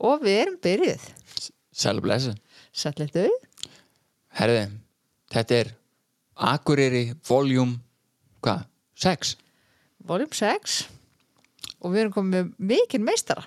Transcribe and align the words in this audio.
og 0.00 0.24
við 0.24 0.38
erum 0.44 0.56
byrjuð. 0.64 1.08
Sælu 1.70 2.04
blessu 2.04 2.34
Sætletu 2.74 3.26
Herði, 4.38 4.64
þetta 5.32 5.60
er 5.62 5.72
Akureyri 6.50 7.04
Voljum 7.28 7.76
hvað? 8.44 8.64
6 9.00 9.36
Voljum 10.08 10.32
6 10.36 10.80
og 11.80 11.94
við 11.94 12.02
erum 12.02 12.12
komið 12.12 12.34
með 12.34 12.48
mikinn 12.70 13.04
meistara. 13.06 13.42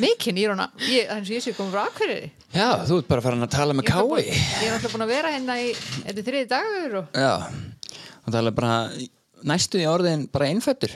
Mikinn 0.00 0.38
í 0.40 0.44
ég, 0.46 1.10
eins 1.12 1.28
og 1.28 1.34
ég 1.34 1.42
sé 1.44 1.52
komið 1.52 1.74
frá 1.74 1.82
Akureyri. 1.90 2.30
Já, 2.54 2.68
þú 2.88 3.00
ert 3.02 3.10
bara 3.10 3.24
farin 3.24 3.44
að 3.44 3.52
tala 3.52 3.76
með 3.76 3.90
Kái 3.90 4.22
ég 4.24 4.30
er 4.30 4.72
náttúrulega 4.72 4.92
búin 4.94 5.04
að 5.04 5.12
vera 5.12 5.32
hérna 5.34 5.58
í 5.60 5.74
þriði 6.16 6.48
dagur 6.48 6.96
og 7.02 7.18
Já, 7.20 7.34
og 8.24 8.30
það 8.30 8.40
er 8.40 8.56
bara 8.56 8.78
næstu 9.44 9.80
í 9.82 9.86
orðin 9.90 10.26
bara 10.32 10.48
innfættur 10.52 10.94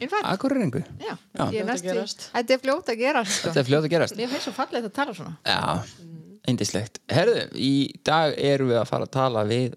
innfætt 0.00 0.24
Akureyringu. 0.30 0.80
Já, 1.00 1.12
Já. 1.36 1.44
ég 1.52 1.60
er 1.60 1.68
Fljót 1.68 1.74
að 1.76 1.84
gerast. 1.90 2.26
Þetta 2.32 2.54
er 2.56 2.62
fljótt 2.64 2.88
að 2.94 2.98
gera 3.02 3.22
sko. 3.28 3.48
Þetta 3.48 3.60
er 3.62 3.68
fljótt 3.68 3.86
að 3.88 3.92
gerast. 3.94 4.16
Mér 4.16 4.30
finnst 4.32 4.46
svo 4.48 4.54
fallegt 4.56 4.88
að 4.88 4.94
tala 4.96 5.14
svona. 5.16 5.34
Já, 5.44 6.06
eindislegt 6.48 7.00
Herðu, 7.12 7.42
í 7.60 7.72
dag 8.06 8.34
erum 8.38 8.70
við 8.72 8.80
að 8.80 8.88
fara 8.90 9.08
að 9.08 9.12
tala 9.18 9.44
við 9.48 9.74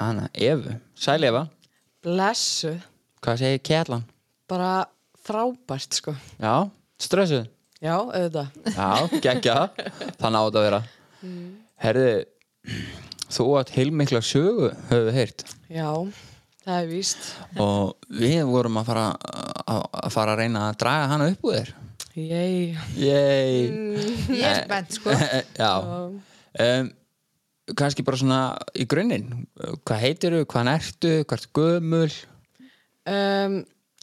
hana 0.00 0.28
Evu. 0.34 0.76
Sæl 0.96 1.20
Eva, 1.28 1.44
Blessu, 2.04 2.72
hvað 3.20 3.42
segir 3.42 3.62
Kjallan? 3.68 4.04
bara 4.48 4.86
frábært 5.26 5.94
sko. 6.00 6.14
Já, 6.40 6.70
stressuð? 6.98 7.44
Já, 7.80 7.94
auðvitað. 7.96 8.48
Já, 8.74 9.20
geggja. 9.24 9.58
Þannig 10.20 10.40
átt 10.40 10.56
að 10.58 10.64
vera. 10.66 10.80
Herðu, 11.80 12.08
þú 13.30 13.46
átt 13.60 13.70
heilmikla 13.76 14.20
sögu 14.24 14.72
við 14.90 15.12
heyrt. 15.16 15.44
Já, 15.72 15.86
það 16.64 16.78
er 16.78 16.88
víst. 16.90 17.26
Og 17.60 18.08
við 18.20 18.40
vorum 18.50 18.80
að 18.80 18.88
fara 18.90 19.04
að, 19.16 19.82
að 20.04 20.14
fara 20.16 20.34
að 20.34 20.42
reyna 20.42 20.64
að 20.68 20.78
draga 20.84 21.10
hana 21.14 21.28
upp 21.32 21.50
úr 21.50 21.58
þér. 21.58 21.74
Yey 22.20 22.72
Ég 22.98 24.40
er 24.44 24.64
spennt 24.64 24.96
sko. 24.98 25.14
Já. 25.60 25.72
Um, 26.60 26.90
kannski 27.78 28.04
bara 28.06 28.18
svona 28.20 28.40
í 28.74 28.86
grunninn. 28.90 29.44
Hvað 29.86 30.02
heitirðu, 30.04 30.42
hvaðan 30.46 30.72
ertu, 30.74 31.12
hvað 31.22 31.38
ertu 31.38 31.52
gömul? 31.60 32.08
Um, 33.10 33.60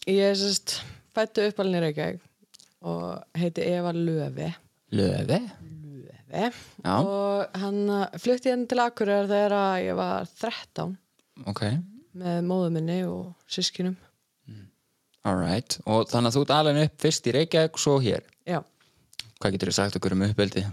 ég 0.07 0.31
er 0.31 0.39
sérst 0.39 0.79
fættu 1.17 1.47
uppalinn 1.49 1.79
í 1.79 1.83
Reykjavík 1.87 2.23
og 2.87 3.37
heiti 3.37 3.65
Eva 3.65 3.91
Löfi 3.95 4.51
Löfi 4.93 5.39
Löfi 6.29 6.41
Já. 6.83 6.95
og 6.99 7.57
hann 7.57 7.79
flutti 8.19 8.51
hérna 8.51 8.67
til 8.69 8.81
Akureyrar 8.83 9.29
þegar 9.31 9.55
ég 9.81 9.97
var 9.97 10.27
13 10.41 10.97
ok, 11.47 11.63
með 12.21 12.39
móðu 12.49 12.73
minni 12.75 12.99
og 13.07 13.33
sískinum 13.51 13.97
alright 15.27 15.79
og 15.85 16.07
þannig 16.11 16.31
að 16.31 16.37
þú 16.37 16.43
ert 16.45 16.55
alveg 16.57 16.81
upp 16.85 17.05
fyrst 17.05 17.27
í 17.27 17.35
Reykjavík 17.35 17.79
svo 17.81 17.97
hér, 18.03 18.25
Já, 18.47 18.61
hvað 19.41 19.55
getur 19.55 19.71
þú 19.71 19.77
sagt 19.79 19.99
okkur 19.99 20.17
um 20.17 20.25
uppeldi 20.29 20.65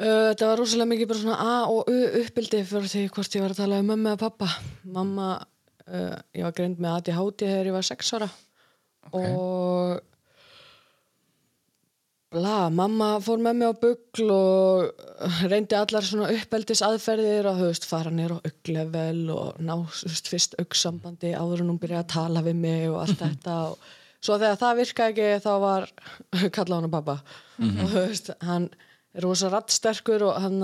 Uh, 0.00 0.30
þetta 0.30 0.46
var 0.48 0.60
rosalega 0.62 0.88
mikið 0.94 1.08
bara 1.10 1.20
svona 1.20 1.38
A 1.44 1.56
og 1.68 1.88
U 1.92 1.96
uppbildi 2.22 2.62
fyrir 2.64 2.88
því 2.88 3.02
hvort 3.12 3.34
ég 3.36 3.42
var 3.44 3.52
að 3.52 3.58
tala 3.58 3.80
um 3.82 3.90
mömmu 3.90 4.14
og 4.14 4.22
pappa 4.22 4.46
mamma, 4.88 5.26
uh, 5.84 6.14
ég 6.32 6.46
var 6.46 6.54
greind 6.56 6.80
með 6.80 6.94
ADHD 6.94 7.44
þegar 7.44 7.68
ég 7.68 7.76
var 7.76 7.88
6 7.90 8.12
ára. 8.16 8.28
Og 9.10 10.00
bla, 12.30 12.56
mamma 12.70 13.10
fór 13.24 13.40
með 13.42 13.56
mig 13.58 13.72
á 13.72 13.74
bugl 13.82 14.32
og 14.34 15.46
reyndi 15.50 15.78
allar 15.78 16.06
svona 16.06 16.30
uppeldis 16.34 16.82
aðferðir 16.86 17.48
og 17.50 17.58
þú 17.58 17.70
veist, 17.70 17.88
fara 17.90 18.12
nér 18.14 18.36
á 18.36 18.38
auglevel 18.38 19.24
og 19.34 19.58
ná, 19.58 19.74
veist, 20.04 20.30
fyrst 20.30 20.54
augsambandi 20.62 21.34
áður 21.34 21.64
en 21.64 21.72
hún 21.74 21.80
byrjaði 21.82 22.04
að 22.04 22.12
tala 22.14 22.44
við 22.46 22.60
mig 22.62 22.86
og 22.90 23.00
allt 23.02 23.18
þetta 23.24 23.56
og 23.72 23.90
svo 24.20 24.38
þegar 24.38 24.62
það 24.62 24.80
virkaði 24.84 25.10
ekki 25.10 25.44
þá 25.48 25.52
var 25.64 25.90
kalla 26.56 26.80
hann 26.80 26.94
pappa 26.94 27.18
og 27.58 27.84
þú 27.90 28.06
veist, 28.06 28.32
hann 28.46 28.70
er 28.70 29.26
rosa 29.26 29.50
rattsterkur 29.50 30.28
og 30.28 30.40
hann 30.44 30.62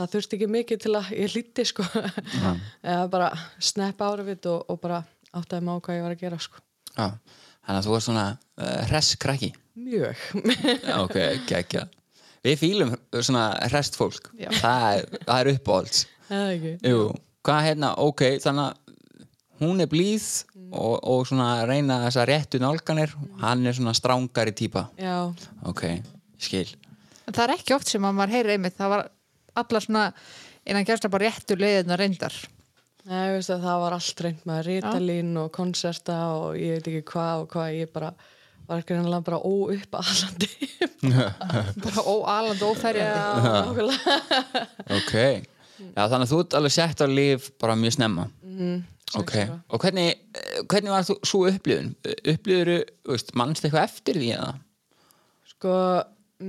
það 0.00 0.12
þurfti 0.14 0.38
ekki 0.38 0.50
mikið 0.54 0.82
til 0.84 0.96
að 0.96 1.12
ég 1.18 1.34
hlýtti 1.34 1.66
sko. 1.68 1.84
Eða 2.80 3.06
bara 3.12 3.30
snappa 3.62 4.10
árið 4.14 4.48
og, 4.52 4.64
og 4.70 4.80
bara 4.82 5.02
áttaði 5.36 5.66
mig 5.66 5.76
á 5.76 5.82
hvað 5.84 5.98
ég 5.98 6.04
var 6.06 6.16
að 6.16 6.24
gera 6.24 6.40
sko. 6.42 6.62
Já, 6.96 7.06
þannig 7.70 7.80
að 7.80 7.86
þú 7.86 7.96
ert 7.96 8.06
svona 8.08 8.26
uh, 8.34 8.76
hress 8.90 9.16
krakki. 9.22 9.50
Mjög. 9.80 10.26
Ok, 11.00 11.16
geggja 11.48 11.86
Við 12.40 12.56
fýlum 12.56 12.92
svona 13.12 13.50
hrest 13.68 13.98
fólk. 14.00 14.30
Það 14.32 14.84
er, 14.96 15.18
það 15.26 15.40
er 15.40 15.50
uppáhalds. 15.52 16.04
Eða 16.30 16.52
ekki. 16.54 16.70
Jú, 16.88 17.00
hvað 17.44 17.66
hérna, 17.66 17.90
ok, 18.00 18.22
þannig 18.40 18.70
að 18.70 18.96
hún 19.60 19.84
er 19.84 19.90
blíð 19.92 20.28
og, 20.70 20.94
og 21.04 21.26
svona 21.28 21.50
reyna 21.68 21.98
þessar 22.06 22.30
réttu 22.32 22.60
nálganir. 22.62 23.12
Hann 23.42 23.68
er 23.68 23.76
svona 23.76 23.92
strángari 23.96 24.54
típa. 24.56 24.86
Já, 24.96 25.28
ok, 25.68 25.84
skil. 26.40 26.64
En 27.28 27.36
það 27.36 27.44
er 27.44 27.54
ekki 27.58 27.76
oft 27.76 27.92
sem 27.92 28.08
að 28.08 28.16
maður 28.16 28.38
heyri 28.38 28.56
einmitt 28.56 28.78
það 28.78 28.94
var 28.94 29.04
alla 29.60 29.84
svona 29.84 30.06
innan 30.64 30.88
gerst 30.88 31.10
bara 31.12 31.28
réttu 31.28 31.60
leiðina 31.60 32.00
reyndar 32.00 32.40
Nei, 33.08 33.30
veist 33.32 33.50
að 33.54 33.62
það 33.64 33.78
var 33.84 33.96
allt 33.96 34.20
reynd 34.26 34.42
með 34.48 34.60
rítalín 34.66 35.30
og 35.40 35.48
konserta 35.56 36.18
og 36.36 36.58
ég 36.60 36.76
veit 36.78 36.90
ekki 36.90 37.06
hvað 37.14 37.44
og 37.44 37.48
hvað 37.54 37.78
ég 37.78 37.92
bara 37.94 38.10
var 38.70 38.82
ekki 38.82 38.94
reynilega 38.94 39.26
bara 39.26 39.40
óuppalandi. 39.42 40.50
Bara 41.84 42.02
óalandi 42.04 42.66
óferjandi 42.68 43.86
ok, 44.98 45.14
já 45.16 46.02
þannig 46.04 46.26
að 46.26 46.30
þú 46.30 46.40
ert 46.44 46.56
alveg 46.58 46.74
sett 46.76 47.00
á 47.02 47.06
líf 47.08 47.48
bara 47.58 47.74
mjög 47.80 47.96
snemma. 47.96 48.26
Mhm, 48.44 48.76
ok, 49.22 49.32
og 49.72 49.80
hvernig 49.82 50.10
eh, 50.12 50.60
hvernig 50.68 50.92
var 50.92 51.06
þú 51.08 51.16
svo 51.24 51.40
upplifun? 51.48 51.94
Upplifur, 52.34 52.72
veist, 53.10 53.32
mannst 53.40 53.64
eitthvað 53.64 53.88
eftir 53.88 54.20
því 54.20 54.28
eða? 54.36 54.52
Sko, 55.54 55.74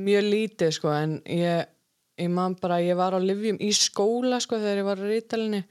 mjög 0.03 0.27
lítið 0.35 0.75
sko 0.77 0.91
en 0.99 1.15
ég, 1.31 1.71
ég 2.21 2.31
man 2.31 2.55
bara 2.61 2.79
ég 2.83 2.97
var 2.99 3.17
á 3.17 3.19
livjum 3.19 3.59
í 3.61 3.71
skóla 3.75 4.39
sko 4.43 4.59
þegar 4.61 4.81
ég 4.81 4.87
var 4.87 5.01
á 5.01 5.05
rítalinni 5.09 5.61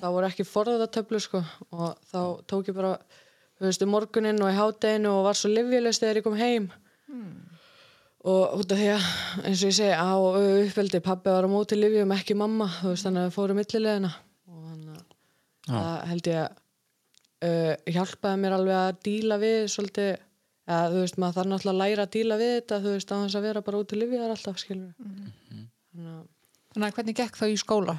þá 0.00 0.06
voru 0.06 0.28
ekki 0.30 0.46
forðatöflu 0.48 1.20
sko 1.22 1.42
og 1.70 1.96
þá 2.10 2.20
tók 2.46 2.70
ég 2.70 2.76
bara 2.78 2.96
þú 3.56 3.68
veist, 3.68 3.84
um 3.84 3.92
morguninn 3.94 4.42
og 4.44 4.52
í 4.52 4.56
hádeginu 4.56 5.12
og 5.16 5.26
var 5.30 5.38
svo 5.38 5.50
livjulegst 5.52 6.04
þegar 6.04 6.20
ég 6.20 6.26
kom 6.26 6.36
heim. 6.38 6.68
Og 8.26 8.58
út 8.58 8.72
af 8.74 8.80
því 8.80 8.88
að 8.90 9.08
eins 9.46 9.62
og 9.62 9.70
ég 9.70 9.76
segi 9.78 9.94
á 9.94 10.12
uppveldi 10.18 11.00
pabbi 11.04 11.30
var 11.30 11.46
á 11.46 11.50
móti 11.50 11.78
livjum 11.78 12.14
ekki 12.16 12.34
mamma 12.34 12.66
þú 12.80 12.92
veist 12.92 13.06
þannig 13.06 13.22
að 13.22 13.28
við 13.28 13.36
fórum 13.36 13.60
millilegina 13.60 14.12
og 14.50 14.62
þannig 14.66 14.96
að 14.96 15.04
það 15.70 16.08
held 16.10 16.30
ég 16.32 16.40
að 16.42 16.56
uh, 17.46 17.74
hjálpaði 17.96 18.42
mér 18.42 18.56
alveg 18.56 18.80
að 18.80 18.98
díla 19.06 19.38
við 19.44 19.60
svolítið 19.76 20.10
eða 20.66 20.90
þú 20.90 21.04
veist 21.04 21.20
maður 21.22 21.38
þarf 21.38 21.50
náttúrulega 21.52 21.76
að 21.76 21.80
læra 21.84 22.06
að 22.08 22.14
díla 22.16 22.40
við 22.42 22.52
þetta 22.56 22.80
þú 22.82 22.96
veist 22.96 23.14
á 23.14 23.16
þess 23.22 23.38
að 23.38 23.46
vera 23.46 23.64
bara 23.68 23.82
út 23.84 23.94
í 23.94 24.00
livjar 24.00 24.34
alltaf 24.34 24.58
skilur 24.58 24.92
þannig 24.98 25.30
að 25.30 25.66
þannig 26.76 26.90
að 26.90 26.98
hvernig 26.98 27.16
gekk 27.16 27.38
það 27.40 27.52
í 27.54 27.60
skóla? 27.60 27.96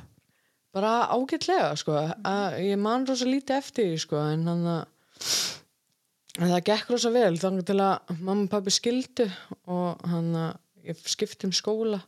Bara 0.77 0.91
ágætlega 1.09 1.71
sko. 1.81 1.95
Að 1.97 2.57
ég 2.61 2.77
man 2.77 3.07
rosa 3.09 3.25
lítið 3.25 3.55
eftir 3.57 3.87
því 3.89 4.01
sko 4.03 4.19
en 4.21 4.43
þannig 4.45 4.73
að 4.75 4.85
en 6.37 6.51
það 6.51 6.67
gekk 6.69 6.91
rosa 6.93 7.11
vel 7.15 7.39
þannig 7.41 7.65
til 7.65 7.79
að 7.81 8.11
mamma 8.19 8.45
og 8.45 8.51
pabbi 8.51 8.73
skildu 8.75 9.25
og 9.73 10.05
hann 10.05 10.29
að 10.37 10.91
ég 10.91 11.01
skipti 11.09 11.49
um 11.49 11.55
skóla. 11.55 12.03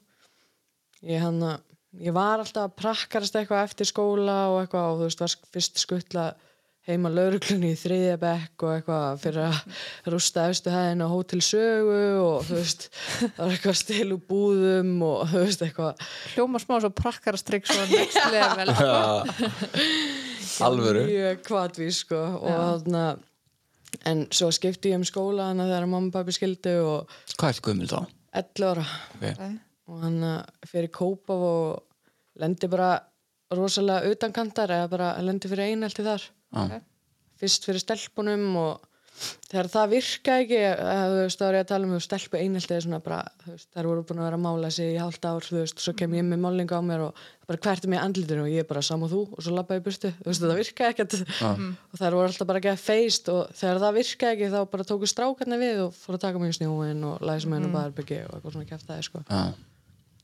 Ég 1.01 1.23
hann 1.23 1.41
að 1.41 1.65
ég 2.05 2.13
var 2.13 2.43
alltaf 2.43 2.67
að 2.67 2.77
prakkarast 2.77 3.39
eitthvað 3.39 3.65
eftir 3.65 3.89
skóla 3.89 4.37
og 4.51 4.59
eitthvað 4.61 4.91
og 4.91 4.99
þú 4.99 5.07
veist 5.07 5.23
var 5.25 5.35
fyrst 5.55 5.81
skuttla 5.81 6.27
heima 6.87 7.09
lauruglunni 7.11 7.73
í 7.73 7.77
þriðja 7.77 8.17
bekk 8.21 8.63
og 8.65 8.73
eitthvað 8.73 9.21
fyrir 9.21 9.47
að 9.49 10.11
rústa 10.13 10.45
efstu 10.49 10.71
hæðin 10.73 11.03
á 11.03 11.07
hótel 11.11 11.41
sögu 11.43 11.99
og 12.23 12.45
þú 12.47 12.57
veist 12.57 12.85
það 13.19 13.41
var 13.41 13.55
eitthvað 13.55 13.79
stil 13.81 14.07
úr 14.15 14.21
búðum 14.29 14.93
og 15.05 15.23
þú 15.29 15.43
veist 15.43 15.65
eitthvað. 15.65 16.05
Hljóma 16.33 16.61
smá 16.63 16.75
svo 16.79 16.91
prakkarastrygg 17.01 17.67
svo 17.69 17.87
next 17.93 18.21
level. 18.33 18.73
Alvöru. 20.65 21.03
mjög 21.07 21.43
kvatvís 21.45 22.01
sko 22.05 22.19
og 22.39 22.49
þarna 22.49 23.03
en 24.09 24.25
svo 24.35 24.49
skipti 24.55 24.93
ég 24.93 24.99
um 24.99 25.05
skóla 25.07 25.49
þannig 25.51 25.67
að 25.67 25.73
þegar 25.73 25.91
mamma 25.91 26.09
og 26.09 26.15
pappi 26.15 26.35
skildu 26.35 26.73
og 26.85 27.19
hvað 27.35 27.53
ertu 27.53 27.65
gömul 27.67 27.91
þá? 27.91 27.99
11 28.39 28.67
ára. 28.69 28.87
Okay. 29.17 29.53
og 29.89 30.01
hann 30.05 30.25
fyrir 30.69 30.91
kópa 30.93 31.33
og 31.33 32.41
lendi 32.41 32.69
bara 32.69 32.91
rosalega 33.53 34.11
utankantar 34.13 34.69
eða 34.75 34.89
bara 34.91 35.13
lendi 35.25 35.49
fyrir 35.49 35.71
einelti 35.73 36.05
þar 36.05 36.27
Já. 36.49 36.81
fyrst 37.39 37.67
fyrir 37.67 37.83
stelpunum 37.83 38.47
og 38.59 38.85
þegar 39.49 39.69
það 39.71 39.93
virka 39.93 40.35
ekki 40.43 40.57
eða, 40.59 40.93
þú 41.09 41.17
veist, 41.19 41.39
þá 41.39 41.45
er 41.47 41.55
ég 41.57 41.63
að 41.63 41.69
tala 41.71 41.87
um 41.87 42.01
stelpu 42.03 42.39
einelti 42.39 42.73
eða 42.75 42.83
svona 42.85 42.99
bara, 43.03 43.19
þú 43.43 43.51
veist, 43.53 43.67
þær 43.75 43.89
voru 43.89 44.03
búin 44.07 44.21
að 44.21 44.27
vera 44.27 44.39
að 44.39 44.43
mála 44.45 44.69
sig 44.73 44.93
í 44.93 44.99
hálft 45.01 45.27
ár, 45.27 45.45
þú 45.45 45.57
veist, 45.57 45.83
svo 45.83 45.93
kem 45.99 46.15
ég 46.15 46.25
með 46.27 46.41
málinga 46.45 46.79
á 46.79 46.83
mér 46.85 47.03
og 47.07 47.21
bara 47.49 47.61
hvert 47.65 47.85
er 47.85 47.91
mér 47.91 48.05
andlitinu 48.05 48.45
og 48.45 48.51
ég 48.53 48.63
er 48.63 48.69
bara 48.69 48.83
sam 48.85 49.03
og 49.05 49.11
þú 49.11 49.21
og 49.27 49.43
svo 49.43 49.55
labba 49.55 49.79
ég 49.79 49.85
burtu, 49.85 50.11
þú 50.21 50.29
veist, 50.29 50.45
það 50.45 50.61
virka 50.61 50.89
ekkert 50.93 51.17
og 51.91 51.99
þær 51.99 52.17
voru 52.19 52.29
alltaf 52.29 52.49
bara 52.51 52.61
að 52.61 52.67
geða 52.69 52.81
feist 52.83 53.31
og 53.33 53.53
þegar 53.59 53.81
það 53.85 53.99
virka 53.99 54.31
ekki 54.35 54.51
þá 54.55 54.59
bara 54.75 54.87
tóku 54.93 55.11
strákarnir 55.11 55.63
við 55.63 55.83
og 55.87 55.95
fóru 55.97 56.19
að 56.19 56.25
taka 56.27 56.43
mig 56.43 56.53
í 56.53 56.59
snjóin 56.59 57.05
og 57.09 57.25
læsa 57.25 57.51
mig 57.51 57.59
inn 57.59 57.71
á 57.73 57.75
baðarbyggi 57.75 58.21
og 58.27 58.37
eitthvað 58.37 58.55
svona 58.55 58.69
kæft 58.69 58.87
það, 58.87 59.05
sko. 59.09 59.23
Já. 59.27 59.41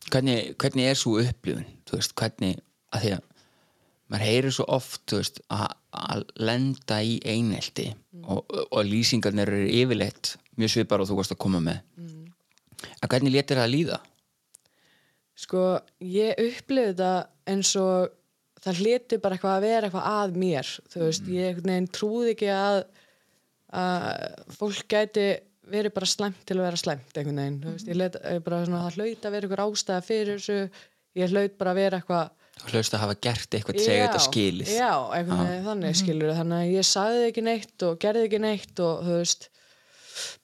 Hvernig, 0.06 0.54
hvernig 0.62 0.92
er 0.92 1.00
svo 1.00 1.18
upplifun 1.19 1.66
þú 1.89 2.00
veist, 2.00 2.16
hvernig, 2.16 2.62
að 2.94 3.07
því 3.07 3.16
að 3.18 3.31
maður 4.11 4.27
heyrir 4.29 4.53
svo 4.53 4.65
oft 4.75 5.15
veist, 5.15 5.39
að, 5.53 5.69
að 5.97 6.25
lenda 6.37 6.99
í 7.01 7.15
einelti 7.25 7.87
og, 8.23 8.43
og 8.69 8.81
lýsingarnir 8.85 9.49
eru 9.49 9.69
yfirleitt 9.81 10.35
mjög 10.59 10.75
svipar 10.75 11.03
og 11.03 11.09
þú 11.09 11.17
varst 11.19 11.35
að 11.35 11.41
koma 11.41 11.61
með. 11.63 11.81
En 13.01 13.09
hvernig 13.09 13.33
létir 13.33 13.57
það 13.57 13.65
að 13.65 13.73
líða? 13.73 13.97
Sko, 15.35 15.63
ég 15.99 16.37
upplifði 16.39 16.93
þetta 16.93 17.11
eins 17.51 17.73
og 17.79 18.13
það 18.65 18.79
hliti 18.81 19.19
bara 19.21 19.35
eitthvað 19.35 19.57
að 19.57 19.65
vera 19.65 19.89
eitthvað 19.89 20.07
að 20.11 20.37
mér 20.41 20.69
þú 20.93 21.01
veist, 21.03 21.27
ég 21.29 21.49
einhvern 21.49 21.71
veginn 21.73 21.91
trúði 21.97 22.31
ekki 22.33 22.47
að, 22.55 22.79
að 23.81 24.55
fólk 24.55 24.87
gæti 24.95 25.27
verið 25.69 25.95
bara 25.97 26.09
slæmt 26.09 26.41
til 26.45 26.57
að 26.59 26.67
vera 26.67 26.79
slæmt 26.79 27.19
einhvern 27.19 27.41
veginn, 27.41 27.59
þú 27.63 27.73
veist, 27.73 27.91
ég 27.91 27.99
let 27.99 28.17
ég 28.21 28.41
bara 28.45 28.61
svona, 28.63 28.81
það 28.85 28.99
hlaut 28.99 29.27
að 29.27 29.35
vera 29.35 29.49
eitthvað 29.49 29.65
ástæða 29.65 30.07
fyrir 30.07 30.39
þessu 30.39 30.57
ég 31.19 31.35
hlaut 31.35 31.59
bara 31.59 31.73
að 31.73 31.81
vera 31.81 31.99
eitthvað 31.99 32.44
Þú 32.55 32.71
hlaust 32.71 32.93
að 32.95 33.01
hafa 33.03 33.15
gert 33.27 33.55
eitthvað 33.57 33.75
til 33.77 33.85
segja 33.85 34.05
þetta 34.07 34.21
skilið. 34.25 34.69
já, 34.71 34.91
einhvern 35.17 35.41
veginn 35.43 35.65
þannig 35.65 35.97
skilur 35.99 36.31
þannig 36.37 36.61
að 36.61 36.71
ég 36.75 36.87
sagði 36.87 37.25
ekki 37.29 37.43
neitt 37.45 37.83
og 37.87 37.97
gerði 38.01 38.23
ekki 38.29 38.39
neitt 38.45 38.81
og 38.85 39.01
þú 39.05 39.17
veist 39.19 39.49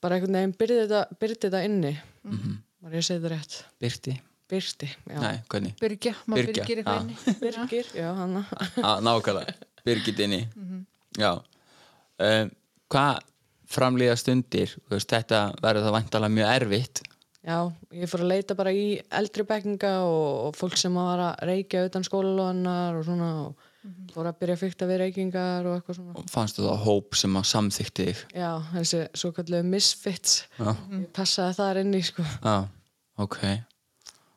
bara 0.04 0.18
einhvern 0.18 0.38
veginn 0.42 0.56
byrði 0.60 0.82
þetta, 0.84 1.02
byrði 1.22 1.40
þetta 1.46 1.62
inni. 1.70 1.94
Var 2.82 2.98
ég 2.98 3.02
að 3.04 3.08
segja 3.08 3.22
þetta 3.24 3.34
rétt? 3.36 3.58
Birti? 3.82 4.18
byrti, 4.52 4.88
já, 5.08 5.20
Nei, 5.24 5.38
hvernig? 5.48 5.76
Byrgja, 5.80 6.12
maður 6.28 6.50
byrgir 6.52 6.82
eitthvað 6.82 7.04
inni 7.06 7.36
byrgir, 7.46 7.92
já, 7.96 8.08
hann. 8.18 8.34
Á, 8.84 8.92
nákvæmlega, 9.08 9.54
Birgit 9.88 10.20
inni. 10.26 10.42
Já. 11.18 11.30
Um, 12.20 12.52
Hvað 12.92 13.22
framlýða 13.72 14.18
stundir? 14.20 14.74
Þú 14.84 14.98
veist, 14.98 15.08
þetta 15.14 15.40
verður 15.64 15.86
það 15.88 15.96
væntalega 15.96 16.36
mjög 16.36 16.50
erfitt 16.58 17.02
Já, 17.42 17.58
ég 17.98 18.06
fór 18.12 18.22
að 18.22 18.30
leita 18.36 18.54
bara 18.58 18.70
í 18.76 19.00
eldri 19.18 19.42
bekkinga 19.50 19.92
og, 20.06 20.26
og 20.52 20.58
fólk 20.60 20.76
sem 20.78 20.94
var 20.94 21.24
að 21.26 21.40
reykja 21.50 21.88
utan 21.88 22.04
skólalóðanar 22.06 23.00
og 23.00 23.08
svona 23.08 23.30
og 23.48 23.64
fór 24.14 24.28
að 24.30 24.38
byrja 24.44 24.58
að 24.60 24.62
fykta 24.62 24.88
við 24.92 25.00
reykingar 25.02 25.66
og 25.66 25.80
eitthvað 25.80 25.98
svona. 25.98 26.14
og 26.22 26.28
fannstu 26.30 26.62
það 26.68 26.84
hóp 26.86 27.18
sem 27.18 27.40
að 27.40 27.48
samþykti 27.50 28.06
þig 28.12 28.22
Já, 28.38 28.52
þessi 28.76 29.00
svo 29.24 29.32
kallu 29.40 29.64
misfits. 29.66 30.36
Já, 30.60 30.70
Ég 30.94 31.08
passaði 31.18 31.58
þar 31.58 31.82
inn 31.82 31.98
í, 31.98 32.04
sko. 32.06 32.28
já, 32.46 32.56
ok 33.26 33.40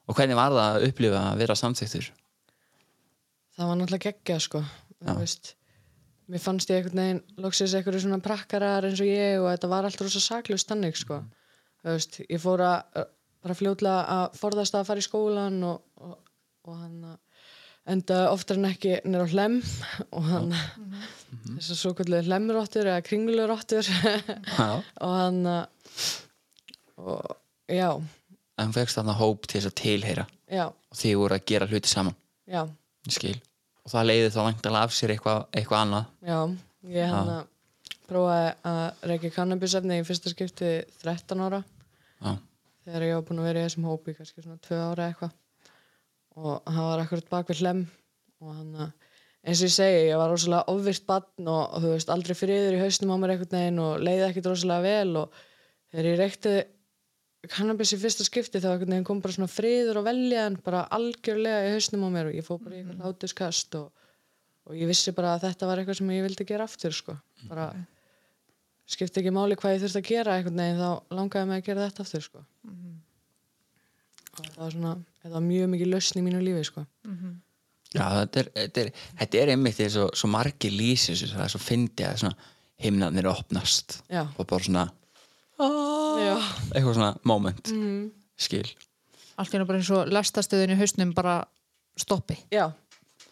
Og 0.08 0.16
hvernig 0.16 0.36
var 0.40 0.52
það 0.56 0.64
að 0.78 0.88
upplifa 0.88 1.20
að 1.34 1.38
vera 1.44 1.54
samþyktur? 1.60 2.08
Það 3.54 3.68
var 3.70 3.78
náttúrulega 3.82 4.10
geggja, 4.10 4.40
sko. 4.48 4.64
Þú 5.04 5.14
veist, 5.20 5.54
mér 6.32 6.42
fannst 6.42 6.72
ég 6.72 6.80
einhvern 6.80 7.00
veginn 7.04 7.22
loksins 7.44 7.76
einhverju 7.76 8.00
svona 8.02 8.18
prakkarar 8.24 8.88
eins 8.88 9.00
og 9.04 9.08
ég 9.12 9.38
og 9.44 9.50
þetta 9.52 9.70
var 9.76 9.86
allt 9.88 10.00
rosa 10.04 10.20
saklust 10.24 10.72
þannig, 10.72 10.96
sko. 10.98 11.20
Þú 11.20 11.43
veist, 11.84 12.20
ég 12.28 12.40
fór 12.42 12.62
að 12.64 13.04
bara 13.44 13.56
fljótlega 13.58 14.00
að 14.14 14.38
forðast 14.40 14.76
að 14.78 14.88
fara 14.88 15.02
í 15.02 15.04
skólan 15.04 15.60
og, 15.68 15.82
og, 16.00 16.16
og 16.64 16.80
hann 16.80 16.98
að 17.12 17.20
enda 17.94 18.18
oftar 18.32 18.56
en 18.56 18.70
ekki 18.70 18.94
nýra 19.04 19.26
á 19.28 19.32
hlem 19.34 19.58
og 20.16 20.28
hann 20.30 20.54
þessar 21.58 21.80
svo 21.80 21.92
kallu 21.98 22.22
hlemrottur 22.24 22.88
eða 22.88 23.04
kringlurottur. 23.04 23.90
Og 25.04 25.10
hann 25.12 25.42
að 25.44 25.64
og 27.04 27.34
já, 27.68 27.90
En 28.54 28.70
þú 28.70 28.78
fegst 28.78 28.98
þarna 29.00 29.16
hóp 29.18 29.48
til 29.50 29.58
þess 29.58 29.70
að 29.72 29.78
tilheyra. 29.80 30.24
Já, 30.46 30.68
og 30.70 30.98
þið 30.98 31.16
voru 31.18 31.36
að 31.36 31.46
gera 31.50 31.66
hluti 31.66 31.90
saman. 31.90 32.14
Já. 32.46 32.62
Og 33.84 33.90
það 33.92 34.06
leiði 34.08 34.28
þá 34.30 34.38
væntalega 34.46 34.86
af 34.86 34.94
sér 34.94 35.12
eitthvað, 35.14 35.40
eitthvað 35.58 35.82
annað. 35.82 36.12
Já, 36.24 36.38
ég 36.94 37.10
hann 37.12 37.32
að 37.34 37.50
prófaði 38.08 38.50
að 38.70 39.06
reykja 39.10 39.32
kannabisefni 39.34 39.98
í 40.00 40.06
fyrsta 40.06 40.32
skipti 40.32 40.70
13 41.02 41.44
ára 41.44 41.60
Já, 42.20 42.36
þegar 42.86 43.06
ég 43.08 43.16
var 43.18 43.24
búin 43.28 43.42
að 43.42 43.48
vera 43.50 43.62
í 43.62 43.66
þessum 43.68 43.88
hópi 43.88 44.14
kannski 44.18 44.44
svona 44.44 44.60
2 44.68 44.78
ára 44.90 45.08
eitthvað. 45.10 45.34
Og 46.34 46.54
hann 46.66 46.88
var 46.90 47.02
akkurat 47.04 47.30
bak 47.30 47.50
við 47.50 47.62
hlem 47.62 47.82
og 48.42 48.54
hann 48.54 48.78
að 48.86 49.10
eins 49.44 49.60
og 49.60 49.68
ég 49.68 49.74
segi, 49.74 50.04
ég 50.08 50.20
var 50.20 50.30
rosalega 50.32 50.72
ofvirt 50.72 51.04
barn 51.08 51.50
og, 51.52 51.74
þú 51.82 51.90
veist, 51.92 52.12
aldrei 52.12 52.36
friður 52.38 52.78
í 52.78 52.80
hausnum 52.80 53.12
á 53.12 53.16
mér 53.20 53.34
einhvern 53.34 53.58
veginn 53.58 53.82
og 53.84 53.98
leiði 54.00 54.24
ekkit 54.30 54.48
rosalega 54.48 54.86
vel. 54.86 55.20
Og 55.20 55.42
þegar 55.92 56.08
ég 56.08 56.20
reykti 56.20 56.54
kannabis 57.52 57.92
í 57.94 57.98
fyrsta 58.00 58.24
skipti 58.26 58.62
þá 58.62 58.70
einhvern 58.72 58.94
veginn 58.94 59.06
kom 59.06 59.20
bara 59.24 59.36
svona 59.36 59.52
friður 59.52 60.00
og 60.00 60.06
veljan 60.08 60.56
bara 60.64 60.86
algjörlega 60.96 61.68
í 61.68 61.74
hausnum 61.74 62.06
á 62.08 62.10
mér 62.14 62.30
og 62.30 62.38
ég 62.38 62.46
fór 62.46 62.60
bara 62.62 62.78
í 62.78 62.80
eitthvað 62.80 63.02
látuskast 63.04 63.76
og, 63.80 63.90
og 64.64 64.78
ég 64.78 64.88
vissi 64.88 65.12
bara 65.16 65.34
að 65.34 65.48
þetta 65.48 65.68
var 65.68 65.82
eitthvað 65.82 66.00
sem 66.00 66.14
ég 66.14 66.24
vildi 66.24 66.48
gera 66.48 66.68
aftur 66.68 66.96
sko, 66.96 67.16
bara 67.50 67.68
skipti 68.86 69.20
ekki 69.22 69.32
máli 69.34 69.56
hvað 69.56 69.76
ég 69.76 69.84
þurfti 69.84 70.00
að 70.02 70.08
gera 70.10 70.36
einhvern 70.38 70.60
veginn 70.60 70.80
þá 70.82 71.16
langaði 71.16 71.50
mig 71.50 71.62
að 71.62 71.68
gera 71.68 71.86
þetta 71.88 72.04
aftur 72.04 72.24
sko. 72.26 72.44
Og 74.34 74.48
það 74.50 74.60
var 74.64 74.74
svona, 74.74 74.94
þetta 75.22 75.34
var 75.36 75.44
mjög 75.46 75.70
mikið 75.74 75.90
lausn 75.92 76.18
í 76.20 76.24
mínu 76.26 76.42
lífi 76.44 76.64
sko. 76.70 76.84
Já 77.94 78.04
þetta, 78.10 78.40
er, 78.40 78.50
þetta, 78.58 78.80
er, 78.82 78.90
þetta 79.20 79.38
er 79.38 79.52
einmitt 79.54 79.78
því 79.78 79.88
svo, 79.94 80.08
svo 80.18 80.28
margir 80.32 80.74
lýsir 80.74 81.14
þessu, 81.14 81.30
það 81.36 81.44
er 81.44 81.52
svo 81.54 81.62
fyndi 81.62 82.06
að 82.08 82.20
svona 82.24 82.50
himnarnir 82.82 83.28
opnast. 83.30 84.00
Já. 84.10 84.24
og 84.36 84.46
bara 84.50 84.64
svona 84.66 84.88
Já, 85.54 86.34
eitthvað 86.74 86.96
svona 86.96 87.12
moment. 87.22 87.70
Skil. 88.36 88.66
Allt 89.38 89.54
í 89.54 89.58
einu 89.58 89.66
bara 89.68 89.78
eins 89.78 89.90
og 89.94 90.10
lestastöðin 90.10 90.74
í 90.74 90.78
hausnum 90.78 91.12
bara 91.14 91.36
stoppi. 91.98 92.36
Já, 92.50 92.72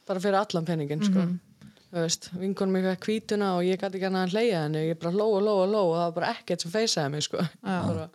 bara 0.07 0.23
fyrir 0.23 0.39
allan 0.39 0.67
penningin 0.67 1.03
sko. 1.03 1.25
Veist, 1.27 1.52
vinkonum 1.93 2.73
mig 2.73 2.87
eitthvað 2.89 3.09
hvítuna 3.09 3.51
og 3.59 3.67
ég 3.67 3.81
gæti 3.81 3.99
ekki 3.99 4.09
annað 4.09 4.25
að 4.29 4.35
hleyja 4.37 4.63
henni 4.65 4.85
ég 4.89 4.99
bara 5.03 5.13
hló 5.13 5.27
og 5.37 5.43
hló 5.45 5.55
og 5.63 5.69
hló 5.69 5.83
og 5.91 5.95
það 5.99 6.07
var 6.07 6.15
bara 6.17 6.31
ekkert 6.37 6.65
sem 6.65 6.73
feysaði 6.73 7.13
mig 7.13 7.27
sko. 7.27 7.45
Bara, 7.63 8.07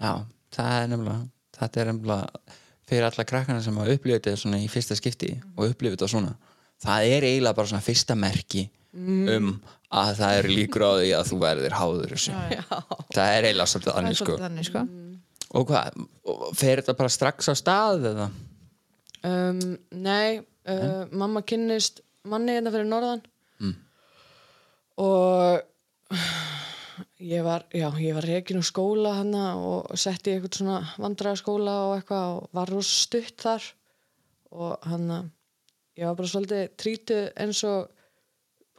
Já, 0.00 0.12
það 0.56 0.70
er 0.78 0.88
nefnilega 0.94 1.18
þetta 1.60 1.82
er 1.82 1.90
nefnilega 1.92 2.56
fyrir 2.90 3.06
alla 3.10 3.26
krakkana 3.32 3.62
sem 3.62 3.76
hafa 3.78 3.96
upplifið 3.98 4.22
þetta 4.24 4.40
svona 4.40 4.62
í 4.64 4.68
fyrsta 4.72 4.96
skipti 4.98 5.34
og 5.56 5.66
upplifið 5.74 5.98
þetta 5.98 6.08
svona 6.14 6.32
það 6.80 7.10
er 7.18 7.26
eiginlega 7.28 7.58
bara 7.60 7.70
svona 7.74 7.84
fyrsta 7.84 8.16
merki 8.18 8.64
um 8.96 9.52
að 9.90 10.12
það 10.18 10.36
eru 10.40 10.54
líkur 10.54 10.82
á 10.86 10.92
því 10.98 11.10
að 11.18 11.28
þú 11.28 11.36
verður 11.44 11.74
háður 11.78 12.12
þessu. 12.14 12.32
Það 13.14 13.32
er 13.36 13.46
eiginlega 13.48 13.70
svolítið 13.70 13.90
Það 13.90 13.98
er 13.98 14.04
annir 14.04 14.18
sko. 14.18 14.36
þannig 14.40 14.68
sko. 14.68 14.82
Og 15.60 15.66
hvað, 15.66 16.00
fer 16.58 16.80
þetta 16.80 16.94
bara 16.98 17.10
strax 17.10 17.50
á 17.50 17.54
stað 17.58 18.04
eða? 18.12 18.26
um, 19.26 19.60
Nei, 19.90 20.40
uh, 20.70 21.04
mamma 21.10 21.42
kynnist 21.42 22.00
manni 22.28 22.56
hérna 22.56 22.72
fyrir 22.74 22.88
norðan. 22.88 23.22
Og 25.00 25.60
ég 27.24 27.44
var, 27.46 27.64
já, 27.72 27.88
ég 28.02 28.16
var 28.16 28.26
rekin 28.28 28.60
úr 28.60 28.66
skóla 28.66 29.14
hana 29.20 29.54
og 29.56 29.92
sett 30.00 30.26
í 30.28 30.34
eitthvað 30.34 30.58
svona 30.58 30.80
vandræðaskóla 31.00 31.76
og 31.86 31.94
eitthvað 31.96 32.34
og 32.36 32.50
var 32.58 32.72
rosa 32.74 32.96
stutt 33.06 33.46
þar. 33.46 33.68
Og 34.50 34.90
hann 34.90 35.06
ég 35.96 36.06
var 36.08 36.18
bara 36.18 36.32
svolítið 36.32 36.76
trítuð 36.80 37.24
eins 37.40 37.62
og 37.68 37.88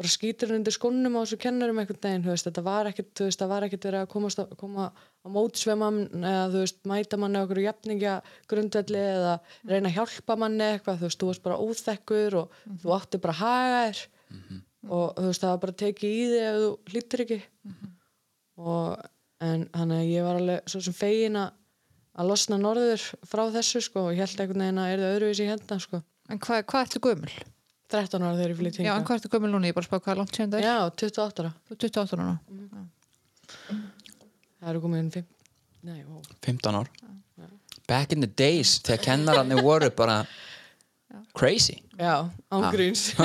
bara 0.01 0.11
skítur 0.11 0.53
undir 0.55 0.73
skónum 0.75 1.15
á 1.15 1.21
þessu 1.21 1.37
kennurum 1.41 1.79
einhvern 1.81 2.01
veginn, 2.01 2.25
þú 2.25 2.33
veist, 2.33 2.47
þetta 2.49 2.63
var 2.65 2.89
ekkert 2.89 3.11
þú 3.17 3.27
veist, 3.27 3.41
það 3.41 3.53
var 3.53 3.65
ekkert 3.67 3.87
verið 3.87 4.03
að 4.03 4.09
komast 4.15 4.41
að, 4.41 4.55
koma 4.59 4.89
á 4.91 5.27
mótsveman 5.35 6.01
eða 6.17 6.49
þú 6.55 6.63
veist, 6.63 6.81
mæta 6.91 7.21
manni 7.21 7.41
okkur 7.41 7.61
jafningja 7.65 8.17
grundvelli 8.51 9.05
eða 9.13 9.37
reyna 9.69 9.91
að 9.91 9.97
hjálpa 9.99 10.37
manni 10.41 10.67
eitthvað, 10.73 10.99
þú 10.99 11.09
veist, 11.09 11.21
þú 11.21 11.31
varst 11.31 11.45
bara 11.47 11.61
óþekkur 11.61 12.37
og 12.41 12.59
þú 12.83 12.93
átti 12.97 13.21
bara 13.23 13.37
að 13.37 13.41
haga 13.45 13.79
þér 13.85 14.03
og 14.89 15.07
þú 15.21 15.29
veist, 15.29 15.45
það 15.45 15.53
var 15.53 15.63
bara 15.65 15.75
að 15.77 15.81
tekið 15.85 16.11
í 16.11 16.27
þig 16.33 16.45
ef 16.49 16.61
þú 16.61 16.69
hlýttir 16.91 17.25
ekki. 17.25 17.41
Og 18.61 19.09
en 19.41 19.65
þannig 19.73 20.03
að 20.03 20.11
ég 20.11 20.25
var 20.25 20.39
alveg 20.41 20.69
svo 20.69 20.81
sem 20.85 20.95
fegin 20.95 21.39
að 21.41 21.57
að 22.19 22.31
losna 22.31 22.59
norður 22.59 23.03
frá 23.27 23.45
þessu 23.53 23.81
sko 23.85 24.07
og 24.09 24.15
ég 24.15 24.25
held 24.25 24.43
einhvern 24.43 24.65
veginn 24.65 24.81
að 24.83 24.93
er 24.93 25.01
það 25.01 25.15
öðruvísi 25.15 25.45
í 25.45 25.51
henda 25.51 25.77
sko. 25.81 26.01
En 26.31 26.41
hvað, 26.43 26.63
hvað 26.71 26.85
ertu 26.85 27.01
gömul? 27.05 27.35
13 27.91 28.23
ára 28.25 28.35
þegar 28.39 28.53
ég 28.53 28.59
flytti 28.61 28.79
Já, 28.79 28.81
en 28.81 28.87
hingað. 28.91 29.05
hvað 29.09 29.19
ertu 29.19 29.31
gömul 29.35 29.51
núna? 29.53 29.69
Ég 29.71 29.75
bara 29.77 29.87
spá 29.89 29.97
hvað 29.99 30.13
er 30.13 30.19
langt 30.21 30.35
sér 30.37 30.47
það 30.47 30.59
er. 30.59 30.65
Já, 30.67 30.75
28 31.01 31.43
ára. 31.43 31.51
Þú 31.67 31.75
er 31.75 31.79
28 31.85 32.19
núna. 32.21 32.35
Það 34.61 34.71
eru 34.73 34.81
komin 34.85 35.11
5 35.11 35.25
Nei, 35.81 35.99
ó. 36.05 36.21
15 36.45 36.77
ár. 36.77 36.89
Back 37.89 38.13
in 38.13 38.21
the 38.21 38.29
days 38.29 38.75
þegar 38.85 39.01
kennararnir 39.07 39.63
voru 39.65 39.89
bara 39.97 40.19
crazy. 41.35 41.79
Já, 41.99 42.29
ángríns 42.53 43.09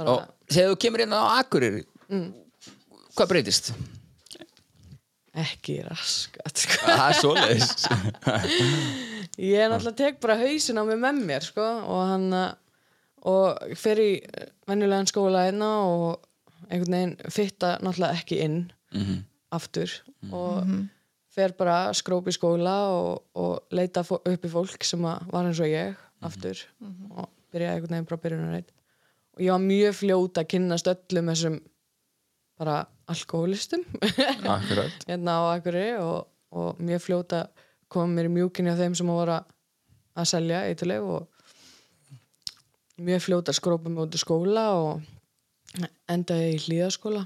og 0.00 0.24
þegar 0.50 0.72
þú 0.72 0.78
kemur 0.82 1.04
inn 1.04 1.14
á 1.14 1.38
Akureyri 1.38 1.84
hvað 3.14 3.30
breytist? 3.30 3.70
Ekki 5.34 5.80
raskat 5.86 6.60
sko. 6.64 6.80
það 6.86 7.04
er 7.06 7.16
svoleiðis. 7.20 7.70
Ég 9.42 9.58
er 9.64 9.70
náttúrulega 9.72 9.98
tek 9.98 10.20
bara 10.22 10.36
hausin 10.38 10.78
á 10.78 10.82
mig 10.86 10.98
með 11.02 11.22
mér 11.26 11.46
sko, 11.46 11.64
og 11.90 12.02
hann 12.10 12.28
uh, 12.34 12.52
og 13.24 13.76
fer 13.76 14.00
í 14.02 14.10
venjulegan 14.68 15.08
skóla 15.08 15.46
einna 15.48 15.70
og 15.88 16.26
einhvern 16.68 16.96
veginn 16.96 17.32
fitta 17.32 17.76
náttúrulega 17.80 18.20
ekki 18.20 18.40
inn 18.44 18.58
aftur 19.50 19.90
og 20.32 20.64
fer 21.34 21.52
bara 21.58 21.88
að 21.88 21.98
skrópa 21.98 22.30
í 22.30 22.36
skóla 22.36 22.74
og, 22.94 23.24
og 23.34 23.74
leita 23.74 24.04
upp 24.06 24.44
í 24.44 24.50
fólk 24.52 24.84
sem 24.84 25.02
að 25.04 25.26
var 25.32 25.48
eins 25.48 25.60
og 25.60 25.68
ég 25.72 25.96
aftur 26.22 26.60
og 27.16 27.28
byrja 27.52 27.74
einhvern 27.74 27.94
veginn 27.94 28.08
bara 28.10 28.22
byrjunarreit 28.24 28.70
og 29.34 29.42
ég 29.42 29.50
var 29.50 29.64
mjög 29.64 29.94
fljót 29.98 30.38
að 30.38 30.50
kynnast 30.54 30.90
öllum 30.92 31.30
þessum 31.32 31.60
bara 32.58 32.86
alkoholistum 33.10 33.82
hérna 35.08 35.38
á 35.42 35.42
Akureyri 35.56 35.98
og, 35.98 36.28
og 36.54 36.78
mjög 36.78 37.02
fljót 37.02 37.32
að 37.32 37.48
koma 37.88 38.14
mér 38.14 38.30
í 38.30 38.34
mjúkinni 38.36 38.70
á 38.72 38.78
þeim 38.78 38.94
sem 38.94 39.10
voru 39.10 39.34
að, 39.34 39.48
að 40.14 40.30
selja 40.30 40.64
eitthuleg 40.68 41.02
og 41.02 41.28
mjög 43.00 43.24
fljót 43.26 43.50
að 43.50 43.58
skrópa 43.58 43.90
í 43.90 44.20
skóla 44.20 44.64
og 44.78 45.86
endaði 46.10 46.54
í 46.54 46.60
hlýðaskóla. 46.66 47.24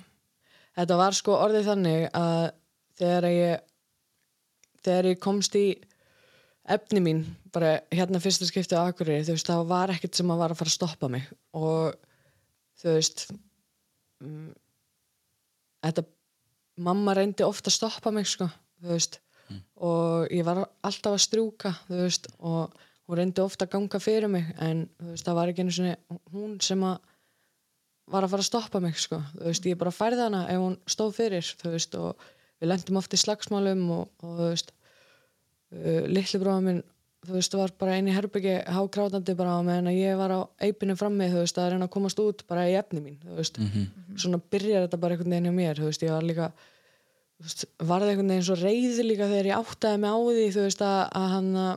Þetta 0.79 0.97
var 1.01 1.17
sko 1.17 1.37
orðið 1.37 1.69
þannig 1.73 2.07
að 2.17 2.45
þegar 2.99 3.29
ég 3.33 3.65
þegar 4.85 5.11
ég 5.11 5.21
komst 5.23 5.57
í 5.59 5.67
efni 6.69 7.03
mín 7.03 7.23
bara 7.53 7.79
hérna 7.93 8.21
fyrsta 8.23 8.47
skipti 8.49 8.77
á 8.77 8.85
Akureyri 8.87 9.27
þú 9.27 9.37
veist, 9.37 9.49
það 9.49 9.71
var 9.71 9.93
ekkert 9.93 10.19
sem 10.19 10.33
að 10.33 10.43
var 10.43 10.55
að 10.55 10.61
fara 10.61 10.73
að 10.73 10.77
stoppa 10.77 11.11
mig. 11.13 11.29
Og 11.57 11.97
þú 12.79 12.95
veist 12.95 13.25
mm, 14.23 14.51
þetta 15.87 16.05
mamma 16.89 17.17
reyndi 17.17 17.47
ofta 17.47 17.73
að 17.73 17.79
stoppa 17.79 18.13
mig 18.15 18.29
sko, 18.31 18.49
þú 18.83 18.93
veist. 18.95 19.19
Og 19.81 20.29
ég 20.35 20.45
var 20.45 20.67
alltaf 20.85 21.15
að 21.17 21.25
strjúka 21.25 21.73
þú 21.87 22.03
veist, 22.03 22.29
og 22.45 22.77
hún 23.09 23.21
reyndi 23.21 23.41
ofta 23.43 23.67
að 23.67 23.75
ganga 23.77 24.01
fyrir 24.03 24.29
mig 24.33 24.51
en 24.61 24.85
veist, 25.01 25.25
það 25.27 25.39
var 25.39 25.53
ekki 25.53 25.65
einu 25.65 25.75
sinni 25.75 25.95
hún 26.35 26.59
sem 26.65 26.83
að 26.85 26.99
var 28.09 28.25
að 28.25 28.33
fara 28.33 28.45
að 28.45 28.49
stoppa 28.49 28.81
mig 28.81 29.01
sko, 29.01 29.21
þú 29.35 29.49
veist, 29.51 29.67
ég 29.69 29.81
bara 29.81 29.93
færði 29.93 30.25
hana 30.25 30.45
ef 30.49 30.61
hún 30.63 30.77
stóð 30.89 31.17
fyrir, 31.19 31.49
þú 31.61 31.73
veist 31.75 31.97
og 31.99 32.29
við 32.59 32.71
lendum 32.71 33.01
oft 33.01 33.15
í 33.15 33.21
slagsmálum 33.21 33.83
og, 33.95 34.07
og 34.25 34.39
þú 34.39 34.47
veist 34.47 34.73
uh, 34.73 36.07
litli 36.09 36.41
bróða 36.41 36.63
minn, 36.65 36.81
þú 37.29 37.37
veist, 37.37 37.57
var 37.61 37.75
bara 37.81 37.99
eini 37.99 38.15
herbyggi 38.17 38.55
hákrátandi 38.79 39.37
bara 39.37 39.59
á 39.61 39.67
meðan 39.67 39.91
að 39.93 40.01
ég 40.01 40.17
var 40.21 40.33
á 40.33 40.41
eipinu 40.65 40.97
frammi, 40.97 41.29
þú 41.33 41.45
veist, 41.45 41.61
að 41.61 41.75
reyna 41.75 41.89
að 41.89 41.95
komast 41.99 42.23
út 42.25 42.45
bara 42.49 42.65
í 42.71 42.77
efni 42.81 43.05
mín, 43.05 43.21
þú 43.25 43.37
veist. 43.41 43.61
Svona 44.17 44.41
byrjar 44.41 44.87
þetta 44.87 45.01
bara 45.03 45.17
einhvern 45.17 45.35
veginn 45.37 45.51
hjá 45.51 45.57
mér, 45.59 45.83
þú 45.83 45.91
veist, 45.91 46.07
ég 46.07 46.15
var 46.15 46.25
líka 46.25 46.49
þú 47.39 47.49
veist, 47.49 47.67
varði 47.91 48.15
einhvern 48.15 48.33
veginn 48.33 48.49
svo 48.49 48.57
reyði 48.59 49.05
líka 49.05 49.29
þegar 49.29 49.51
ég 49.51 49.61
áttaði 49.61 50.01
mig 50.03 50.17
á 50.17 50.19
því, 50.19 50.47
þú 50.57 50.65
veist, 50.65 50.87
að, 50.87 51.03
að 51.21 51.29
hann 51.35 51.53
að 51.67 51.77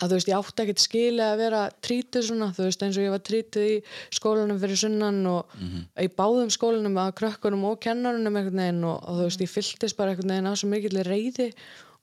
að 0.00 0.12
þú 0.12 0.16
veist, 0.16 0.30
ég 0.30 0.38
átti 0.38 0.64
ekkert 0.64 0.82
skili 0.82 1.22
að 1.24 1.42
vera 1.42 1.60
trítið 1.84 2.26
svona, 2.30 2.48
þú 2.56 2.66
veist, 2.66 2.84
eins 2.86 2.96
og 2.96 3.04
ég 3.04 3.12
var 3.14 3.22
trítið 3.26 3.66
í 3.66 3.76
skólanum 4.16 4.60
fyrir 4.62 4.80
sunnan 4.80 5.20
og 5.28 5.54
í 6.00 6.08
báðum 6.16 6.50
skólanum 6.54 6.98
að 7.02 7.12
krökkunum 7.20 7.66
og 7.68 7.78
kennarunum 7.84 8.40
einhvern 8.40 8.62
veginn 8.64 8.88
og, 8.88 8.98
og 9.04 9.20
þú 9.20 9.28
veist, 9.28 9.44
ég 9.44 9.52
fylltist 9.52 9.98
bara 9.98 10.14
einhvern 10.14 10.34
veginn 10.34 10.50
á 10.50 10.54
svo 10.56 10.70
mikill 10.72 11.04
reyði 11.06 11.50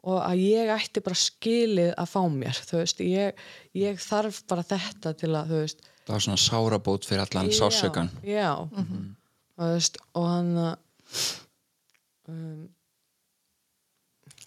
og 0.07 0.21
að 0.21 0.43
ég 0.45 0.71
ætti 0.71 1.03
bara 1.03 1.19
skilið 1.19 1.91
að 1.97 2.13
fá 2.13 2.21
mér, 2.31 2.61
þú 2.69 2.79
veist, 2.83 3.03
ég, 3.03 3.43
ég 3.77 3.99
þarf 4.05 4.43
bara 4.47 4.67
þetta 4.67 5.13
til 5.17 5.33
að, 5.33 5.51
þú 5.51 5.61
veist. 5.65 5.83
Það 6.07 6.15
var 6.15 6.25
svona 6.27 6.39
sárabót 6.45 7.09
fyrir 7.09 7.25
allan 7.25 7.51
sásökan 7.51 8.13
já, 8.23 8.31
já. 8.31 8.53
og 8.63 9.65
þú 9.65 9.73
veist, 9.73 9.99
og 10.15 10.29
hann 10.29 10.53
að 10.61 10.73
um, 12.31 12.63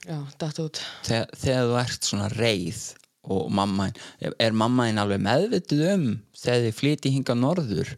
já, 0.07 0.17
þetta 0.39 0.65
út. 0.65 0.83
Þegar, 1.11 1.37
þegar 1.43 1.69
þú 1.69 1.79
ert 1.83 2.11
svona 2.13 2.31
reið 2.39 2.83
og 3.29 3.51
mamma 3.53 3.91
er, 4.21 4.35
er 4.41 4.55
mamma 4.57 4.87
þín 4.89 5.01
alveg 5.03 5.21
meðvituð 5.25 5.83
um 5.93 6.07
þegar 6.37 6.63
þið 6.67 6.79
flyti 6.79 7.13
hinga 7.15 7.37
norður 7.37 7.93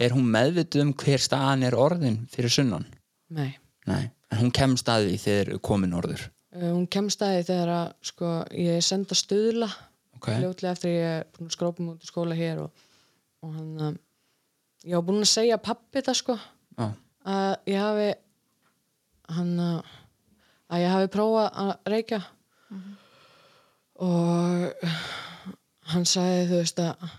er 0.00 0.14
hún 0.14 0.28
meðvituð 0.32 0.84
um 0.84 0.92
hver 1.02 1.22
staðan 1.22 1.66
er 1.66 1.76
orðin 1.76 2.20
fyrir 2.32 2.52
sunnan? 2.54 2.86
Nei, 3.34 3.58
Nei. 3.90 4.10
en 4.30 4.42
hún 4.44 4.52
kemst 4.54 4.88
að 4.90 5.08
því 5.08 5.18
þegar 5.24 5.50
þið 5.52 5.62
komið 5.66 5.92
norður? 5.94 6.26
Uh, 6.50 6.70
hún 6.70 6.86
kemst 6.90 7.22
að 7.22 7.36
því 7.36 7.42
þegar 7.50 7.72
að 7.76 7.90
sko, 8.10 8.30
ég 8.58 8.78
er 8.78 8.86
senda 8.86 9.18
stuðla 9.18 9.68
ok, 10.16 10.30
fljótlega 10.30 10.72
eftir 10.76 10.94
ég 10.94 11.18
er 11.18 11.28
búin 11.34 11.50
að 11.50 11.56
skrópa 11.58 11.84
mig 11.84 11.92
út 11.94 12.06
í 12.06 12.10
skóla 12.10 12.38
hér 12.38 12.64
og, 12.64 12.86
og 13.44 13.54
hann 13.58 13.84
uh, 13.90 13.92
ég 14.86 14.96
var 14.96 15.06
búin 15.10 15.22
að 15.24 15.32
segja 15.34 15.60
pappi 15.62 15.98
þetta 15.98 16.16
sko 16.18 16.38
já, 16.38 16.88
að 17.34 17.52
ég 17.74 17.84
hafi 17.84 18.10
hann 19.36 19.54
uh, 19.62 19.94
að 20.70 20.84
ég 20.84 20.94
hafi 20.94 21.12
prófað 21.12 21.48
að 21.66 21.72
reykja 21.92 22.20
og 24.00 24.86
hann 25.90 26.06
sagði 26.08 26.46
þú 26.50 26.60
veist 26.60 26.80
að 26.84 27.10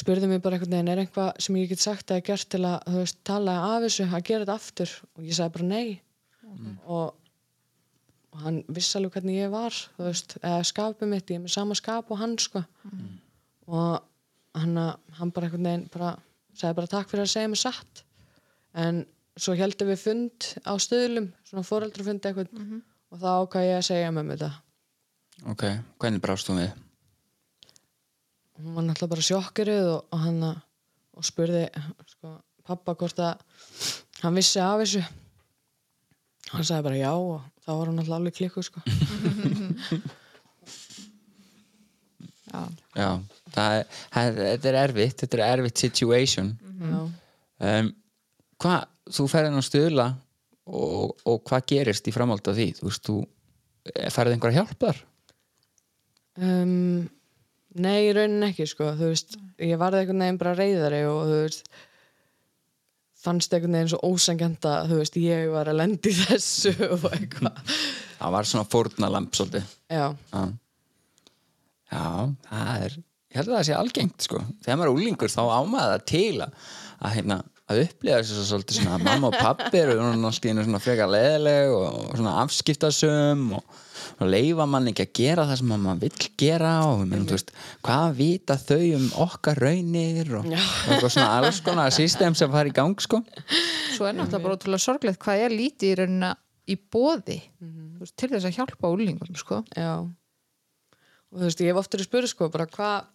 spurði 0.00 0.28
mig 0.30 0.40
bara 0.40 0.56
einhvern 0.56 0.72
veginn 0.72 0.92
er 0.92 1.02
eitthvað 1.02 1.32
sem 1.44 1.56
ég 1.60 1.72
get 1.72 1.82
sagt 1.82 2.12
eða 2.14 2.24
gert 2.30 2.48
til 2.52 2.62
að 2.64 2.94
veist 2.94 3.18
tala 3.28 3.58
af 3.74 3.82
þessu 3.84 4.06
að 4.08 4.24
gera 4.28 4.46
þetta 4.46 4.54
aftur? 4.54 4.94
Og 5.18 5.26
ég 5.26 5.36
sagði 5.36 5.54
bara 5.58 5.68
nei. 5.68 6.00
Og, 6.86 7.10
og 8.32 8.46
hann 8.46 8.62
vissi 8.72 8.96
alveg 8.98 9.18
hvernig 9.18 9.42
ég 9.42 9.52
var 9.52 9.76
þú 9.98 10.06
veist, 10.08 10.38
eða 10.40 10.62
skapið 10.70 11.12
mitt 11.12 11.32
ég 11.32 11.40
er 11.40 11.44
með 11.44 11.56
sama 11.58 11.76
skap 11.78 12.10
og 12.10 12.22
hann 12.22 12.38
sko. 12.40 12.64
Og 13.68 14.00
hann, 14.56 14.80
hann 15.18 15.34
bara 15.34 15.50
einhvern 15.50 15.68
veginn 15.68 15.88
bara, 15.92 16.14
sagði 16.56 16.78
bara 16.80 16.92
takk 16.96 17.12
fyrir 17.12 17.26
að 17.26 17.34
segja 17.34 17.52
mig 17.52 17.60
satt. 17.60 18.04
En 18.72 19.04
svo 19.36 19.54
heldum 19.56 19.92
við 19.92 20.00
fund 20.06 20.52
á 20.64 20.72
stöðlum 20.80 21.32
svona 21.44 21.68
foreldrafund 21.68 22.24
eitthvað. 22.24 22.52
Og 23.12 23.20
þá 23.20 23.28
ákvað 23.44 23.68
ég 23.68 23.76
að 23.76 23.88
segja 23.90 24.12
með 24.16 24.32
þetta 24.32 24.54
ok, 25.50 25.64
hvernig 26.00 26.22
brást 26.22 26.48
þú 26.48 26.58
við? 26.60 26.72
hún 28.62 28.74
var 28.76 28.84
náttúrulega 28.86 29.10
bara 29.16 29.24
sjokkiruð 29.26 29.88
og, 29.96 30.04
og 30.14 30.18
hann 30.22 30.42
að- 30.46 30.60
og 31.18 31.24
spurði 31.26 31.64
sko, 32.12 32.36
pappa 32.64 32.94
hvort 32.94 33.18
að 33.18 33.40
hann 34.22 34.34
vissi 34.38 34.60
af 34.62 34.78
þessu 34.80 35.02
hann 36.52 36.64
sagði 36.68 36.82
bara 36.86 37.00
já 37.00 37.10
og 37.16 37.40
þá 37.64 37.70
var 37.72 37.86
hann 37.90 37.96
náttúrulega 37.98 38.20
alveg 38.20 38.36
klikku 38.38 38.62
sko. 38.62 38.82
Já. 42.52 42.62
já, 42.98 43.08
það 43.54 43.74
er, 43.78 43.84
það 44.12 44.26
er, 44.26 44.34
þetta 44.42 44.68
er 44.68 44.76
erfitt 44.82 45.22
þetta 45.22 45.38
er 45.38 45.44
erfitt 45.56 45.82
situation 45.86 46.50
já. 46.60 46.98
um, 47.00 47.88
hvað, 48.60 48.82
þú 49.16 49.26
ferðin 49.32 49.56
á 49.56 49.62
stöðla 49.64 50.06
og, 50.68 51.14
og 51.26 51.38
hvað 51.48 51.64
gerist 51.72 52.10
í 52.10 52.12
framhald 52.14 52.44
af 52.52 52.58
því, 52.58 52.66
þú 52.76 52.90
veist, 52.90 53.08
þú 53.08 53.16
færði 54.12 54.36
einhverja 54.36 54.60
hjálp 54.60 54.76
þar? 54.84 55.00
Um, 56.40 57.08
nei, 57.76 58.06
í 58.08 58.12
raunin 58.16 58.46
ekki 58.48 58.64
sko. 58.70 58.92
þú 58.96 59.10
veist, 59.10 59.34
ég 59.60 59.76
varði 59.80 60.02
einhvern 60.02 60.22
veginn 60.24 60.38
bara 60.40 60.54
reyðari 60.56 61.02
og 61.10 61.22
þú 61.28 61.40
veist 61.42 61.66
fannst 63.22 63.52
einhvern 63.54 63.76
veginn 63.76 63.90
svo 63.92 64.00
ósangjanda 64.08 64.72
þú 64.90 64.98
veist, 65.02 65.18
ég 65.20 65.52
var 65.52 65.70
að 65.70 65.78
lendi 65.82 66.14
þessu 66.16 66.72
og 66.96 67.06
eitthvað 67.12 67.60
það 68.18 68.34
var 68.36 68.48
svona 68.48 68.70
fórnalamp 68.72 69.36
svolítið 69.36 69.68
já, 69.92 70.06
Já. 70.32 70.42
Já, 71.92 72.04
það 72.48 72.86
er 72.88 72.96
ég 72.96 73.38
held 73.40 73.48
að 73.52 73.56
það 73.58 73.66
sé 73.68 73.76
algengt 73.76 74.26
sko 74.26 74.40
þegar 74.64 74.78
maður 74.80 74.90
er 74.90 74.96
úlingur 74.96 75.32
þá 75.32 75.42
ámaða 75.52 75.92
það 75.92 76.04
til 76.12 76.42
að 76.42 77.14
hérna, 77.16 77.38
að 77.68 77.80
upplifa 77.86 78.18
þessu 78.22 78.36
svo 78.38 78.48
svolítið 78.50 78.78
svona 78.80 78.98
mamma 79.04 79.28
og 79.30 79.36
pappi 79.38 79.80
eru 79.82 79.96
náttúrulega 80.00 80.66
svona 80.66 80.82
frekar 80.82 81.12
leðileg 81.12 81.72
og 81.76 82.16
svona 82.16 82.34
afskiptasum 82.42 83.46
og, 83.58 83.80
og 84.18 84.30
leifa 84.30 84.66
mann 84.68 84.90
ekki 84.90 85.06
að 85.06 85.12
gera 85.18 85.46
það 85.48 85.60
sem 85.60 85.72
maður 85.72 86.00
vill 86.04 86.28
gera 86.42 86.72
og 86.88 87.04
menn, 87.08 87.26
þú 87.28 87.36
veist, 87.36 87.52
hvað 87.86 88.16
vita 88.18 88.56
þau 88.60 88.80
um 88.98 89.06
okkar 89.26 89.62
raunir 89.62 90.32
og, 90.38 90.48
og 90.98 91.06
svona 91.08 91.28
alls 91.38 91.60
konar 91.64 91.94
system 91.94 92.36
sem 92.38 92.52
fara 92.52 92.72
í 92.72 92.76
gang 92.76 92.96
sko. 93.02 93.22
Svo 93.96 94.08
er 94.08 94.16
náttúrulega 94.18 94.44
bara 94.46 94.58
ótrúlega 94.58 94.86
sorglegt 94.86 95.22
hvað 95.22 95.46
er 95.46 95.56
lítið 95.56 95.92
í 95.92 95.98
raunina 96.02 96.34
í 96.70 96.76
bóði 96.78 97.40
veist, 98.00 98.16
til 98.18 98.30
þess 98.32 98.48
að 98.48 98.58
hjálpa 98.60 98.92
úlingum 98.92 99.38
sko. 99.38 99.62
já. 99.76 99.94
Og 101.32 101.40
þú 101.40 101.48
veist, 101.48 101.62
ég 101.64 101.72
hef 101.72 101.80
oftur 101.80 102.02
að 102.02 102.10
spura 102.10 102.28
sko 102.28 102.50
bara 102.52 102.68
hvað 102.68 103.08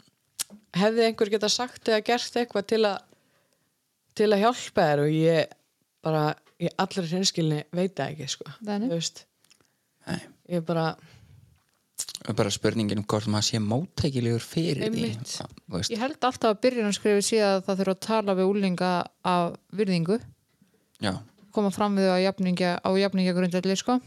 hefði 0.77 1.06
einhver 1.06 1.32
geta 1.32 1.50
sagt 1.51 1.89
eða 1.91 2.03
gert 2.08 2.39
eitthvað 2.39 2.67
til 2.72 2.84
að 2.88 2.98
til 4.17 4.32
að 4.34 4.44
hjálpa 4.46 4.86
þér? 4.89 5.03
Og 5.03 5.13
ég 5.13 5.56
bara, 6.06 6.24
ég 6.62 6.74
allra 6.82 7.06
hreinskilni 7.06 7.63
veit 7.75 7.96
það 7.98 8.13
ekki 8.13 8.29
sko, 8.34 8.51
Nei, 10.08 10.20
ég 10.50 10.63
bara, 10.68 10.86
er 12.27 12.36
bara 12.38 12.51
spurningin 12.54 13.01
um 13.01 13.06
hvort 13.08 13.27
maður 13.32 13.48
sé 13.50 13.62
móttækilegur 13.63 14.44
fyrir 14.44 14.84
Einmitt. 14.88 15.24
því 15.27 15.82
Já, 15.84 15.96
ég 15.96 16.01
held 16.04 16.18
alltaf 16.22 16.51
að 16.54 16.62
byrjunarskrifi 16.66 17.25
sé 17.25 17.42
að 17.44 17.63
það 17.68 17.82
þurfa 17.82 17.96
að 17.98 18.04
tala 18.08 18.36
við 18.38 18.51
úlinga 18.51 18.92
af 19.27 19.56
virðingu. 19.75 20.20
Já, 21.04 21.13
koma 21.54 21.72
fram 21.74 21.98
við 21.98 22.10
á 22.13 22.18
jafningja, 22.22 22.75
á 22.84 22.89
jafningja 22.98 23.34
grundvelli 23.38 23.75
sko. 23.77 24.00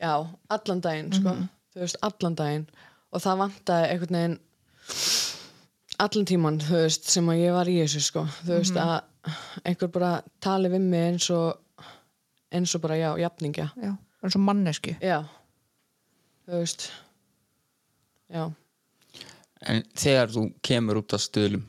já, 0.00 0.12
allan 0.50 0.80
daginn 0.84 1.12
sko, 1.14 1.36
þú 1.74 1.80
veist, 1.84 1.98
allan 2.02 2.34
daginn. 2.36 2.66
Og 3.14 3.22
það 3.22 3.38
vantaði 3.44 3.90
einhvern 3.92 4.16
veginn 4.18 4.38
allan 6.02 6.26
tíman, 6.28 6.58
þú 6.60 6.80
veist, 6.82 7.06
sem 7.08 7.28
að 7.32 7.40
ég 7.40 7.54
var 7.56 7.70
í 7.70 7.76
þessu 7.80 8.02
sko, 8.04 8.26
þú 8.44 8.58
veist, 8.58 8.76
að 8.76 9.32
einhver 9.66 9.90
bara 9.94 10.10
tali 10.44 10.68
við 10.70 10.84
mig 10.90 11.06
eins 11.12 11.30
og 11.34 11.62
eins 12.54 12.74
og 12.76 12.82
bara, 12.84 12.98
já, 13.00 13.08
jafningja. 13.18 13.70
Já, 13.80 13.94
eins 14.22 14.36
og 14.38 14.44
mannesku 14.44 14.94
já, 15.02 15.18
þú 16.46 16.60
veist. 16.62 16.88
Já, 18.32 18.46
En 19.66 19.80
þegar 19.98 20.28
þú 20.30 20.42
kemur 20.62 20.98
út 21.00 21.14
á 21.16 21.18
stuðlum 21.18 21.62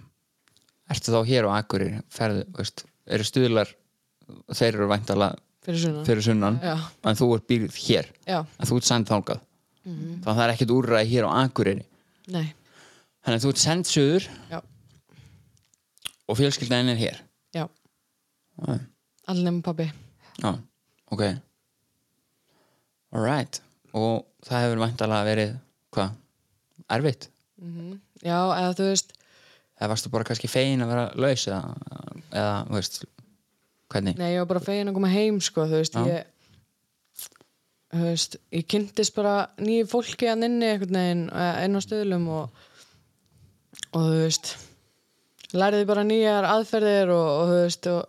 ertu 0.91 1.11
þá 1.13 1.19
hér 1.29 1.45
á 1.49 1.55
Akureyri? 1.57 2.01
Ferðu, 2.13 2.43
veist, 2.57 2.83
eru 3.07 3.25
stuðlar 3.25 3.71
þeir 4.53 4.75
eru 4.75 4.87
væntalega 4.91 5.37
fyrir 5.65 5.79
sunnan. 5.81 6.03
fyrir 6.05 6.23
sunnan 6.25 6.57
en 6.63 7.17
þú 7.17 7.29
ert 7.37 7.47
býrð 7.49 7.77
hér. 7.87 8.09
Já, 8.27 8.41
en 8.43 8.67
þú 8.69 8.77
ert 8.81 8.89
send 8.89 9.07
þangað. 9.09 9.41
Þannig 9.87 10.27
að 10.27 10.35
það 10.35 10.43
er 10.45 10.53
ekkert 10.53 10.73
úrræði 10.75 11.09
hér 11.13 11.27
á 11.27 11.31
Akureyri. 11.45 11.85
Nei, 12.35 12.45
þannig 13.23 13.39
að 13.39 13.45
þú 13.47 13.53
ert 13.55 13.63
send 13.63 13.87
suður 13.87 14.27
já, 14.51 14.59
og 16.27 16.39
fjölskyldaðin 16.41 16.91
er 16.93 17.01
hér. 17.01 17.21
Já. 17.55 17.65
Allir 19.31 19.43
nema 19.47 19.63
pabbi. 19.63 19.87
Já, 20.43 20.51
ok. 21.15 21.23
Alright 23.15 23.61
og 23.95 24.25
það 24.47 24.65
hefur 24.65 24.81
væntalega 24.85 25.27
verið 25.27 25.53
hvað, 25.95 26.15
erfitt? 26.97 27.29
Já, 28.21 28.37
eða 28.37 28.73
þú 28.77 28.89
veist 28.91 29.13
eða 29.77 29.91
varstu 29.91 30.11
bara 30.13 30.25
kannski 30.27 30.49
fegin 30.49 30.83
að 30.85 30.91
vera 30.93 31.05
laus 31.19 31.45
eða, 31.47 31.61
eða 32.31 32.55
þú 32.67 32.79
veist 32.79 32.97
hvernig? 33.93 34.17
Nei, 34.19 34.31
ég 34.33 34.41
var 34.41 34.49
bara 34.53 34.65
fegin 34.65 34.91
að 34.91 34.97
koma 34.97 35.11
heim 35.11 35.39
sko, 35.43 35.67
þú 35.69 35.81
veist, 35.81 35.97
Já. 35.97 36.07
ég 36.11 36.33
þú 37.93 38.03
veist, 38.03 38.37
ég 38.53 38.67
kynntist 38.67 39.15
bara 39.15 39.35
nýju 39.61 39.87
fólki 39.91 40.29
að 40.29 40.47
inni 40.49 40.71
einhvern 40.73 40.97
veginn 40.99 41.25
eh, 41.31 41.59
inn 41.65 41.79
á 41.79 41.81
stöðlum 41.85 42.25
og, 42.35 42.63
og 43.93 43.99
þú 44.01 44.15
veist 44.25 44.53
læriði 45.55 45.87
bara 45.87 46.07
nýjar 46.07 46.49
aðferðir 46.49 47.13
og, 47.15 47.27
og 47.27 47.51
þú 47.51 47.59
veist 47.61 47.89
og, 47.93 48.01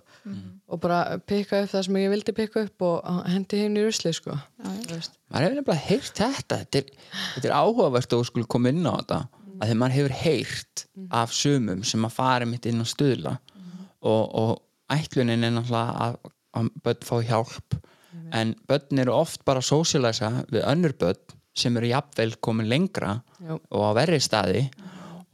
og 0.69 0.81
bara 0.83 1.19
pikka 1.25 1.63
upp 1.65 1.73
það 1.73 1.85
sem 1.87 1.99
ég 2.03 2.13
vildi 2.13 2.35
pikka 2.37 2.63
upp 2.67 2.85
og 2.85 3.27
hendi 3.29 3.63
heim 3.63 3.77
í 3.79 3.85
rusli 3.87 4.13
sko. 4.17 4.37
Þú 4.61 4.95
veist. 4.95 5.17
maður 5.33 5.47
hefur 5.47 5.59
nefnilega 5.59 5.85
heyrt 5.87 6.21
þetta. 6.21 6.59
Þetta 6.63 6.81
er, 6.81 6.91
þetta 7.35 7.49
er 7.49 7.57
áhugavert 7.57 8.13
að 8.13 8.23
þú 8.23 8.29
skulle 8.29 8.51
koma 8.53 8.73
inn 8.73 8.85
á 8.85 8.93
þetta 8.99 9.21
að 9.59 9.71
því 9.71 9.77
maður 9.81 9.97
hefur 9.97 10.17
heyrt 10.23 10.85
af 11.21 11.33
sumum 11.35 11.85
sem 11.89 12.05
að 12.07 12.17
fara 12.19 12.49
mitt 12.49 12.69
inn 12.69 12.85
á 12.85 12.87
stuðla. 12.89 13.39
Og, 13.99 14.25
og 14.43 14.53
ætlunin 14.93 15.47
er 15.49 15.57
náttúrulega 15.57 16.05
að, 16.05 16.21
að 16.59 16.71
börn 16.85 17.09
fá 17.09 17.17
hjálp. 17.31 17.81
En 18.37 18.53
börn 18.69 19.03
eru 19.03 19.17
oft 19.17 19.45
bara 19.49 19.63
að 19.63 19.71
sósialæsa 19.71 20.31
við 20.53 20.67
önnur 20.69 20.95
börn 21.01 21.37
sem 21.59 21.77
eru 21.81 21.91
jafnvel 21.91 22.37
komin 22.45 22.69
lengra 22.71 23.19
Já. 23.43 23.57
og 23.57 23.83
á 23.83 23.91
verri 23.99 24.21
staði 24.23 24.69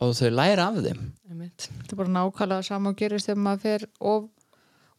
og 0.02 0.14
þau 0.16 0.30
læra 0.32 0.70
af 0.70 0.80
þeim. 0.86 1.02
Einmitt. 1.30 1.68
þetta 1.68 1.94
er 1.94 2.00
bara 2.00 2.14
nákvæmlega 2.14 2.66
sama 2.66 2.92
og 2.92 2.98
gerist 2.98 3.28
þegar 3.28 3.42
maður 3.44 3.64
fer 3.64 3.86
of, 4.00 4.28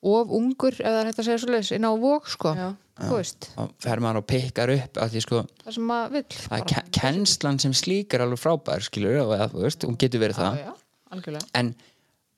of 0.06 0.34
ungur 0.38 0.76
eða 0.82 1.06
þetta 1.10 1.26
segja 1.26 1.42
svo 1.44 1.54
leis 1.56 1.72
inn 1.76 1.88
á 1.88 1.92
vók 1.98 2.30
sko. 2.30 2.54
Já. 2.58 2.68
þú 2.96 3.16
veist, 3.18 3.50
og 3.60 3.74
fer 3.84 4.00
maður 4.00 4.22
og 4.22 4.28
pikkar 4.30 4.72
upp 4.72 5.00
að 5.04 5.10
því 5.18 5.22
sko 5.26 5.40
það 5.66 5.74
sem 5.76 5.84
maður 5.90 6.14
vill 6.14 6.38
það 6.46 6.54
er 6.62 6.70
ke- 6.72 6.86
kennslan 6.96 7.58
sem 7.60 7.74
slík 7.76 8.14
er 8.16 8.24
alveg 8.24 8.40
frábær 8.40 8.86
skilur 8.88 9.18
og 9.26 9.34
eða, 9.36 9.50
veist, 9.52 9.84
hún 9.84 9.98
getur 10.00 10.22
verið 10.24 10.40
það. 10.40 10.62
Já, 10.62 10.70
já, 10.70 10.74
algjörlega. 11.12 11.50
En, 11.60 11.74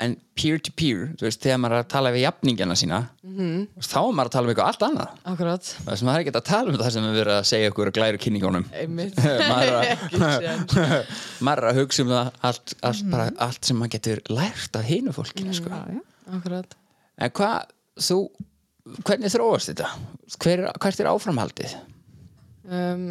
en 0.01 0.15
peer 0.37 0.57
to 0.65 0.73
peer 0.77 1.03
þú 1.19 1.27
veist, 1.27 1.43
þegar 1.45 1.59
maður 1.61 1.75
er 1.77 1.83
að 1.83 1.91
tala 1.93 2.13
við 2.15 2.23
jafningjana 2.25 2.77
sína 2.81 2.99
Mhm. 3.27 3.67
þá 3.85 3.97
er 4.01 4.15
maður 4.17 4.31
að 4.31 4.33
tala 4.33 4.47
um 4.47 4.51
eitthvað 4.55 4.71
allt 4.71 4.83
annað. 4.87 5.13
Akkurat. 5.29 5.69
Það 5.85 5.97
sem 6.01 6.07
maður 6.09 6.17
er 6.17 6.25
ekki 6.25 6.33
að 6.39 6.47
tala 6.49 6.73
um 6.73 6.77
það 6.81 6.91
sem 6.97 7.03
við 7.05 7.17
verið 7.21 7.35
að 7.37 7.45
segja 7.51 7.69
okkur 7.75 7.91
að 7.91 7.95
glæru 7.99 8.21
kynningunum 8.25 8.65
maður 9.51 9.69
er 9.69 9.77
að, 9.77 9.85
er 11.53 11.63
að 11.69 11.79
hugsa 11.83 12.01
um 12.07 12.11
það 12.15 12.33
allt, 12.49 12.75
allt, 12.89 13.05
bara, 13.13 13.29
allt 13.45 13.69
sem 13.69 13.77
maður 13.77 13.93
getur 13.99 14.21
lært 14.33 14.81
af 14.81 14.89
hinu 14.89 15.13
fólkinu 15.13 15.53
sko. 15.53 15.69
já, 15.69 15.85
já. 15.99 16.01
Akkurat 16.39 16.77
en 17.17 17.33
hvað, 17.39 17.71
þú 17.99 18.19
hvernig 19.07 19.33
þróast 19.33 19.71
þetta? 19.71 19.89
Hver, 20.43 20.67
hvert 20.77 21.01
er 21.03 21.11
áframhaldið? 21.13 21.79
um, 22.67 23.09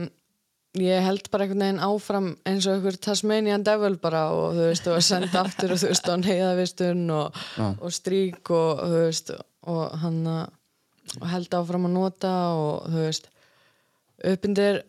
Ég 0.77 1.01
held 1.01 1.31
bara 1.33 1.47
einhvern 1.47 1.63
veginn 1.65 1.79
áfram 1.81 2.27
eins 2.45 2.67
og 2.69 2.75
einhver 2.75 2.99
Tasmanian 3.01 3.63
Devil 3.65 3.95
bara 3.97 4.27
og 4.29 4.59
þú 4.59 4.67
veist 4.69 4.89
og 4.93 4.99
senda 5.07 5.41
aftur 5.41 5.73
og 5.73 5.81
þú 5.81 5.89
veist 5.89 6.11
og 6.13 6.19
neyðavistun 6.21 7.07
og, 7.17 7.39
og 7.81 7.95
strík 7.97 8.51
og 8.53 8.83
þú 8.83 8.99
veist 9.07 9.33
og 9.73 9.97
hann 10.03 10.19
og 10.29 11.25
held 11.33 11.57
áfram 11.57 11.89
að 11.89 11.97
nota 11.97 12.35
og 12.59 12.91
þú 12.93 13.07
veist 13.07 13.31
uppindir 14.35 14.83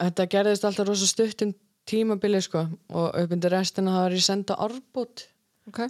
þetta 0.00 0.28
gerðist 0.38 0.64
alltaf 0.70 0.88
rosa 0.88 1.10
stutt 1.10 1.44
um 1.44 1.52
tímabili 1.86 2.40
sko 2.40 2.64
og 2.96 3.20
uppindir 3.20 3.52
restina 3.52 3.92
það 3.92 4.06
var 4.06 4.16
ég 4.16 4.24
senda 4.30 4.56
árbútt 4.56 5.26
ok, 5.68 5.84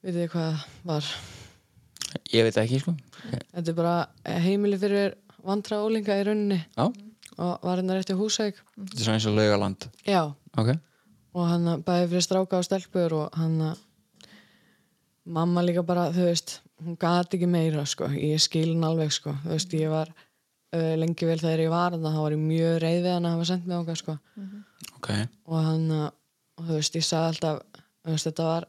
veitir 0.00 0.22
þið 0.22 0.32
hvað 0.32 0.48
það 0.48 0.94
var 0.94 1.12
ég 2.32 2.46
veit 2.46 2.56
það 2.56 2.64
ekki 2.64 2.82
sko. 2.82 2.96
Þetta 3.30 3.72
er 3.72 3.78
bara 3.78 3.96
heimili 4.44 4.78
fyrir 4.80 5.16
vandra 5.46 5.80
ólinga 5.84 6.18
í 6.18 6.26
rauninni. 6.26 6.60
Já, 6.76 6.86
og 7.36 7.64
var 7.66 7.80
hérna 7.80 7.96
rétti 7.98 8.16
húsæk 8.16 8.58
þetta 8.58 8.98
er 8.98 9.04
svona 9.04 9.16
eins 9.18 9.28
og 9.28 9.36
laugaland. 9.36 9.88
Já. 10.08 10.22
Ok, 10.56 10.70
og 11.36 11.50
hann 11.50 11.72
að 11.72 11.82
bæði 11.86 12.12
fyrir 12.12 12.24
stráka 12.24 12.60
og 12.60 12.66
stelpur 12.66 13.16
og 13.18 13.36
hann 13.36 13.58
að 13.70 13.82
mamma 15.36 15.64
líka 15.64 15.82
bara, 15.86 16.08
þú 16.14 16.28
veist 16.30 16.60
hún 16.84 16.96
gati 17.00 17.38
ekki 17.38 17.48
meira, 17.50 17.84
sko, 17.88 18.08
ég 18.12 18.40
skil 18.42 18.70
hann 18.74 18.86
alveg, 18.86 19.12
sko, 19.14 19.34
þú 19.42 19.52
veist, 19.54 19.74
ég 19.76 19.90
var 19.92 20.12
uh, 20.12 20.94
lengi 21.00 21.28
vel 21.28 21.38
þegar 21.40 21.64
ég 21.64 21.72
var 21.72 21.96
þannig 21.96 22.16
þá 22.16 22.20
var 22.22 22.36
ég 22.36 22.42
mjög 22.44 22.78
reið 22.84 23.00
við 23.00 23.12
hann 23.14 23.28
að 23.28 23.36
hafa 23.36 23.48
sendt 23.50 23.68
mig 23.68 23.78
okkar, 23.80 24.00
sko. 24.02 24.16
Ok. 24.98 25.10
Og 25.48 25.58
hann 25.66 25.86
að, 25.96 26.08
og 26.56 26.68
þú 26.68 26.78
veist, 26.78 26.98
ég 26.98 27.06
sagði 27.06 27.32
alltaf 27.32 27.62
þú 27.74 28.14
veist, 28.14 28.28
þetta 28.30 28.48
var 28.50 28.68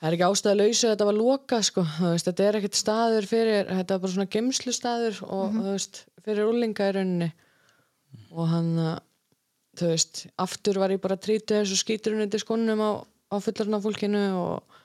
það 0.00 0.08
er 0.10 0.16
ekki 0.16 0.26
ástæða 0.28 0.58
lausa, 0.60 0.90
þetta 0.92 1.06
var 1.08 1.16
loka, 1.16 1.58
sko. 1.64 1.82
Veist, 2.02 2.26
þetta 2.28 2.44
er 2.50 2.58
ekkert 2.60 2.78
staður 2.78 3.26
fyrir 3.30 3.70
þetta 3.70 3.94
er 3.96 4.02
bara 4.04 4.12
svona 4.12 4.30
gemslu 4.36 4.74
staður 4.76 5.20
og 5.26 5.54
þú 5.56 5.64
veist, 5.72 6.00
fyrir 6.26 6.50
úlinga 6.50 6.88
í 6.90 6.94
rauninni. 6.98 7.28
Og 8.36 8.48
hann 8.50 8.72
að 8.82 8.98
þú 9.76 9.90
veist, 9.92 10.22
aftur 10.40 10.78
var 10.80 10.94
ég 10.94 11.00
bara 11.04 11.16
trýta 11.20 11.58
þessu 11.62 11.76
skíturinn 11.82 12.24
undir 12.26 12.40
skonum 12.40 12.80
á, 12.80 12.90
á 13.32 13.36
fullarna 13.44 13.80
fólkinu 13.84 14.22
og, 14.40 14.78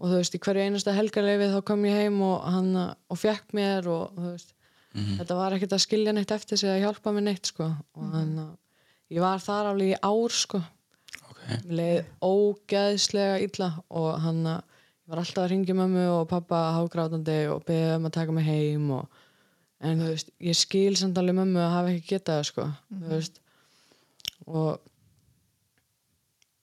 og 0.00 0.10
þú 0.10 0.18
veist, 0.20 0.34
í 0.36 0.40
hverju 0.44 0.66
einasta 0.66 0.92
helgarleifi 0.96 1.48
þá 1.54 1.60
kom 1.70 1.84
ég 1.88 2.00
heim 2.02 2.20
og 2.26 2.42
hann 2.44 2.72
að- 2.76 2.96
og 3.08 3.20
fekk 3.20 3.54
mér 3.56 3.88
og 3.88 4.12
þú 4.18 4.26
veist, 4.34 4.52
þetta 5.18 5.38
var 5.38 5.56
ekkert 5.56 5.72
að 5.76 5.84
skilja 5.86 6.12
neitt 6.14 6.30
eftir 6.34 6.60
sig 6.60 6.70
að 6.70 6.82
hjálpa 6.84 7.12
mér 7.16 7.24
neitt 7.30 7.48
sko. 7.52 7.70
Og 7.96 8.12
hann 8.14 8.36
að 8.38 8.52
ég 9.16 9.20
var 9.24 9.40
þar 9.44 9.72
alveg 9.72 9.94
í 9.94 10.00
ár 10.02 10.30
sko 10.40 10.60
leið 11.68 12.06
ógeðslega 12.24 13.40
illa 13.44 13.70
og 13.90 14.08
hann 14.24 14.42
var 14.44 15.20
alltaf 15.20 15.44
að 15.44 15.50
ringja 15.52 15.76
mömmu 15.76 16.06
og 16.14 16.28
pappa 16.30 16.60
hágrátandi 16.78 17.38
og 17.52 17.64
beðið 17.68 17.96
um 17.98 18.08
að 18.08 18.16
taka 18.16 18.36
mig 18.36 18.48
heim 18.48 18.90
og, 18.96 19.20
en 19.84 20.00
þú 20.00 20.10
veist, 20.14 20.32
ég 20.40 20.56
skil 20.58 20.94
samt 20.96 21.18
alveg 21.20 21.36
mömmu 21.40 21.60
að 21.60 21.74
hafa 21.76 21.92
ekki 21.92 22.14
getað 22.14 22.42
sko 22.48 22.68
þú 22.88 23.12
veist. 23.12 23.38
Og 24.44 24.80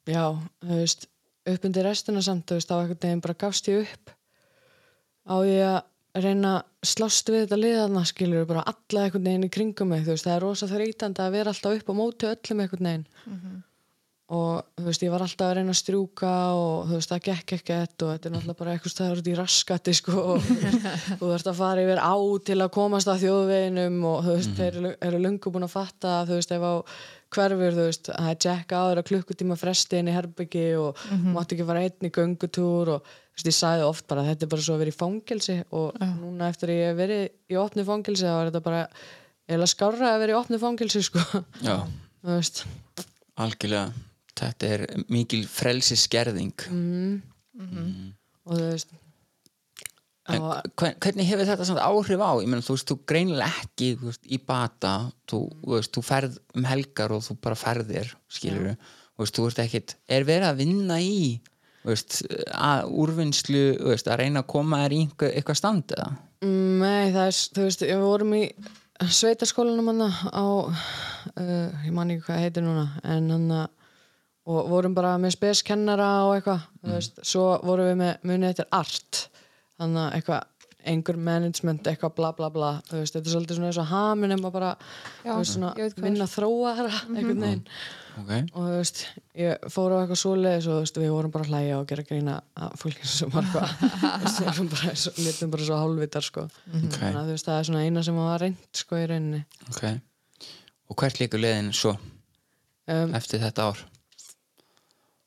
já, 0.10 0.26
þú 0.66 0.82
veist 0.82 1.08
upp 1.52 1.70
undir 1.70 1.88
restina 1.88 2.22
samt, 2.26 2.48
þú 2.50 2.58
veist, 2.58 2.70
þá 2.70 2.76
einhvern 2.80 3.02
veginn 3.06 3.24
bara 3.24 3.40
gafst 3.46 3.70
ég 3.70 3.86
upp. 3.86 4.14
Á 5.30 5.36
ég 5.46 5.66
að 5.70 5.82
reyna 6.26 6.58
slást 6.84 7.30
við 7.32 7.46
þetta 7.46 7.60
liðana 7.60 8.04
skilur 8.10 8.48
bara 8.50 8.66
alla 8.68 9.06
einhvern 9.06 9.28
veginn 9.30 9.48
í 9.48 9.52
kringum 9.54 9.92
mig 9.94 10.02
þú 10.06 10.16
veist, 10.16 10.26
það 10.28 10.36
er 10.36 10.44
rosa 10.44 10.68
þreytandi 10.68 11.24
að 11.24 11.36
vera 11.38 11.54
alltaf 11.54 11.78
upp 11.78 11.92
á 11.92 11.94
móti 11.96 12.28
öllum 12.28 12.64
einhvern 12.66 12.90
veginn 12.90 13.06
og 14.32 14.64
þú 14.80 14.86
veist, 14.86 15.02
ég 15.04 15.12
var 15.12 15.24
alltaf 15.26 15.50
að 15.50 15.58
reyna 15.58 15.74
að 15.74 15.80
strjúka 15.82 16.34
og 16.56 16.76
þú 16.88 16.98
veist, 16.98 17.12
það 17.12 17.24
gekk 17.26 17.54
ekkert 17.58 18.04
og 18.06 18.12
þetta 18.14 18.28
er 18.30 18.34
náttúrulega 18.36 18.60
bara 18.62 18.76
eitthvað 18.76 18.94
staður 18.94 19.22
út 19.22 19.28
í 19.28 19.34
raskati 19.36 19.96
sko. 19.98 20.22
Og 20.36 20.46
þú 21.20 21.32
veist 21.34 21.50
að 21.52 21.58
fara 21.58 21.84
yfir 21.84 22.00
á 22.00 22.16
til 22.48 22.58
að 22.64 22.70
komast 22.78 23.10
að 23.12 23.26
þjóðveginum 23.26 23.98
og 24.08 24.22
þú 24.28 24.36
veist, 24.38 24.54
þeir 24.60 24.78
eru, 24.80 24.92
eru 25.10 25.20
lungu 25.26 25.52
búin 25.52 25.68
að 25.68 25.74
fatta 25.74 26.14
þú 26.30 26.38
veist, 26.38 26.54
ef 26.56 26.64
á 26.64 26.74
hverfur, 27.32 27.76
þú 27.76 27.88
veist, 27.90 28.12
að 28.12 28.24
það 28.24 28.32
er 28.32 28.46
jacka 28.46 28.80
áður 28.86 29.02
að 29.02 29.10
klukkutíma 29.10 29.58
fresti 29.60 30.00
inn 30.00 30.12
í 30.12 30.16
herbyggi 30.16 30.66
og 30.80 31.02
mátti 31.32 31.58
ekki 31.58 31.68
fara 31.68 31.84
einn 31.86 32.08
í 32.08 32.12
göngutúr 32.16 32.92
og 32.96 33.10
þú 33.10 33.40
veist, 33.40 33.50
ég 33.52 33.58
sagði 33.58 33.88
oft 33.88 34.08
bara 34.12 34.24
að 34.24 34.32
þetta 34.32 34.48
er 34.48 34.52
bara 34.52 34.66
svo 34.68 34.76
að 34.76 34.84
vera 34.84 34.94
í 34.94 35.00
fangelsi 35.00 35.58
og 35.80 36.00
núna 36.20 36.52
eftir 36.52 36.72
að 36.72 36.80
ég 36.80 36.92
hef 36.92 37.00
verið 37.00 37.24
í 37.52 37.60
opnu 37.60 37.88
fangelsi 37.88 38.28
þá 38.28 38.36
er 38.36 38.52
þetta 38.52 38.64
bara 38.68 38.84
eða 39.52 39.72
skárra 39.72 40.14
að 40.14 40.24
vera 40.26 40.36
í 40.36 40.40
opnu 40.40 40.60
fangelsi 40.62 41.04
sko. 41.08 41.24
Algjörlega 43.40 44.11
þetta 44.40 44.70
er 44.76 44.84
mikil 45.12 45.44
frelsi 45.50 45.98
skerðing 46.00 46.54
og 47.62 48.58
þú 48.58 48.66
veist 48.72 48.94
og, 50.32 50.62
hvern- 50.80 50.98
hvernig 51.04 51.28
hefur 51.28 51.48
þetta 51.50 51.66
samt 51.68 51.82
áhrif 51.84 52.22
á? 52.24 52.32
Ég 52.40 52.48
meina, 52.48 52.64
þú 52.64 52.76
veist, 52.78 52.88
þú 52.92 52.98
greinilega 53.10 53.64
ekki 53.66 53.88
þú 54.00 54.10
veist, 54.12 54.24
í 54.32 54.38
bata, 54.48 54.94
þú, 55.28 55.40
þú 55.66 55.74
veist, 55.76 55.92
þú 55.98 56.04
ferð 56.08 56.38
um 56.56 56.68
helgar 56.70 57.12
og 57.16 57.24
þú 57.26 57.38
bara 57.44 57.58
ferðir 57.60 58.12
skilur 58.32 58.76
þú 58.78 59.26
veist, 59.26 59.36
þú 59.36 59.48
veist 59.48 59.64
ekkit 59.66 59.96
er 60.08 60.24
verið 60.30 60.48
að 60.52 60.62
vinna 60.62 61.00
í 61.04 61.42
að 62.54 62.92
úrvinnslu 63.02 63.64
að 63.90 64.20
reyna 64.22 64.44
að 64.44 64.52
koma 64.54 64.84
þér 64.84 64.94
í 64.94 65.00
einhver, 65.02 65.32
eitthvað 65.34 65.58
stand 65.58 65.96
eða? 65.98 66.12
Mm, 66.46 66.78
Nei, 66.82 67.12
það 67.12 67.26
er, 67.26 67.40
þú 67.58 67.66
veist, 67.66 67.82
við 67.90 68.04
vorum 68.06 68.36
í 68.38 68.44
sveitaskólanum 69.02 69.90
hann 69.90 70.04
á, 70.06 70.46
uh, 70.46 71.68
ég 71.82 71.94
man 71.98 72.14
ekki 72.14 72.28
hvað 72.28 72.44
heitir 72.46 72.66
núna, 72.66 72.86
en 73.04 73.30
hann 73.34 73.48
og 74.50 74.70
vorum 74.72 74.96
bara 74.98 75.18
með 75.22 75.36
speskennara 75.38 76.08
og 76.26 76.36
eitthvað, 76.40 76.64
veist, 76.90 77.20
svo 77.28 77.60
vorum 77.68 77.92
við 77.92 78.00
með 78.02 78.26
munið 78.32 78.50
eftir 78.56 78.70
art, 78.74 79.26
þannig 79.78 80.02
að 80.08 80.16
eitthvað, 80.18 80.48
einhver 80.92 81.18
management, 81.22 81.86
eitthvað 81.92 82.16
bla 82.18 82.32
bla 82.34 82.48
bla, 82.50 82.70
veist, 82.90 83.14
þetta 83.14 83.30
er 83.30 83.34
svolítið 83.36 83.60
svona 83.60 83.68
eins 83.70 83.78
og 83.84 83.90
hamin 83.92 84.34
en 84.34 84.42
bara, 84.48 84.72
Já, 85.22 85.36
veist, 85.38 86.00
vinna 86.02 86.26
að 86.26 86.32
þróa 86.40 86.72
þeirra, 86.80 87.02
einhvern 87.14 87.44
veginn. 87.46 87.66
Ok, 88.12 88.32
og 88.58 88.66
þú 88.66 88.72
veist, 88.76 89.04
ég 89.40 89.68
fór 89.72 89.94
á 89.94 89.98
eitthvað 90.02 90.20
svoleiðis 90.20 90.66
og 90.74 90.80
veist, 90.82 90.98
við 91.00 91.14
vorum 91.14 91.32
bara 91.32 91.46
að 91.46 91.52
hlæja 91.54 91.78
og 91.78 91.86
gera 91.94 92.04
grína 92.10 92.34
að 92.60 92.74
fólki 92.82 93.08
sem 93.08 93.30
var 93.32 93.46
við 93.54 94.50
vorum 94.50 94.72
bara, 94.74 94.96
svo- 95.00 95.14
litum 95.22 95.54
bara 95.54 95.68
svo 95.70 95.78
hálfvitar 95.80 96.26
sko. 96.28 96.48
ok, 96.50 96.98
þannig 96.98 97.22
að 97.22 97.30
þú 97.30 97.36
veist, 97.38 97.48
það 97.52 97.60
er 97.62 97.70
svona 97.70 97.86
eina 97.86 98.04
sem 98.10 98.18
var 98.20 98.42
reynd 98.44 98.82
sko 98.82 99.00
í 99.00 99.06
rauninni. 99.14 99.44
Ok. 99.70 99.86
Og 100.92 100.98
hvert 101.00 101.22
líkur 101.22 101.40
leiðin 101.46 101.72
svo 101.78 101.94
um, 101.96 103.14
eftir 103.16 103.40
þetta 103.46 103.70
ár? 103.70 103.86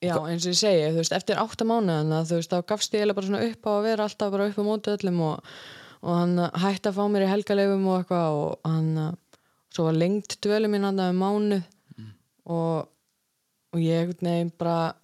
Já, 0.04 0.14
eins 0.30 0.46
og 0.46 0.52
ég 0.52 0.60
segi, 0.60 0.86
þú 0.92 1.00
veist, 1.00 1.16
eftir 1.16 1.40
átta 1.40 1.66
mánuðan 1.68 2.14
þú 2.28 2.38
veist, 2.38 2.52
þá 2.52 2.68
gafst 2.70 2.94
ég 2.94 3.02
eiginlega 3.02 3.18
bara 3.18 3.30
svona 3.30 3.44
upp 3.48 3.68
á 3.68 3.70
að 3.74 3.84
vera 3.88 4.08
alltaf 4.08 4.32
bara 4.34 4.48
upp 4.50 4.60
á 4.60 4.64
móti 4.68 4.94
öllum 4.94 5.20
og, 5.28 5.54
og 6.04 6.18
hann 6.18 6.42
hætti 6.64 6.90
að 6.90 6.98
fá 6.98 7.04
mér 7.10 7.26
í 7.26 7.30
helgaleifum 7.32 7.86
og 7.90 8.00
eitthvað 8.00 8.40
og 8.40 8.68
hann 8.68 8.90
svo 9.74 9.88
var 9.88 9.98
lengt 9.98 10.36
dvölu 10.44 10.70
mín 10.70 10.86
hann 10.86 11.02
um 11.02 11.22
mánuð 11.24 11.64
og, 12.44 12.90
og 13.74 13.80
ég 13.80 14.12
veginn 14.12 14.52
bara 14.58 14.94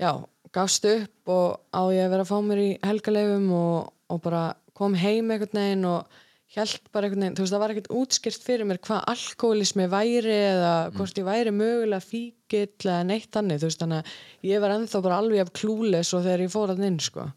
já, 0.00 0.12
gafst 0.52 0.84
upp 0.88 1.32
og 1.32 1.60
á 1.72 1.82
ég 1.94 2.04
að 2.04 2.12
vera 2.16 2.26
að 2.26 2.32
fá 2.32 2.38
mér 2.44 2.62
í 2.62 2.70
helgaleifum 2.84 3.48
og, 3.56 3.92
og 4.12 4.22
bara 4.24 4.44
kom 4.76 4.96
heim 4.98 5.30
einhvern 5.30 5.60
veginn 5.62 5.88
og 5.88 6.20
held 6.56 6.88
bara 6.92 7.08
einhvern 7.08 7.24
veginn, 7.24 7.36
þú 7.38 7.44
veist, 7.44 7.54
það 7.54 7.62
var 7.62 7.72
ekkert 7.74 7.92
útskýrt 7.98 8.46
fyrir 8.46 8.68
mér 8.68 8.80
hvað 8.84 9.04
alkoholismi 9.12 9.86
væri 9.92 10.34
eða 10.36 10.72
hvort 10.96 11.20
ég 11.20 11.28
væri 11.28 11.54
mögulega 11.56 12.04
fíkill 12.04 12.88
eða 12.88 13.04
neitt 13.08 13.30
þannig, 13.32 13.60
þú 13.62 13.70
veist, 13.70 13.84
þannig 13.84 14.02
að 14.02 14.50
ég 14.50 14.64
var 14.64 14.74
ennþá 14.76 15.02
bara 15.06 15.20
alveg 15.22 15.44
af 15.44 15.52
klúles 15.56 16.12
og 16.12 16.26
þegar 16.26 16.44
ég 16.44 16.52
fór 16.52 16.74
að 16.74 16.84
inn, 16.88 16.98
sko, 17.00 17.28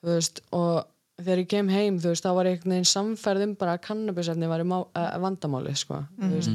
þú 0.00 0.14
veist 0.14 0.42
og 0.56 0.72
þegar 1.18 1.42
ég 1.42 1.50
kem 1.50 1.68
heim, 1.74 1.98
þú 2.00 2.14
veist, 2.14 2.24
þá 2.24 2.32
var 2.38 2.50
einhvern 2.52 2.76
veginn 2.76 2.90
samferð 2.94 3.46
um 3.48 3.54
bara 3.58 3.76
að 3.76 3.84
kannabisefni 3.88 4.48
var 4.48 4.64
uh, 4.64 4.82
vandamáli, 5.20 5.74
sko, 5.76 6.04
þú 6.20 6.34
veist. 6.36 6.52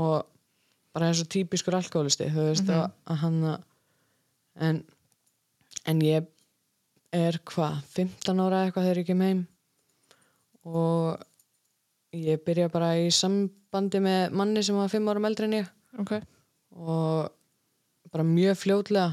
Og 0.00 0.16
bara 0.94 1.10
eins 1.10 1.20
og 1.22 1.28
típiskur 1.30 1.76
alkoholisti, 1.78 2.26
þú 2.34 2.48
veist, 2.50 2.68
að, 2.74 2.88
að 3.06 3.22
hann 3.24 3.42
en 4.60 4.82
en 5.88 6.02
ég 6.04 6.26
er 7.16 7.38
hvað 7.48 7.78
15 7.94 8.42
ára 8.42 8.64
eitthvað 8.66 8.86
þegar 8.86 9.00
ég 9.00 9.08
kem 9.08 9.22
heim 9.24 9.40
og 10.68 11.20
ég 12.16 12.42
byrja 12.44 12.68
bara 12.72 12.92
í 12.98 13.08
sambandi 13.14 14.00
með 14.02 14.36
manni 14.36 14.62
sem 14.66 14.78
var 14.78 14.90
5 14.92 15.10
árum 15.12 15.28
eldri 15.28 15.48
en 15.48 15.58
ég. 15.60 15.70
Ok, 16.00 16.16
og 16.76 17.30
bara 18.10 18.26
mjög 18.26 18.58
fljótlega. 18.58 19.10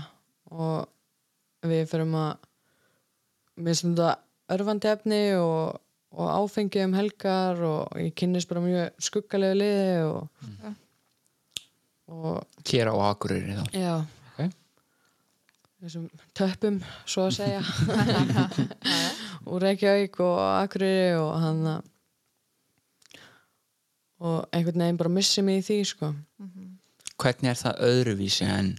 Og 0.48 0.88
við 1.68 1.90
fyrir 1.90 2.08
að 2.16 2.38
þetta 3.58 4.12
örfandi 4.56 4.90
efni 4.92 5.22
og, 5.36 5.80
og 6.16 6.28
áfengi 6.32 6.84
um 6.86 6.96
helgar 6.96 7.60
og 7.68 7.98
ég 8.00 8.14
kynnist 8.18 8.50
bara 8.50 8.64
mjög 8.64 9.08
skuggalegu 9.10 9.58
liði 9.60 9.98
og, 10.08 10.22
og 12.08 12.64
Hér 12.68 12.94
á 12.94 12.96
Akureyri 13.10 13.58
þá. 13.58 13.66
Já. 13.76 13.96
Ok. 14.32 14.40
þessum 15.84 16.08
töppum 16.38 16.80
svo 17.06 17.28
að 17.28 17.36
segja 17.42 17.62
úr 19.54 19.64
Reykjavík 19.68 20.20
og 20.24 20.36
Akureyri 20.44 21.16
og 21.20 21.32
hann 21.42 21.72
og 24.18 24.38
einhvern 24.52 24.82
veginn 24.82 25.00
bara 25.00 25.14
missi 25.14 25.44
mig 25.46 25.62
í 25.62 25.66
því 25.68 25.80
sko. 25.92 26.12
Hvernig 27.18 27.52
er 27.52 27.60
það 27.60 27.82
öðruvísi 27.88 28.46
en 28.50 28.76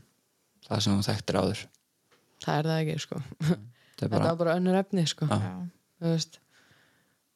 það 0.66 0.84
sem 0.84 0.96
þú 0.98 1.06
þekktir 1.08 1.40
áður? 1.42 1.66
það 2.44 2.58
er 2.58 2.68
það 2.70 2.82
ekki 2.82 3.02
sko. 3.04 3.20
Það 3.38 3.50
er 3.50 3.58
þetta 3.98 4.10
bara 4.14 4.30
var 4.30 4.38
bara 4.38 4.56
önnur 4.60 4.78
efni 4.78 5.04
sko. 5.10 5.26
Já. 5.26 5.38
já, 5.42 5.54
þú 5.98 6.12
veist 6.14 6.40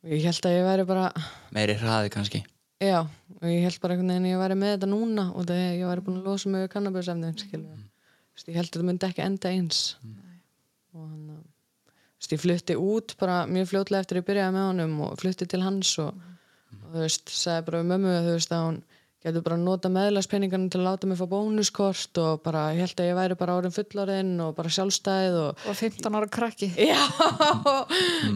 og 0.02 0.12
ég 0.14 0.26
held 0.26 0.48
að 0.48 0.56
ég 0.56 0.66
væri 0.66 0.84
bara 0.88 1.06
meiri 1.54 1.78
hraði 1.78 2.12
kannski. 2.14 2.42
Já, 2.82 2.98
og 3.38 3.46
ég 3.46 3.64
held 3.66 3.78
bara 3.82 3.94
einhvern 3.94 4.12
veginn 4.12 4.28
að 4.28 4.32
ég 4.32 4.42
væri 4.42 4.58
með 4.58 4.74
þetta 4.76 4.90
núna 4.90 5.24
og 5.30 5.46
það 5.46 5.62
ég 5.62 5.90
væri 5.90 6.04
búin 6.06 6.20
að 6.20 6.28
losa 6.30 6.52
mig 6.52 6.66
við 6.66 6.72
Þú 8.32 8.38
veist, 8.38 8.48
ég 8.48 8.56
held 8.56 8.64
að 8.64 8.72
þetta 8.72 8.86
myndi 8.88 9.06
ekki 9.10 9.22
enda 9.26 9.50
eins. 9.52 9.80
Og 10.96 11.02
hann 11.04 11.26
að 11.34 11.40
ég 12.30 12.40
flutti 12.42 12.78
út 12.78 13.16
bara 13.18 13.42
mjög 13.50 13.72
fljótlega 13.72 14.04
eftir 14.04 14.18
að 14.18 14.22
ég 14.22 14.28
byrjaði 14.30 14.54
með 14.54 14.68
honum 14.68 14.96
og 15.08 15.18
flutti 15.18 15.48
til 15.50 15.62
hans 15.64 15.90
og, 15.98 16.14
og 16.78 16.88
þú 16.92 17.02
veist, 17.02 17.32
sagði 17.34 17.66
bara 17.66 17.80
við 17.82 17.90
mömmu 17.90 18.12
þú 18.28 18.34
veist 18.36 18.54
að 18.54 18.66
hún 18.68 18.78
getur 19.22 19.44
bara 19.46 19.54
að 19.54 19.66
nota 19.66 19.90
meðlagspenningarnir 19.92 20.70
til 20.72 20.80
að 20.80 20.86
láta 20.88 21.06
mig 21.06 21.18
fá 21.20 21.26
bónuskort 21.30 22.18
og 22.22 22.40
bara, 22.42 22.64
ég 22.74 22.82
held 22.82 23.02
að 23.02 23.08
ég 23.08 23.18
væri 23.18 23.36
bara 23.38 23.56
orðin 23.58 23.74
fullorðinn 23.76 24.32
og 24.42 24.54
bara 24.56 24.72
sjálfstæð 24.74 25.36
og 25.38 25.66
og 25.70 25.76
15 25.78 26.16
ára 26.18 26.30
krakki. 26.38 26.68
Já, 26.90 27.02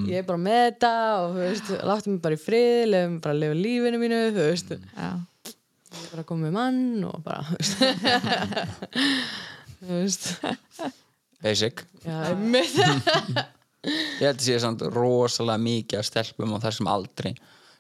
ég 0.06 0.20
er 0.20 0.28
bara 0.28 0.42
með 0.42 0.60
þetta 0.68 0.92
og 1.22 1.34
þú 1.34 1.40
veist, 1.42 1.72
láttu 1.90 2.14
mig 2.14 2.20
bara 2.26 2.38
í 2.38 2.42
frið 2.42 2.84
lefum 2.92 3.16
bara 3.24 3.34
að 3.34 3.42
lifa 3.42 3.58
lífinu 3.64 4.02
mínu 4.02 4.20
þú 4.36 4.46
veist, 4.52 4.70
já, 4.76 5.10
ég 5.50 6.04
er 6.04 6.12
bara 6.12 6.22
að 6.22 6.28
koma 6.30 6.46
með 6.46 6.56
mann 6.60 7.08
og 7.10 7.18
bara, 7.26 7.42
þú 9.80 9.90
veist. 9.90 10.30
Basic. 11.42 11.82
Já, 12.06 12.16
einmitt 12.30 12.78
Ég 13.86 14.24
held 14.24 14.40
að 14.40 14.46
sé 14.46 14.56
samt 14.62 14.82
rosalega 14.94 15.62
mikið 15.62 16.00
af 16.00 16.08
stelpum 16.08 16.54
á 16.56 16.58
þessum 16.64 16.88
aldri 16.90 17.34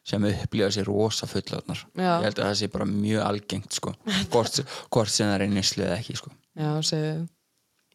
sem 0.06 0.26
upplifa 0.28 0.68
sér 0.74 0.86
rosa 0.86 1.26
fullorðnar. 1.26 1.80
Já. 1.96 2.10
Ég 2.20 2.26
held 2.28 2.40
að 2.40 2.44
það 2.44 2.58
sé 2.60 2.68
bara 2.74 2.88
mjög 2.90 3.24
algengt 3.26 3.78
sko. 3.78 3.94
Hvort, 4.32 4.60
hvort 4.94 5.10
sem 5.10 5.30
það 5.30 5.46
er 5.46 5.54
nýslu 5.54 5.86
eða 5.86 5.96
ekki 5.96 6.18
sko. 6.20 6.30
Já, 6.56 6.70
segðu. 6.86 7.24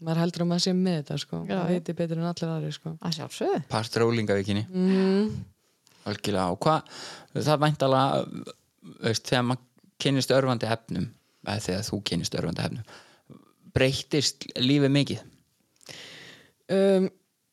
Maður 0.02 0.24
heldur 0.24 0.44
að 0.44 0.50
maður 0.50 0.64
sé 0.66 0.74
með 0.74 0.98
þetta 0.98 1.18
sko. 1.22 1.40
Já, 1.46 1.54
það 1.54 1.62
já. 1.62 1.78
viti 1.78 1.96
betur 2.02 2.20
en 2.20 2.28
allir 2.32 2.52
aðri 2.56 2.74
sko. 2.76 2.96
Að 2.98 3.16
sjálfsögðu. 3.20 3.62
Partur 3.70 4.06
ólingavíkinni 4.08 4.66
mm. 4.66 5.28
algjörlega. 6.10 6.48
Og 6.56 6.60
hvað 6.66 7.46
það 7.46 7.62
væntalega 7.68 8.24
veist, 9.06 9.30
þegar 9.30 9.48
maður 9.52 9.68
kynnist 10.02 10.34
örfandi 10.34 10.70
efnum 10.74 11.08
eða 11.46 11.64
þegar 11.68 11.88
þú 11.88 12.02
kynnist 12.10 12.38
örfandi 12.42 12.66
efnum 12.66 13.00
breytist 13.76 14.48
lífið 14.60 14.94
mikið? 14.96 15.24
Um, 16.72 17.10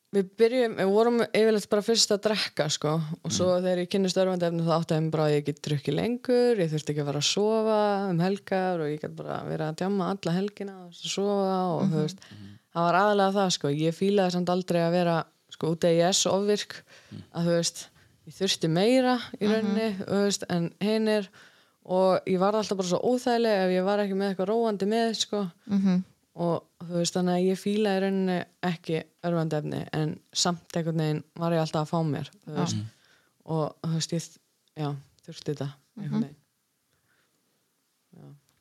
Við 0.09 0.29
byrjum, 0.41 0.75
við 0.79 0.87
vorum 0.89 1.19
yfirleitt 1.21 1.67
bara 1.69 1.85
fyrst 1.85 2.13
að 2.15 2.23
drekka 2.25 2.65
sko. 2.73 2.95
Og 3.21 3.33
svo 3.33 3.49
þegar 3.59 3.83
ég 3.83 3.89
kynni 3.93 4.09
störfandi 4.09 4.47
efni 4.47 4.63
þá 4.65 4.71
átti 4.79 4.95
þeim 4.97 5.09
bara 5.13 5.27
að 5.27 5.33
ég 5.35 5.43
get 5.45 5.59
drukki 5.67 5.93
lengur 5.93 6.61
ég 6.63 6.71
þurfti 6.71 6.95
ekki 6.95 7.03
að 7.03 7.11
fara 7.11 7.21
að 7.21 7.27
sofa 7.29 7.81
um 8.09 8.23
helgar 8.23 8.81
og 8.81 8.89
ég 8.89 9.03
get 9.03 9.13
bara 9.19 9.37
verið 9.45 9.65
að 9.67 9.77
djamma 9.83 10.07
alla 10.15 10.33
helgina 10.39 10.77
og 10.87 10.97
sofa 10.97 11.59
og 11.75 11.83
þú 11.91 12.01
veist 12.07 12.25
það 12.73 12.87
var 12.87 12.99
aðalega 13.03 13.35
það 13.37 13.53
sko, 13.59 13.73
ég 13.83 13.97
fílaði 13.99 14.35
samt 14.37 14.51
aldrei 14.55 14.81
að 14.81 14.95
vera 14.97 15.15
sko 15.53 15.73
út 15.75 15.85
af 15.85 16.01
IS 16.09 16.25
ofvirk 16.29 16.75
að 17.33 17.49
þú 17.49 17.55
veist, 17.59 17.85
ég 18.29 18.37
þurfti 18.39 18.73
meira 18.73 19.15
í 19.37 19.45
rauninni, 19.49 19.89
þú 20.01 20.23
veist, 20.25 20.45
en 20.49 20.69
hinn 20.81 21.07
er 21.19 21.29
og 21.89 22.29
ég 22.29 22.41
var 22.41 22.57
alltaf 22.57 22.77
bara 22.77 22.89
svo 22.91 22.99
óþægileg 23.13 23.65
ef 23.65 23.73
ég 23.77 23.85
var 23.87 24.03
ekki 24.03 24.17
með 24.17 24.31
eitthvað 24.33 24.49
róandi 24.51 24.89
með 24.89 25.13
sko. 25.21 25.45
Mm 25.69 26.01
og 26.39 26.87
þú 26.87 26.93
veist 27.01 27.15
þannig 27.17 27.35
að 27.35 27.47
ég 27.49 27.59
fíla 27.59 27.95
í 27.97 28.01
rauninni 28.03 28.37
ekki 28.69 28.97
örfandi 29.27 29.57
efni 29.59 29.81
en 29.97 30.13
samt 30.31 30.77
einhvern 30.79 31.01
veginn 31.03 31.23
var 31.41 31.55
ég 31.55 31.63
alltaf 31.63 31.81
að 31.83 31.91
fá 31.91 31.99
mér 32.07 32.27
þú 32.33 32.51
veist. 32.57 32.83
Og 33.49 33.65
þú 33.83 33.95
veist 33.95 34.15
ég 34.15 34.27
já, 34.79 34.89
þurfti 35.25 35.49
þetta 35.51 35.69
einhvern 35.99 36.27
veginn. 36.27 36.37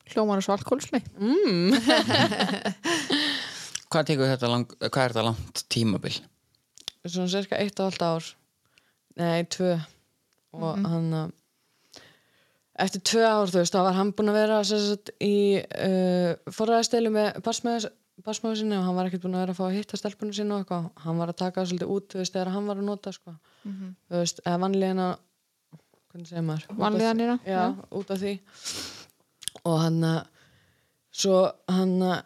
Hljómar 0.08 0.40
svo 0.40 0.54
alkoholismi 0.56 1.00
Hvað 3.88 4.08
tekur 4.08 4.28
þetta 4.28 4.48
lang, 4.52 4.66
hvað 4.80 5.04
er 5.04 5.14
þetta 5.14 5.28
langt 5.30 5.56
tímabil? 5.72 6.16
svona 7.08 7.30
cirka 7.32 7.56
eitt 7.56 7.78
og 7.80 7.88
allt 7.88 8.02
ár. 8.04 8.26
Nei, 9.18 9.44
tvö. 9.48 9.76
Og 10.58 10.80
hann 10.84 11.12
að 11.16 11.32
eftir 12.78 13.04
tvö 13.10 13.24
ár, 13.26 13.50
þú 13.50 13.62
veist, 13.62 13.74
þá 13.74 13.86
var 13.86 13.96
hann 13.98 14.12
búinn 14.16 14.32
að 14.32 14.38
vera 14.38 14.58
sagt, 14.66 15.12
í 15.24 15.34
uh, 15.58 16.34
forræðasteilu 16.54 17.12
með 17.14 17.40
barsmáðu 17.46 18.58
sinni 18.60 18.78
og 18.78 18.86
hann 18.86 18.98
var 18.98 19.08
ekkert 19.08 19.24
búinn 19.24 19.38
að 19.38 19.44
vera 19.46 19.56
að 19.56 19.60
fá 19.60 19.64
að 19.68 19.78
hitta 19.78 20.00
stelpunum 20.00 20.36
sinni 20.36 20.54
og 20.54 20.64
eitthvað, 20.64 20.90
hann 21.04 21.22
var 21.22 21.32
að 21.32 21.40
taka 21.42 21.60
það 21.60 21.72
svolítið 21.72 21.94
út, 21.96 22.08
þú 22.12 22.22
veist, 22.22 22.36
þegar 22.36 22.52
hann 22.54 22.70
var 22.70 22.80
að 22.80 22.88
nota 22.88 23.14
sko. 23.14 23.34
þú 23.64 24.22
veist, 24.22 24.42
eða 24.44 24.62
vanlíðina 24.64 25.08
hvernig 26.08 26.30
segir 26.30 26.46
maður? 26.46 26.66
Vanlíðanina, 26.78 27.38
já, 27.44 27.58
já. 27.58 27.88
út 28.00 28.10
af 28.14 28.22
því 28.22 28.34
og 29.68 29.78
hann 29.82 30.02
að 30.06 30.18
svo 31.18 31.38
hann 31.70 31.94
að 32.04 32.18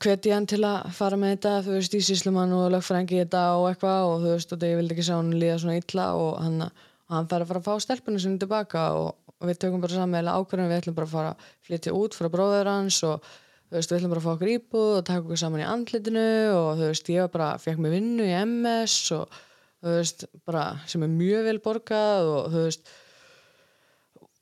hveti 0.00 0.30
hann 0.30 0.46
til 0.46 0.60
að 0.66 0.92
fara 0.94 1.18
með 1.18 1.34
þetta 1.34 1.54
þú 1.66 1.74
veist, 1.76 1.96
í 1.96 2.04
síslumann 2.06 2.52
og 2.54 2.68
lögfrængi 2.74 3.24
þetta 3.24 3.42
og 3.58 3.66
eitthvað 3.70 4.06
og 4.06 4.22
þú 4.22 4.34
veist, 4.36 4.54
og 4.54 4.66
ég 4.68 4.78
vildi 4.78 4.96
ekki 4.96 5.06
sjá 5.08 5.16
hann 5.16 5.32
líða 5.34 5.58
svona 5.62 5.80
illa 5.80 6.06
og 6.18 6.30
hann, 6.38 6.60
og 6.62 7.16
hann 7.16 7.30
fær 7.30 7.44
að 7.44 7.50
fara 7.50 7.62
að 7.62 7.68
fá 7.68 7.86
stelpunum 7.86 8.22
sinni 8.22 8.42
tilbaka 8.42 8.84
og, 8.98 9.08
og 9.40 9.50
við 9.50 9.60
tökum 9.64 9.82
bara 9.82 9.96
saman 9.96 10.30
ákvörðum, 10.30 10.70
við 10.70 10.80
ætlum 10.82 10.96
bara 10.98 11.08
að 11.08 11.14
fara 11.14 11.34
að 11.34 11.52
flytja 11.66 11.94
út 11.96 12.16
frá 12.16 12.28
bróður 12.32 12.70
hans 12.70 13.02
og 13.08 13.28
þú 13.70 13.78
veist, 13.78 13.92
við 13.92 13.98
ætlum 13.98 14.14
bara 14.14 14.22
að 14.22 14.26
fá 14.26 14.32
okkur 14.34 14.54
íbúð 14.54 14.96
og 14.96 15.04
taka 15.08 15.22
okkur 15.24 15.40
saman 15.40 15.62
í 15.62 15.68
andlitinu 15.68 16.26
og 16.56 16.72
þú 16.80 16.88
veist, 16.90 17.12
ég 17.14 17.26
var 17.26 17.34
bara, 17.36 17.52
fekk 17.62 17.84
mig 17.84 17.94
vinnu 17.96 18.26
í 18.26 18.34
MS 18.44 18.96
og 19.16 19.38
þú 19.80 19.94
veist, 19.96 20.26
bara 20.48 20.64
sem 20.90 21.06
er 21.06 21.14
mjög 21.14 21.46
vel 21.48 21.62
borgað 21.64 22.32
og 22.34 22.50
þú 22.52 22.66
veist 22.66 22.92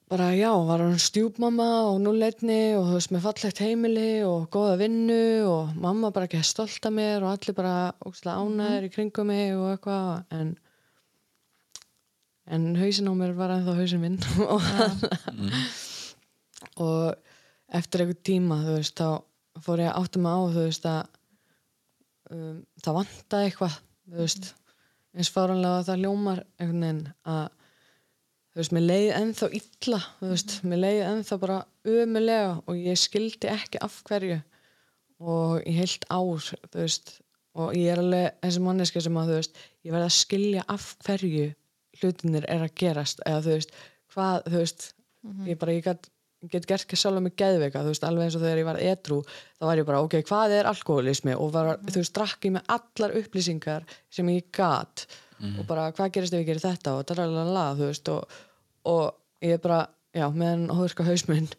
bara 0.08 0.32
já, 0.32 0.48
var 0.64 0.80
hann 0.80 0.96
stjúpmamma 0.96 1.68
og 1.90 1.98
núleitni 2.00 2.72
og 2.78 2.86
þú 2.88 2.94
veist 2.96 3.10
með 3.12 3.26
fallegt 3.26 3.58
heimili 3.60 4.12
og 4.24 4.46
góða 4.54 4.78
vinnu 4.80 5.24
og 5.44 5.74
mamma 5.76 6.08
bara 6.14 6.24
ekki 6.24 6.40
stolt 6.48 6.88
af 6.88 6.94
mér 6.96 7.26
og 7.26 7.34
allir 7.34 7.56
bara 7.58 7.74
ógstlega 8.00 8.40
ánæður 8.40 8.86
í 8.88 8.92
kringum 8.94 9.28
mig 9.28 9.52
og 9.52 9.74
eitthvað 9.74 10.38
en 10.38 10.54
en 12.48 12.68
hausin 12.78 13.10
á 13.10 13.14
mér 13.16 13.34
var 13.36 13.52
ennþá 13.54 13.76
hausin 13.78 14.02
minn. 14.02 14.18
Og, 14.52 14.62
og 16.84 17.74
eftir 17.78 18.04
einhver 18.04 18.22
tíma 18.24 18.62
þú 18.64 18.78
veist, 18.78 19.00
þá 19.00 19.62
fór 19.64 19.82
ég 19.82 19.90
að 19.90 20.00
átta 20.02 20.22
mig 20.22 20.32
á 20.32 20.40
þú 20.54 20.64
veist 20.64 20.88
að 20.88 21.00
um, 22.32 22.56
það 22.84 22.98
vantaði 22.98 23.48
eitthvað 23.48 23.78
þú 24.08 24.18
veist, 24.22 24.50
eins 25.16 25.32
fáranlega 25.34 25.86
það 25.88 26.02
ljómar 26.04 26.42
einhvern 26.58 26.84
veginn 26.84 27.04
að 27.28 27.46
þú 28.48 28.62
veist, 28.62 28.74
mér 28.76 28.86
leiði 28.86 29.14
ennþá 29.18 29.50
illa 29.60 30.02
þú 30.18 30.32
veist, 30.32 30.58
mér 30.64 30.82
leiði 30.84 31.06
ennþá 31.12 31.40
bara 31.44 31.58
ömulega 31.88 32.52
og 32.64 32.80
ég 32.80 33.00
skildi 33.00 33.52
ekki 33.52 33.82
af 33.84 34.02
hverju. 34.08 34.40
Og 35.18 35.64
í 35.66 35.72
heilt 35.74 36.04
ár 36.14 36.44
þú 36.46 36.78
veist, 36.78 37.16
og 37.58 37.74
ég 37.74 37.90
er 37.92 38.00
alveg 38.02 38.36
þessi 38.44 38.62
manneska 38.62 39.02
sem 39.02 39.16
að 39.18 39.32
þú 39.32 39.38
veist 39.40 39.64
ég 39.82 39.94
verði 39.94 40.08
að 40.08 40.18
skilja 40.18 40.66
af 40.70 40.92
hverju 41.04 41.48
hlutinir 42.00 42.46
er 42.48 42.64
að 42.66 42.76
gerast 42.80 43.20
eða 43.26 43.42
þú 43.44 43.56
veist, 43.56 43.74
hvað, 44.14 44.38
þú 44.46 44.62
veist 44.62 44.88
ég 45.48 45.60
bara, 45.60 45.74
ég 45.76 45.84
get, 45.84 46.10
get 46.52 46.66
gert 46.70 46.86
ekki 46.86 46.98
sjálf 46.98 47.22
með 47.24 47.36
geðveika, 47.42 47.84
þú 47.84 47.92
veist, 47.92 48.06
alveg 48.06 48.28
eins 48.28 48.38
og 48.38 48.44
þegar 48.44 48.62
ég 48.62 48.68
var 48.68 48.80
edru 48.82 49.20
þá 49.28 49.64
var 49.68 49.82
ég 49.82 49.88
bara, 49.88 50.02
ok, 50.06 50.18
hvað 50.28 50.56
er 50.58 50.70
alkoholismi 50.70 51.36
og 51.36 51.54
var, 51.54 51.72
þú 51.84 52.00
veist, 52.00 52.14
drakk 52.16 52.48
ég 52.48 52.54
með 52.56 52.74
allar 52.78 53.16
upplýsingar 53.22 53.88
sem 54.10 54.34
ég 54.34 54.50
gat 54.54 55.06
og 55.38 55.64
bara 55.68 55.92
hvað 55.94 56.12
gerist 56.16 56.34
ef 56.34 56.42
ég 56.42 56.48
gerir 56.48 56.64
þetta 56.64 56.96
og 56.98 57.06
dalalala, 57.06 57.66
þú 57.78 57.90
veist 57.92 58.08
og, 58.10 58.38
og 58.90 59.44
ég 59.44 59.58
er 59.58 59.62
bara, 59.62 59.84
já, 60.14 60.26
með 60.34 60.48
hann 60.54 60.68
hóðurka 60.74 61.06
hausminn 61.06 61.50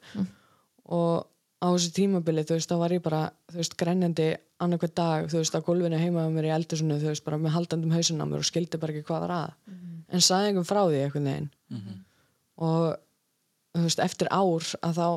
og 1.00 1.28
á 1.60 1.68
þessu 1.76 1.92
tímabili, 1.96 2.44
þú 2.48 2.56
veist, 2.56 2.70
þá 2.72 2.78
var 2.80 2.94
ég 2.96 3.02
bara 3.04 3.22
þú 3.52 3.58
veist, 3.60 3.76
grenjandi 3.80 4.28
annarkvæð 4.64 4.94
dag 4.96 5.26
þú 5.32 5.38
veist, 5.42 5.56
á 5.56 5.60
gólfinu 5.66 6.00
heima 6.00 6.24
með 6.28 6.36
mér 6.38 6.48
í 6.50 6.54
eldursunni 6.56 7.00
þú 7.02 7.10
veist, 7.12 7.26
bara 7.26 7.38
með 7.38 7.56
haldandum 7.58 7.92
hausin 7.96 8.22
á 8.24 8.26
mér 8.28 8.40
og 8.44 8.48
skildi 8.48 8.80
bara 8.80 8.94
ekki 8.96 9.08
hvað 9.10 9.24
var 9.26 9.34
að. 9.36 9.54
En 10.10 10.22
saði 10.26 10.48
einhvern 10.54 10.66
frá 10.70 10.82
því 10.88 11.02
einhvern 11.04 11.28
veginn. 11.30 11.50
Og 12.60 12.96
þú 13.76 13.84
veist, 13.86 14.00
eftir 14.04 14.28
ár 14.32 14.66
að 14.84 14.98
þá 15.00 15.08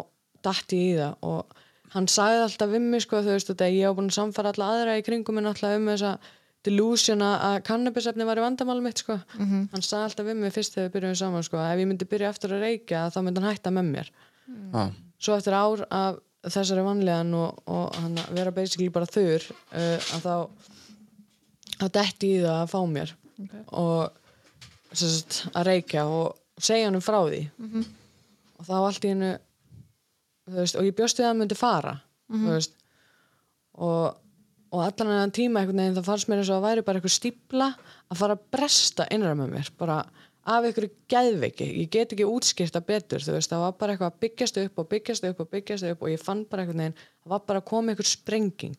datt 0.42 0.74
ég 0.74 0.92
í 0.92 0.98
það 0.98 1.14
og 1.22 1.56
hann 1.94 2.06
sagði 2.08 2.42
alltaf 2.46 2.70
við 2.72 2.80
mig 2.90 3.02
sko, 3.04 3.22
þú 3.22 3.34
veist, 3.36 3.50
þetta 3.52 3.70
ég 3.70 3.86
á 3.90 3.94
búin 3.94 4.10
að 4.10 4.16
samfara 4.18 4.52
alla 4.54 4.68
aðra 4.74 4.98
í 4.98 5.04
kringum 5.06 5.34
minn 5.38 5.46
alltaf 5.50 5.76
um 5.78 5.86
þessa 5.92 6.12
delusion 6.64 7.22
að- 7.26 7.62
kannabisefni 7.66 8.24
var 8.26 8.38
í 8.38 8.44
vandamáli 8.44 8.82
mitt 8.82 8.98
sko. 9.02 9.18
hann 9.72 9.82
sagði 9.82 10.04
alltaf 10.10 10.26
við 10.26 10.36
mig 10.42 10.52
fyrst 10.54 10.74
þegar 10.74 10.88
við 10.88 10.94
byrjuðum 10.96 11.18
að 16.42 16.48
að 16.48 16.50
þá 16.50 16.58
þessari 16.58 16.84
vanlegan 16.86 17.34
og, 17.38 17.58
og 17.70 17.98
hann 18.02 18.18
að 18.18 18.32
vera 18.38 18.54
basically 18.54 18.90
bara 18.92 19.06
þur 19.06 19.44
uh, 19.46 19.98
að 20.16 20.24
þá 20.26 20.34
að 21.82 21.92
detti 21.96 22.32
í 22.36 22.40
það 22.42 22.58
að 22.58 22.72
fá 22.72 22.80
mér. 22.90 23.14
Ok. 23.42 23.54
og 23.80 24.18
sem 24.92 25.08
sagt, 25.08 25.38
að 25.56 25.68
reykja 25.70 26.04
og 26.06 26.60
segja 26.60 26.90
hann 26.90 27.02
frá 27.02 27.18
því. 27.24 27.42
Og 28.58 28.66
þá 28.68 28.74
allt 28.78 29.06
í 29.06 29.12
hennu 29.12 29.30
veist, 30.52 30.76
og 30.76 30.86
ég 30.86 30.96
bjóst 30.98 31.18
við 31.18 31.26
að 31.26 31.32
hann 31.32 31.40
myndi 31.42 31.58
fara 31.58 31.94
þú 32.28 32.50
veist. 32.50 32.76
Og, 33.72 34.18
og 34.72 34.84
allan 34.84 35.14
enn 35.22 35.34
tíma 35.34 35.62
einhvern 35.62 35.80
veginn 35.80 35.96
það 35.96 36.10
fannst 36.10 36.28
mér 36.28 36.42
eins 36.42 36.52
og 36.52 36.60
að 36.60 36.66
væri 36.68 36.84
bara 36.86 37.00
eitthvað 37.00 37.16
stípla 37.16 37.70
að 38.12 38.20
fara 38.20 38.36
að 38.36 38.44
bresta 38.52 39.08
innra 39.14 39.34
með 39.38 39.54
mér. 39.56 39.72
Bara 39.80 40.02
af 40.42 40.64
einhverju 40.66 40.90
geðveiki. 41.12 41.66
Ég 41.84 41.90
get 41.92 42.14
ekki 42.14 42.26
útskýrta 42.26 42.82
betur 42.86 43.22
þú 43.22 43.36
veist 43.36 43.52
það 43.52 43.62
var 43.62 43.74
bara 43.78 43.94
eitthvað 43.94 44.10
að 44.10 44.22
byggjast 44.24 44.58
upp 44.64 44.80
og 44.82 44.88
byggjast 44.90 45.26
upp 45.28 45.42
og 45.44 45.50
byggjast 45.52 45.86
upp 45.92 46.02
og 46.02 46.10
ég 46.10 46.22
fann 46.22 46.44
bara 46.50 46.64
einhvern 46.64 46.82
veginn 46.82 46.96
það 46.98 47.34
var 47.34 47.44
bara 47.46 47.62
að 47.62 47.68
koma 47.70 47.92
einhver 47.92 48.08
sprenging. 48.10 48.78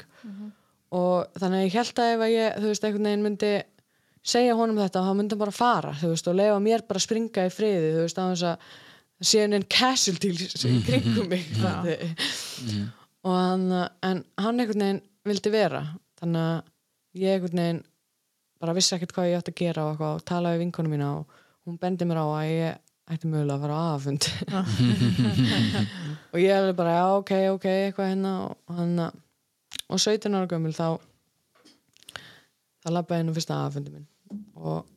Og 0.93 1.39
þannig 1.39 1.61
að 1.61 1.67
ég 1.67 1.77
held 1.77 2.01
að 2.03 2.11
ef 2.15 2.25
að 2.25 2.33
ég 2.33 2.57
þú 2.57 2.71
veist 2.73 2.87
einhvern 2.87 3.09
veginn 3.09 3.27
myndi 3.27 3.53
segja 4.23 4.57
honum 4.59 4.79
þetta 4.79 5.03
myndi 5.13 5.35
hann 5.35 5.43
bara 5.43 5.55
fara 5.55 5.93
þú 5.99 6.11
veist 6.13 6.27
og 6.31 6.37
leifa 6.39 6.59
mér 6.63 6.83
bara 6.87 6.99
að 6.99 7.07
springa 7.07 7.47
í 7.47 7.53
friði 7.53 7.93
þú 7.95 8.03
veist 8.05 8.19
á 8.19 8.23
þess 8.23 8.45
að 8.49 8.67
það 9.23 9.29
sé 9.29 9.41
hann 9.43 9.57
en 9.57 9.65
casualties 9.71 10.67
í 10.67 10.75
kringum 10.87 11.31
mig. 11.31 11.47
Mm. 12.63 12.85
og 13.25 13.33
hann 13.33 13.63
en 13.73 14.19
hann 14.39 14.59
einhvern 14.61 14.83
veginn 14.85 14.99
vildi 15.27 15.51
vera 15.51 15.81
þannig 16.21 16.43
að 16.47 17.23
ég 17.23 17.33
einhvern 17.33 17.59
veginn 17.59 17.81
bara 18.63 18.75
vissi 18.77 18.93
ekkert 18.95 19.11
hvað 19.17 19.27
ég 19.31 19.41
átti 19.41 19.51
að 19.51 19.57
gera 19.59 19.83
og, 19.83 19.89
eitthvað, 19.93 20.13
og 20.15 20.25
talaði 20.29 20.55
við 20.55 20.63
vinkonum 20.63 20.93
mína 20.93 21.09
og 21.17 21.33
hún 21.67 21.79
bendi 21.81 22.07
mér 22.07 22.21
á 22.23 22.27
að 22.27 22.49
ég 22.51 22.81
ætti 23.13 23.27
mögulega 23.27 23.55
að 23.57 23.63
fara 23.65 23.79
á 23.79 23.83
afund 23.93 24.27
og 26.31 26.37
ég 26.39 26.53
hefði 26.55 26.75
bara 26.77 26.97
já 26.97 27.07
ok 27.17 27.33
ok 27.55 27.65
eitthvað 27.71 28.11
hérna 28.13 28.35
og 28.47 28.77
hann 28.77 28.93
og 29.03 29.99
17 29.99 30.33
ára 30.33 30.49
gömul 30.49 30.75
þá 30.75 30.87
þá 32.83 32.91
labbaði 32.91 33.23
hennu 33.23 33.35
fyrsta 33.35 33.59
aðfundi 33.63 33.93
minn. 33.93 34.07
Og 34.59 34.87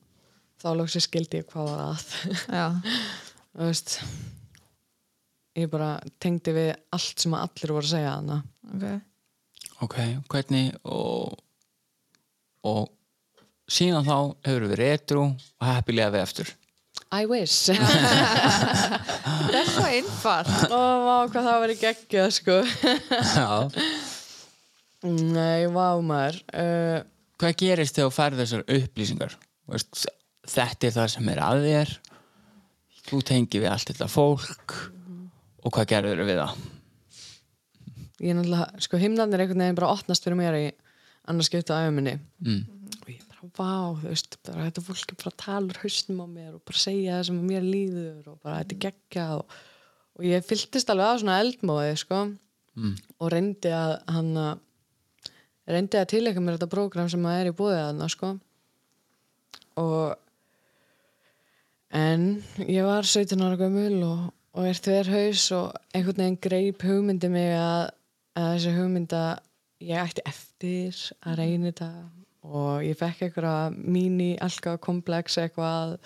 þá 0.63 0.69
lóksir 0.79 1.05
skildi 1.05 1.43
ég 1.43 1.51
hvað 1.51 1.71
var 1.71 1.83
að. 1.87 2.07
Þú 3.57 3.69
veist 3.71 3.99
ég 5.57 5.71
bara 5.73 5.91
tengdi 6.21 6.53
við 6.57 6.73
allt 6.93 7.23
sem 7.23 7.37
að 7.37 7.47
allir 7.47 7.75
voru 7.77 7.87
að 7.87 7.93
segja 7.95 8.17
hana 8.19 8.43
ok. 8.75 8.87
Ok, 9.87 9.97
hvernig 10.33 10.75
og, 10.89 11.37
og 12.69 12.91
síðan 13.71 14.07
þá 14.07 14.17
hefur 14.47 14.67
við 14.71 14.79
retru 14.81 15.23
og 15.27 15.67
heppilega 15.67 16.13
við 16.17 16.23
eftir 16.27 16.53
I 17.17 17.23
wish. 17.31 17.69
Það 19.47 19.55
er 19.61 19.69
svo 19.71 19.85
einfalt. 19.87 20.51
Og 20.75 21.05
vá 21.07 21.17
hvað 21.31 21.45
það 21.47 21.61
verið 21.63 21.79
geggjað 21.85 22.33
sko. 22.35 22.57
Já. 23.37 23.51
Nei, 25.07 25.69
vá 25.71 25.87
maður. 26.03 26.39
Uh, 26.51 26.99
Hvað 27.39 27.55
gerist 27.63 27.95
þegar 27.99 28.09
þú 28.11 28.17
færð 28.17 28.41
þessar 28.43 28.65
upplýsingar? 28.79 29.37
Þú 29.39 29.75
Veist, 29.77 30.03
þetta 30.51 30.89
er 30.91 30.95
það 30.97 31.09
sem 31.15 31.31
er 31.33 31.43
að 31.47 31.63
þér. 31.67 31.93
Þú 33.07 33.21
tengir 33.31 33.63
við 33.65 33.71
allt 33.71 33.93
þetta 33.93 34.09
fólk. 34.11 34.77
Og 35.63 35.75
hvað 35.77 35.91
gerður 35.95 36.25
við 36.27 36.41
það? 36.43 36.57
ég 38.17 38.31
er 38.33 38.39
náttúrulega, 38.39 38.81
sko 38.81 38.97
himnarnir 38.97 39.43
einhvern 39.45 39.61
veginn 39.61 39.77
bara 39.77 39.93
opnast 39.93 40.25
fyrir 40.25 40.39
mér 40.39 40.55
í 40.57 40.67
annars 41.29 41.51
skipta 41.51 41.83
æfuminni 41.85 42.15
Mm. 42.41 42.63
Vá, 43.57 43.95
þú 44.01 44.11
veist 44.11 44.37
bara, 44.47 44.67
þetta 44.67 44.85
fólk 44.87 45.13
er 45.13 45.21
bara 45.21 45.33
að 45.33 45.39
tala 45.45 45.71
úr 45.71 45.81
hausnum 45.83 46.25
á 46.25 46.27
mér 46.31 46.51
og 46.57 46.65
bara 46.67 46.83
segja 46.83 47.17
það 47.19 47.29
sem 47.29 47.41
mér 47.51 47.67
líður 47.67 48.33
og 48.33 48.39
bara 48.43 48.61
þetta 48.63 48.77
er 48.77 48.83
geggjað 48.87 49.33
og, 49.39 49.57
og 50.17 50.27
ég 50.27 50.47
fylltist 50.49 50.93
alveg 50.93 51.13
að 51.13 51.23
svona 51.23 51.39
eldmóði 51.45 51.97
sko. 52.03 52.21
Mm. 52.77 52.93
og 53.25 53.31
reyndi 53.33 53.71
að 53.73 53.95
hann 54.13 54.35
að 54.37 54.59
reyndi 55.73 55.97
að 55.97 56.11
tilæka 56.13 56.43
mér 56.45 56.59
þetta 56.59 56.75
prógram 56.75 57.09
sem 57.09 57.25
að 57.25 57.39
er 57.41 57.49
í 57.49 57.55
búið 57.57 57.79
að 57.81 58.03
sko. 58.13 58.33
Og 59.81 60.17
en 61.97 62.27
ég 62.69 62.85
var 62.85 63.09
17 63.09 63.41
ára 63.41 63.57
gömul 63.61 64.03
og, 64.05 64.29
og 64.57 64.69
er 64.69 64.81
þverhaus 64.85 65.47
og 65.57 65.73
einhvern 65.97 66.21
veginn 66.21 66.39
greip 66.45 66.85
hugmyndi 66.85 67.33
mig 67.33 67.55
að, 67.57 67.91
að 68.37 68.53
þessi 68.55 68.77
hugmynda 68.77 69.25
ég 69.87 70.05
ætti 70.05 70.25
eftir 70.29 71.03
að 71.25 71.41
reyna 71.41 71.71
þetta 71.71 71.91
og 72.47 72.87
ég 72.87 72.97
fekk 72.99 73.27
einhverja 73.27 73.75
mini 73.75 74.31
alka 74.43 74.77
komplex 74.83 75.39
eitthvað 75.43 75.97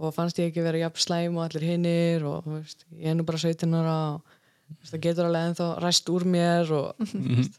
og 0.00 0.14
fannst 0.16 0.38
ég 0.40 0.50
ekki 0.50 0.64
vera 0.64 0.80
jafn 0.80 1.02
slæm 1.04 1.38
og 1.38 1.46
allir 1.46 1.66
hinnir 1.68 2.24
og 2.26 2.46
veist, 2.48 2.86
ég 2.96 3.12
er 3.12 3.18
nú 3.18 3.26
bara 3.28 3.40
17 3.40 3.74
ára 3.76 3.96
og 4.16 4.36
veist, 4.78 4.92
það 4.92 5.02
getur 5.06 5.28
alveg 5.28 5.50
ennþá 5.50 5.72
ræst 5.84 6.12
úr 6.12 6.26
mér 6.34 6.72
og 6.76 7.02
veist, 7.04 7.58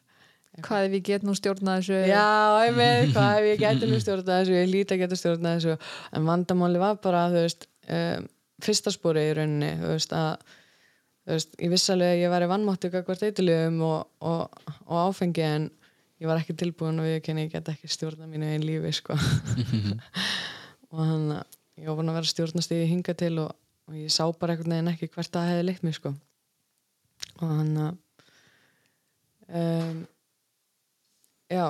hvað 0.65 0.87
ef 0.87 0.95
ég 0.97 1.05
get 1.07 1.25
nú 1.27 1.35
stjórnað 1.37 1.81
þessu? 1.81 1.99
Já, 2.09 2.27
ég 2.67 2.77
veit 2.79 3.11
hvað 3.15 3.33
ef 3.39 3.49
ég 3.51 3.61
geti 3.61 3.91
nú 3.91 3.99
stjórnað 4.01 4.39
þessu, 4.41 4.55
ég 4.57 4.71
líti 4.71 4.95
að 4.95 5.03
geta 5.03 5.19
stjórnað 5.19 5.59
þessu. 5.59 5.91
En 6.17 6.25
vandamáli 6.27 6.81
var 6.81 6.97
bara, 7.03 7.27
þú 7.31 7.45
veist 7.45 7.67
um, 7.87 8.25
fyrsta 8.65 8.93
spori 8.93 9.27
í 9.29 9.35
rauninni 9.37 9.71
þú 9.81 9.93
veist, 9.93 10.15
að 10.17 10.57
þú 11.21 11.35
veist, 11.37 11.55
ég 11.61 11.73
viss 11.75 11.93
alveg 11.93 12.15
að 12.15 12.23
ég 12.23 12.33
væri 12.33 12.49
vannmáttu 12.51 12.91
hvert 12.93 13.27
eitthulegum 13.27 13.79
og, 13.87 14.09
og, 14.27 14.73
og 14.87 14.97
áfengi 15.05 15.45
en 15.47 15.69
ég 16.21 16.29
var 16.29 16.37
ekki 16.41 16.53
tilbúin 16.57 17.01
og 17.01 17.07
ég 17.09 17.23
kenni 17.25 17.47
ég 17.47 17.53
get 17.55 17.71
ekki 17.71 17.89
stjórnað 17.89 18.29
mínu 18.29 18.49
einn 18.51 18.65
lífi 18.65 18.93
sko. 18.99 19.17
Og 20.91 20.99
hann, 20.99 21.29
ég 21.79 21.87
var 21.87 21.97
búin 21.97 22.11
að 22.11 22.17
vera 22.19 22.29
stjórnast 22.29 22.73
í 22.75 22.81
hinga 22.89 23.13
til 23.17 23.37
og, 23.45 23.53
og 23.87 23.95
ég 23.95 24.11
sá 24.11 24.25
bara 24.35 24.53
einhvern 24.53 24.73
veginn 24.75 24.91
ekki 24.91 25.07
hvert 25.13 25.31
það 25.31 25.49
hefði 25.49 25.67
leitt 25.69 25.85
mig 25.87 25.95
sko. 25.95 26.11
Og 27.39 27.45
hann 27.47 27.77
um, 29.47 30.01
já 31.51 31.65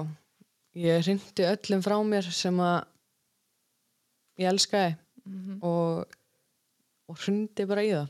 ég 0.82 1.06
hrindi 1.06 1.46
öllum 1.52 1.86
frá 1.86 1.98
mér 2.08 2.28
sem 2.34 2.58
að 2.64 2.80
ég 4.42 4.50
elskaði 4.52 4.98
og, 5.62 6.18
og 7.12 7.22
hrindi 7.22 7.68
bara 7.70 7.86
í 7.86 7.94
það. 7.94 8.10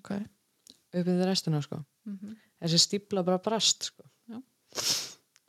Ok, 0.00 0.10
upp 0.16 1.04
í 1.04 1.08
það 1.10 1.26
restina 1.28 1.60
sko. 1.62 1.82
Mhm. 2.08 2.36
þessi 2.64 2.78
stípla 2.80 3.24
bara 3.26 3.42
brast 3.44 3.90
sko. 3.90 4.06
Já. 4.30 4.40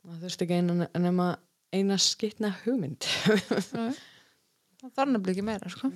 Það 0.06 0.22
þurfti 0.24 0.46
ekki 0.46 0.58
eina, 0.60 0.88
nema 1.02 1.26
eina 1.74 1.98
skitna 2.00 2.52
hugmynd 2.62 3.06
það 3.26 4.90
þarf 4.94 5.10
nefnilega 5.10 5.32
ekki 5.34 5.46
meira 5.46 5.72
sko. 5.72 5.90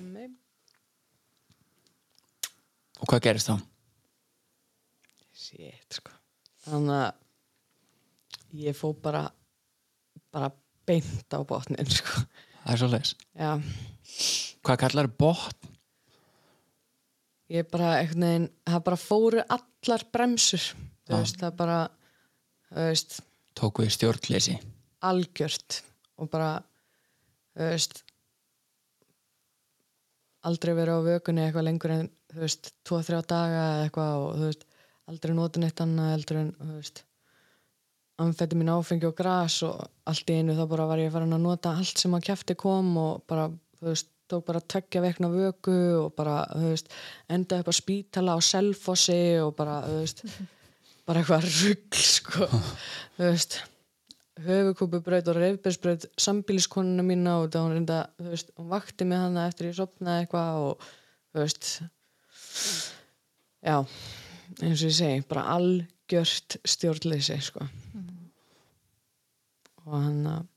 Og 3.01 3.09
hvað 3.09 3.23
gerist 3.25 3.49
þá? 3.49 3.55
Shit, 5.41 5.97
sko. 5.97 6.13
Þannig 6.67 6.97
að 6.99 8.59
ég 8.61 8.77
fó 8.77 8.91
bara 8.93 9.23
bara 10.31 10.51
beint 10.87 11.33
á 11.33 11.39
botnin, 11.47 11.89
sko. 11.91 12.23
Það 12.61 12.73
er 12.75 12.79
svo 12.81 12.89
leis 12.91 13.15
Já, 13.33 13.51
Hvað 14.61 14.81
kallar 14.83 15.09
botn? 15.17 15.71
ég 17.51 17.67
bara 17.71 17.97
veginn, 18.05 18.45
það 18.67 18.83
bara 18.85 18.99
fóru 18.99 19.41
allar 19.43 20.05
bremsur, 20.13 20.69
það 21.09 21.55
bara, 21.57 21.79
þú 22.69 22.85
veist, 22.87 23.17
Tók 23.57 23.81
við 23.83 23.93
stjórnleysi. 23.97 24.57
Algjört. 25.07 25.81
Og 26.21 26.29
bara, 26.31 26.55
þú 27.57 27.69
veist, 27.71 28.01
aldrei 30.47 30.73
verið 30.77 30.99
á 31.01 31.07
vökunni 31.07 31.45
eitthvað 31.45 31.67
lengur 31.67 31.95
en, 31.95 32.11
þú 32.31 32.43
veist, 32.43 32.73
tvo, 32.87 33.01
þrjá 33.05 33.21
daga 33.29 33.63
eða 33.63 33.87
eitthvað 33.87 34.19
og, 34.19 34.35
þú 34.37 34.49
veist, 34.49 34.67
aldrei 35.11 35.33
nota 35.37 35.61
neitt 35.61 35.83
annað 35.83 36.13
heldur 36.15 36.41
en, 36.41 36.53
þú 36.59 36.77
veist, 36.77 37.03
anfætti 38.21 38.57
mín 38.59 38.71
áfengi 38.71 39.09
og 39.09 39.17
gras 39.17 39.57
og 39.65 39.81
allt 40.09 40.29
í 40.29 40.37
einu 40.37 40.55
þá 40.57 40.63
bara 40.69 40.87
var 40.89 41.01
ég 41.01 41.13
farin 41.13 41.35
að 41.37 41.45
nota 41.45 41.75
allt 41.77 42.01
sem 42.01 42.13
að 42.13 42.25
kjæfti 42.29 42.57
kom 42.59 42.93
og 43.01 43.23
bara, 43.29 43.47
þú 43.79 43.89
veist, 43.89 44.11
tók 44.31 44.45
bara 44.47 44.61
tveggja 44.63 45.03
vekna 45.03 45.29
vöku 45.33 45.77
og 46.05 46.15
bara, 46.15 46.41
þú 46.53 46.71
veist, 46.71 46.91
enda 47.31 47.59
upp 47.61 47.71
á 47.71 47.75
spítala 47.75 48.37
á 48.37 48.39
selfossi 48.45 49.21
og 49.43 49.55
bara, 49.57 49.81
þú 49.87 49.97
veist, 50.03 50.25
bara 51.07 51.21
eitthvað 51.21 51.47
rugl, 51.49 52.01
sko, 52.05 52.47
þú 53.17 53.27
veist, 53.27 53.59
höfukúpubraut 54.41 55.27
og 55.31 55.37
reyfbjörnsbraut 55.37 56.07
sambíliskonuna 56.21 57.05
mína 57.05 57.37
og 57.41 57.51
það 57.51 57.65
hún 57.65 57.75
reynda, 57.75 57.99
þú 58.19 58.33
veist, 58.33 58.53
hún 58.57 58.71
vakti 58.71 59.07
með 59.07 59.25
hana 59.25 59.45
eftir 59.49 59.69
ég 59.69 59.77
sopnaði 59.77 60.25
eitthvað 60.25 60.61
og 60.65 60.85
þú 61.31 61.43
veist 61.43 61.71
já, 63.61 63.75
eins 64.61 64.81
og 64.81 64.87
ég 64.87 64.97
segi 64.97 65.25
bara 65.29 65.47
algjört 65.55 66.57
stjórnleysi 66.67 67.37
sko. 67.43 67.67
Og 69.85 69.93
hann 69.97 70.25
að 70.29 70.47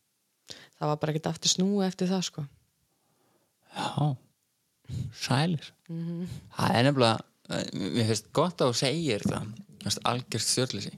það 0.79 0.91
var 0.91 0.99
bara 1.03 1.15
ekkert 1.15 1.31
aftur 1.33 1.53
snúi 1.53 1.85
eftir 1.87 2.11
það 2.11 2.27
sko. 2.29 2.47
Já, 3.75 4.09
sælir. 5.19 5.71
Það 5.89 6.79
er 6.79 6.89
nefnilega 6.89 7.15
eh, 7.51 7.71
mér 7.75 8.11
finnst 8.11 8.29
gott 8.37 8.63
að 8.63 8.73
þú 8.73 8.83
segir 8.85 9.25
það 9.27 9.49
algjörst 10.11 10.53
stjórnleysi 10.55 10.95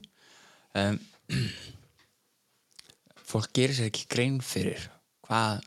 um, 0.77 0.99
Fólk 3.27 3.51
gerir 3.55 3.75
sér 3.75 3.89
ekki 3.89 4.05
grein 4.07 4.37
fyrir 4.39 4.85
hvað 5.27 5.65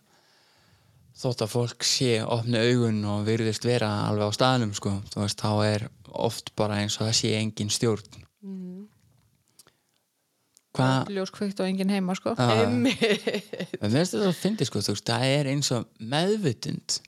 þótt 1.20 1.44
að 1.44 1.52
fólk 1.52 1.84
sé 1.84 2.14
opni 2.24 2.60
augun 2.60 3.02
og 3.04 3.26
virðist 3.26 3.66
vera 3.68 3.90
alveg 4.06 4.32
á 4.32 4.36
staðnum 4.38 4.72
sko, 4.76 4.94
þú 5.12 5.24
veist, 5.24 5.42
þá 5.42 5.52
er 5.66 5.84
oft 6.08 6.54
bara 6.56 6.78
eins 6.80 6.96
og 6.96 7.04
það 7.08 7.18
sé 7.18 7.34
engin 7.36 7.72
stjórn. 7.72 8.22
Hvað 10.70 11.10
ljós 11.12 11.32
kveikt 11.34 11.60
og 11.60 11.68
enginn 11.68 11.90
heima 11.92 12.14
sko. 12.16 12.32
Já. 12.38 12.62
Einmitt. 12.62 13.02
En 13.02 13.90
mér 13.90 13.98
finnst 13.98 14.14
þetta 14.14 14.30
að 14.30 14.38
fyndi 14.38 14.68
sko, 14.68 14.82
veist, 14.86 15.04
það 15.10 15.26
er 15.34 15.50
eins 15.50 15.70
og 15.76 15.88
meðvitund 15.98 17.00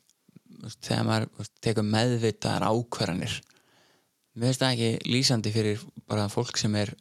þegar 0.83 1.07
maður 1.09 1.51
tekur 1.65 1.87
meðvitaðar 1.89 2.69
ákvarðanir 2.69 3.39
mér 4.35 4.49
finnst 4.51 4.63
það 4.63 4.75
ekki 4.77 5.13
lýsandi 5.13 5.53
fyrir 5.55 5.83
bara 6.09 6.29
fólk 6.33 6.57
sem 6.61 6.75
er 6.81 6.93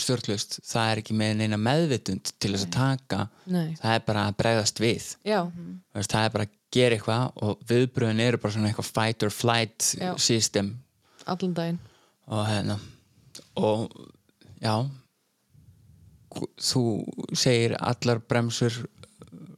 stjórnlust, 0.00 0.60
það 0.64 0.90
er 0.90 1.00
ekki 1.02 1.14
með 1.20 1.32
neina 1.42 1.58
meðvitund 1.60 2.30
til 2.40 2.52
þess 2.54 2.64
að 2.68 2.74
taka. 2.76 3.18
Nei. 3.52 3.74
það 3.80 3.94
er 3.98 4.04
bara 4.06 4.22
að 4.30 4.36
bregðast 4.40 4.80
við. 4.80 5.08
Já, 5.26 5.40
Þú 5.52 5.98
veist, 6.00 6.12
það 6.14 6.24
er 6.28 6.32
bara 6.36 6.46
að 6.48 6.54
gera 6.76 6.96
eitthvað 6.96 7.42
og 7.46 7.66
viðbröðin 7.68 8.22
eru 8.24 8.40
bara 8.42 8.54
svona 8.56 8.70
eitthvað 8.70 8.92
fight 8.96 9.26
or 9.26 9.30
flight 9.34 9.90
Já. 10.00 10.12
system. 10.18 10.70
Allan 11.26 11.54
daginn. 11.56 11.78
Og 12.26 12.46
hérna 12.48 12.78
og 13.56 13.92
já. 14.60 14.74
Þú 16.60 16.82
segir 17.36 17.76
allar 17.80 18.18
bremsur 18.28 18.74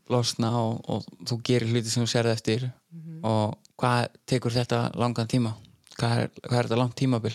losna 0.09 0.51
og, 0.61 0.83
og 0.89 1.07
þú 1.27 1.39
gerir 1.47 1.73
hluti 1.73 1.91
sem 1.91 2.05
þú 2.05 2.11
serði 2.13 2.35
eftir. 2.37 2.69
Og 3.27 3.57
hvað 3.79 4.13
tekur 4.31 4.55
þetta 4.55 4.85
langan 4.99 5.31
tíma? 5.31 5.55
Hvað 5.99 6.25
er, 6.25 6.33
hvað 6.47 6.59
er 6.59 6.69
þetta 6.69 6.79
langt 6.79 6.99
tímabil? 6.99 7.35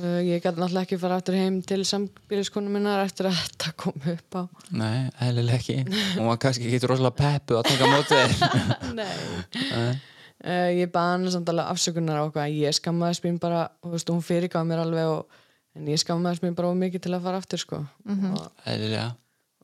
uh, 0.00 0.20
ég 0.24 0.40
gæti 0.40 0.56
náttúrulega 0.60 0.86
ekki 0.86 0.98
fara 1.00 1.18
aftur 1.20 1.36
heim 1.36 1.58
til 1.66 1.82
sambíliskonu 1.88 2.72
minnar 2.72 3.02
eftir 3.04 3.28
að 3.28 3.38
þetta 3.40 3.72
kom 3.82 4.08
upp 4.14 4.38
á 4.38 4.42
Nei, 4.72 5.10
eðlilega 5.26 5.58
ekki 5.58 5.76
og 5.84 6.24
maður 6.24 6.40
kannski 6.46 6.72
getur 6.72 6.94
rosalega 6.94 7.18
peppu 7.20 7.58
að 7.58 7.68
taka 7.70 7.90
mótið 7.92 8.34
Nei. 8.98 9.12
Nei. 9.60 9.92
Uh, 10.42 10.68
ég 10.74 10.90
baði 10.90 11.14
hann 11.14 11.32
samt 11.36 11.50
alveg 11.52 11.68
afsökunar 11.70 12.18
á 12.18 12.26
okkur 12.26 12.48
ég 12.50 12.74
skammaðist 12.74 13.26
mín 13.26 13.38
bara 13.42 13.66
og 13.82 13.92
þú 13.92 13.96
veist, 13.98 14.10
hún 14.10 14.24
fyrirgaf 14.26 14.64
mér 14.66 14.82
alveg 14.82 15.10
og, 15.12 15.40
en 15.78 15.90
ég 15.92 16.00
skammaðist 16.02 16.42
mín 16.46 16.56
bara 16.58 16.72
of 16.72 16.78
mikið 16.80 17.04
til 17.04 17.12
að 17.14 17.26
fara 17.28 17.42
aftur 17.42 17.62
sko. 17.62 17.82
og, 18.08 18.46
eðlilega 18.66 19.10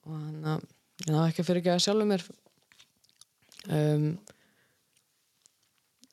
og 0.04 0.14
hann 0.14 0.52
að 0.54 0.66
ég 1.06 1.14
náði 1.14 1.32
ekki 1.32 1.42
að 1.44 1.48
fyrirgefa 1.50 1.82
sjálfur 1.82 2.10
mér 2.12 2.28
um, 3.74 4.06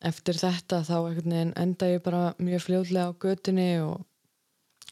eftir 0.05 0.37
þetta 0.39 0.81
þá 0.85 0.97
enda 1.55 1.89
ég 1.89 2.03
bara 2.05 2.33
mjög 2.37 2.65
fljóðlega 2.67 3.09
á 3.09 3.19
götunni 3.19 3.69
og 3.83 4.03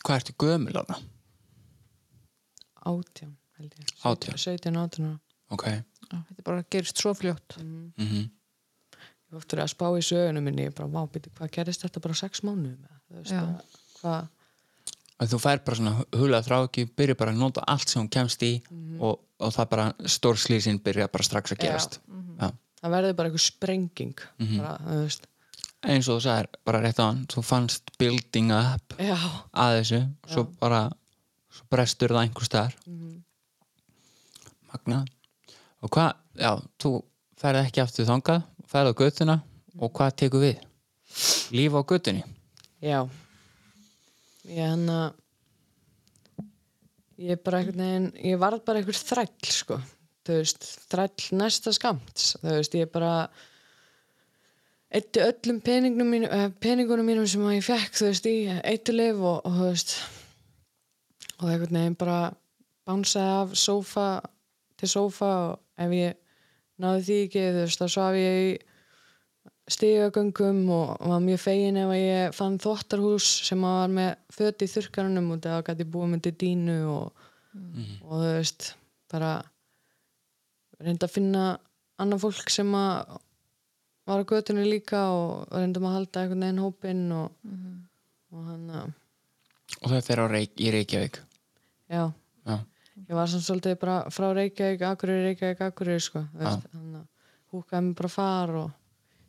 Hvað 0.04 0.18
ertu 0.20 0.34
gömul 0.36 0.76
ána? 0.76 0.98
átján 2.84 3.38
held 3.58 3.74
ég 3.78 3.92
18. 4.04 4.38
17, 4.38 4.76
18 4.76 5.06
ára. 5.08 5.20
Ok 5.54 5.66
Já, 5.68 6.18
þetta 6.28 6.46
bara 6.46 6.64
gerist 6.70 7.00
svo 7.00 7.14
fljótt 7.16 7.58
mm 7.60 7.94
-hmm. 7.98 8.30
ég 9.32 9.38
oftur 9.40 9.60
að 9.64 9.72
spá 9.72 9.88
í 9.98 10.04
sögunum 10.04 10.44
minni 10.44 10.68
ég 10.68 10.76
bara, 10.76 10.88
vá, 10.88 11.08
byrju, 11.10 11.32
hvað 11.38 11.52
gerist 11.52 11.82
þetta 11.82 12.00
bara 12.00 12.14
á 12.14 12.22
sex 12.22 12.44
mánuðum 12.44 12.84
eða? 12.84 13.00
Þú 13.08 13.16
veist, 13.16 13.32
Já. 13.32 13.42
bara, 13.42 13.64
hvað 14.02 14.28
Þú 15.24 15.38
fær 15.40 15.60
bara 15.64 15.76
svona 15.78 16.06
hulað 16.12 16.46
þrá 16.46 16.58
ekki 16.64 16.86
byrja 16.86 17.16
bara 17.16 17.32
að 17.32 17.38
nota 17.38 17.62
allt 17.62 17.90
sem 17.90 18.02
hún 18.02 18.10
kemst 18.10 18.44
í 18.44 18.62
og, 19.00 19.20
og 19.40 19.54
það 19.54 19.70
bara 19.70 19.94
stórslýsin 20.06 20.84
byrja 20.84 21.08
bara 21.08 21.24
strax 21.24 21.52
að 21.52 21.62
gerast 21.64 22.00
Já. 22.00 22.13
Það 22.84 22.94
verður 22.98 23.16
bara 23.20 23.30
eitthvað 23.32 23.46
sprenging 23.48 24.26
bara, 24.58 24.74
þú 24.84 24.98
veist. 25.00 25.30
Eins 25.84 26.08
og 26.08 26.20
þú 26.20 26.24
sagðir 26.26 26.50
bara 26.68 26.82
rétt 26.84 27.00
á 27.00 27.06
hann 27.06 27.24
þú 27.32 27.44
fannst 27.48 27.94
building 28.00 28.52
up 28.56 28.96
já, 29.00 29.16
að 29.52 29.78
þessu 29.80 30.02
svo 30.32 30.44
bara 30.60 30.84
svo 31.54 31.68
brestur 31.72 32.14
það 32.14 32.28
einhver 32.28 32.48
staðar. 32.48 32.78
Magna 34.74 35.02
og 35.84 35.92
hvað, 35.92 36.14
já, 36.40 36.52
þú 36.80 36.94
ferð 37.40 37.64
ekki 37.66 37.84
aftur 37.84 38.08
þangað, 38.08 38.46
ferð 38.72 38.94
á 38.96 39.00
göttuna 39.02 39.36
og 39.80 39.92
hvað 39.98 40.16
tekur 40.24 40.46
við? 40.46 40.62
Líf 41.54 41.76
á 41.76 41.82
göttunni 41.84 42.24
já. 42.84 43.04
Ég 44.44 44.64
hann 44.68 44.88
að 44.92 45.20
ég 47.24 47.40
bara 47.44 47.62
veginn 47.64 48.10
ég 48.20 48.40
varð 48.42 48.64
bara 48.66 48.82
einhver 48.82 48.98
þræll 48.98 49.52
sko 49.54 49.78
þú 50.24 50.38
veist, 50.40 50.68
þræll 50.92 51.40
næsta 51.40 51.74
skamt 51.76 52.28
þú 52.42 52.58
veist, 52.58 52.78
ég 52.80 52.92
bara 52.94 53.14
eitti 54.94 55.24
öllum 55.24 55.62
peningunum 55.66 56.12
mínum, 56.14 56.32
eh, 56.32 56.50
peningunum 56.62 57.08
mínum 57.08 57.28
sem 57.28 57.42
ég 57.50 57.66
fekk 57.66 57.98
þú 58.00 58.10
veist, 58.12 58.30
í 58.30 58.38
eitulif 58.74 59.22
og, 59.22 59.42
og 59.44 59.58
þú 59.58 59.70
veist 59.72 59.96
og 61.40 61.48
einhvern 61.50 61.80
veginn 61.80 62.00
bara 62.00 62.20
bánsaði 62.88 63.34
af 63.42 63.56
sófa 63.58 64.10
til 64.80 64.92
sófa 64.92 65.32
og 65.48 65.60
ef 65.80 65.96
ég 65.98 66.20
náði 66.84 67.04
því 67.08 67.18
ekki, 67.28 67.48
þú 67.56 67.66
veist, 67.66 67.82
þá 67.82 67.96
svaf 67.96 68.20
ég 68.20 68.38
í 68.44 68.54
stígagöngum 69.72 70.64
og 70.76 71.08
var 71.08 71.22
mjög 71.24 71.40
fegin 71.40 71.80
ef 71.80 71.94
ég 71.96 72.36
fann 72.36 72.60
þvottarhús 72.60 73.28
sem 73.48 73.62
var 73.64 73.92
með 73.92 74.18
föti 74.36 74.68
í 74.68 74.72
þurrkarunum 74.74 75.32
og 75.36 75.44
það 75.46 75.64
gæti 75.70 75.88
búið 75.88 76.18
til 76.26 76.34
dínu 76.44 76.78
og, 76.92 77.28
og 78.04 78.12
þú 78.12 78.24
veist 78.26 78.74
bara 79.12 79.38
reynda 80.84 81.08
að 81.08 81.16
finna 81.16 81.44
annan 82.02 82.22
fólk 82.22 82.52
sem 82.52 82.70
að 82.78 83.16
var 84.04 84.20
á 84.20 84.28
götunni 84.28 84.66
líka 84.68 85.06
og 85.16 85.54
reyndum 85.54 85.88
að 85.88 85.96
halda 85.98 86.24
einhvern 86.24 86.44
veginn 86.44 86.64
hópinn 86.64 87.06
og, 87.16 87.54
og 88.34 88.46
hann 88.50 88.68
að 88.82 88.92
og 89.82 89.90
það 89.90 90.06
fer 90.06 90.22
á 90.22 90.26
reik, 90.30 90.54
í 90.60 90.70
Reykjavík? 90.74 91.18
Já, 91.92 92.04
já, 92.46 92.56
ég 93.08 93.16
var 93.18 93.32
samt 93.32 93.46
svolítið 93.48 93.78
bara 93.82 93.98
frá 94.14 94.28
Reykjavík, 94.36 94.84
Akureyri, 94.88 95.32
Reykjavík, 95.32 95.64
Akureyri 95.66 96.04
sko, 96.04 96.24
veist, 96.38 96.68
hann 96.76 97.00
að 97.00 97.08
húkaði 97.54 97.88
mig 97.88 97.98
bara 98.00 98.12
far 98.12 98.56
og 98.60 98.72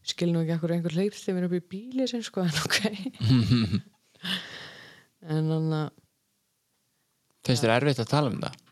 skil 0.05 0.31
nú 0.33 0.43
ekki 0.43 0.57
akkur 0.57 0.75
einhver 0.75 0.97
hleypti 0.99 1.35
mér 1.37 1.49
upp 1.49 1.57
í 1.57 1.63
bíli 1.75 2.09
sem 2.11 2.23
sko, 2.25 2.45
en 2.45 2.63
ok. 2.65 2.81
En 5.25 5.49
hann 5.49 5.71
að 5.73 5.87
finnst 7.47 7.65
þér 7.65 7.79
erfitt 7.79 8.03
að 8.03 8.11
tala 8.11 8.33
um 8.33 8.41
það? 8.43 8.64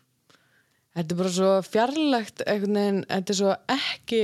Þetta 0.93 1.15
er 1.15 1.21
bara 1.21 1.35
svo 1.35 1.51
fjarlægt 1.67 2.43
einhvern 2.47 2.79
veginn, 2.79 3.05
þetta 3.09 3.33
er 3.33 3.39
svo 3.39 3.53
ekki 3.75 4.23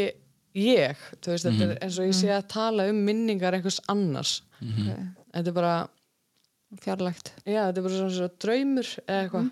ég, 0.59 1.07
þú 1.21 1.33
veist, 1.33 1.47
þetta 1.47 1.67
er 1.67 1.77
eins 1.85 2.01
og 2.01 2.09
ég 2.09 2.17
sé 2.17 2.33
að 2.33 2.49
tala 2.53 2.89
um 2.91 2.99
minningar 3.05 3.57
einhvers 3.57 3.79
annars. 3.91 4.39
Okay. 4.59 4.99
þetta 5.33 5.51
er 5.51 5.55
bara, 5.55 5.73
fjarlægt. 6.83 7.33
Já, 7.45 7.61
þetta 7.69 7.81
er 7.81 7.87
bara 7.87 7.97
svona, 7.97 8.15
svona 8.17 8.43
draumur 8.45 8.93
eða 9.05 9.23
eitthvað. 9.23 9.49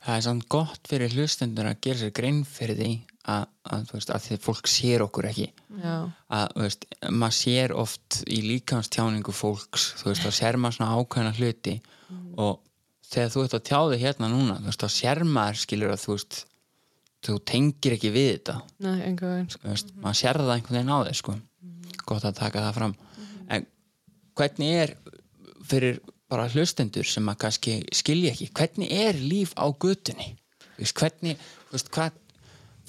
Það 0.00 0.16
er 0.16 0.24
samt 0.24 0.46
gott 0.48 0.88
fyrir 0.88 1.16
hlustendur 1.16 1.68
að 1.68 1.80
gera 1.84 2.00
sér 2.00 2.12
grein 2.16 2.44
fyrir 2.48 2.78
því 2.78 2.92
að, 3.28 3.42
að, 3.68 3.82
þú 3.88 3.96
veist, 3.98 4.12
að 4.14 4.26
því 4.26 4.38
fólk 4.46 4.70
sér 4.70 5.04
okkur 5.04 5.28
ekki. 5.28 5.48
Já, 5.82 5.96
að 6.38 6.46
þú 6.54 6.64
veist, 6.64 6.86
maður 7.10 7.36
sér 7.36 7.74
oft 7.82 8.20
í 8.24 8.40
líkamstjáningu 8.46 9.34
fólks 9.36 9.90
þú 10.00 10.12
veist, 10.12 10.24
þá 10.24 10.38
sér 10.38 10.60
maður 10.60 10.78
svona 10.78 10.96
ákveðna 10.96 11.34
hluti 11.36 11.76
og 12.40 12.62
þegar 13.10 13.32
þú 13.34 13.42
ert 13.44 13.56
að 13.58 13.66
tjá 13.68 13.78
þig 13.80 14.04
hérna 14.04 14.30
núna, 14.30 14.58
þú 14.60 14.70
veist, 14.70 14.84
þá 14.84 14.96
sér 14.96 15.22
maður 15.26 15.60
skilur 15.64 15.94
að 15.94 16.04
þú 16.04 16.16
veist, 16.16 16.38
þú 17.26 17.36
tengir 17.50 17.96
ekki 17.96 18.12
við 18.14 18.30
þetta, 18.30 18.56
nei, 18.86 18.96
einhver 19.08 19.34
veginn 19.34 19.50
sko. 19.52 19.62
veist, 19.68 19.92
maður 20.00 20.20
sér 20.20 20.40
það 20.40 20.54
einhvern 20.54 20.78
veginn 20.78 20.94
á 20.94 20.98
þig, 21.08 21.18
sko, 21.20 21.36
gott 22.06 22.28
að 22.28 22.38
taka 22.40 22.64
það 22.68 22.78
fram. 22.78 22.96
En 23.50 23.66
hvernig 24.38 24.78
er 24.84 24.94
fyrir 25.70 26.00
bara 26.30 26.46
hlustendur 26.54 27.08
sem 27.08 27.28
að 27.30 27.40
kannski 27.44 27.76
skilja 27.94 28.32
ekki, 28.32 28.50
hvernig 28.54 28.94
er 28.94 29.18
líf 29.18 29.52
á 29.58 29.66
veist, 30.80 30.96
hvernig 30.96 31.36
þú 31.68 31.76
veist, 31.76 31.90
hvað 31.94 32.18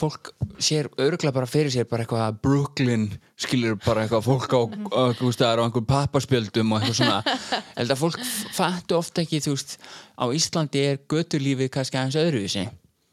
fólk 0.01 0.31
sér 0.61 0.89
örgulega 0.97 1.35
bara 1.35 1.49
fyrir 1.49 1.71
sér 1.73 1.87
bara 1.89 2.05
eitthvað 2.05 2.41
Brooklyn 2.43 3.07
skilur 3.39 3.77
bara 3.85 4.05
eitthvað 4.05 4.25
fólk 4.27 4.55
á, 4.57 4.61
á 4.97 5.63
einhver 5.63 5.87
pappaspjöldum 5.87 6.73
og 6.75 6.81
eitthvað 6.81 6.99
svona. 6.99 7.37
Held 7.77 7.95
að 7.95 8.01
fólk 8.01 8.19
fattu 8.57 8.97
ofta 8.97 9.23
ekki 9.25 9.41
þú 9.45 9.55
veist, 9.55 9.77
á 10.17 10.25
Íslandi 10.35 10.85
er 10.89 11.01
göturlífið 11.11 11.71
kannski 11.77 12.01
aðeins 12.01 12.19
öðruvísi. 12.21 12.67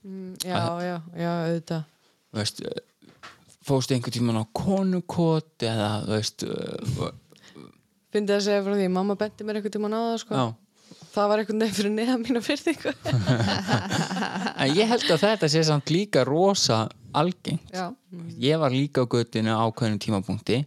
Mm, 0.09 0.35
já, 0.43 0.61
já, 0.85 0.95
já, 1.13 1.31
auðvitað. 1.33 1.89
Veist, 2.39 2.63
fóstu 3.69 3.97
einhvern 3.97 4.17
tímann 4.17 4.41
á 4.41 4.45
konukot 4.57 5.69
eða 5.69 5.91
þú 6.07 6.15
veist 6.15 6.45
uh, 6.49 7.13
fyndi 8.15 8.35
að 8.35 8.45
segja 8.47 8.65
frá 8.65 8.77
því, 8.77 8.89
mamma 8.93 9.17
benti 9.21 9.47
mér 9.47 9.61
einhvern 9.61 9.75
tímann 9.77 9.97
á 9.97 10.01
það 10.01 10.19
sko. 10.23 10.39
já, 10.39 10.45
það 11.19 11.31
var 11.33 11.43
einhvern 11.43 11.65
veginn 11.65 11.79
fyrir 11.79 11.95
neða 11.95 12.17
mínu 12.23 12.43
fyrtingu 12.45 12.95
en 14.63 14.77
ég 14.77 14.91
held 14.91 15.07
að 15.15 15.25
þetta 15.25 15.51
sé 15.53 15.65
samt 15.67 15.93
líka 15.95 16.25
rosa 16.27 16.87
algengt. 17.19 17.73
Já, 17.73 17.89
ég 18.39 18.61
var 18.61 18.75
líka 18.75 19.05
á 19.05 19.07
göttinu 19.11 19.55
á 19.55 19.65
ákveðnum 19.67 20.01
tímapunkti 20.03 20.61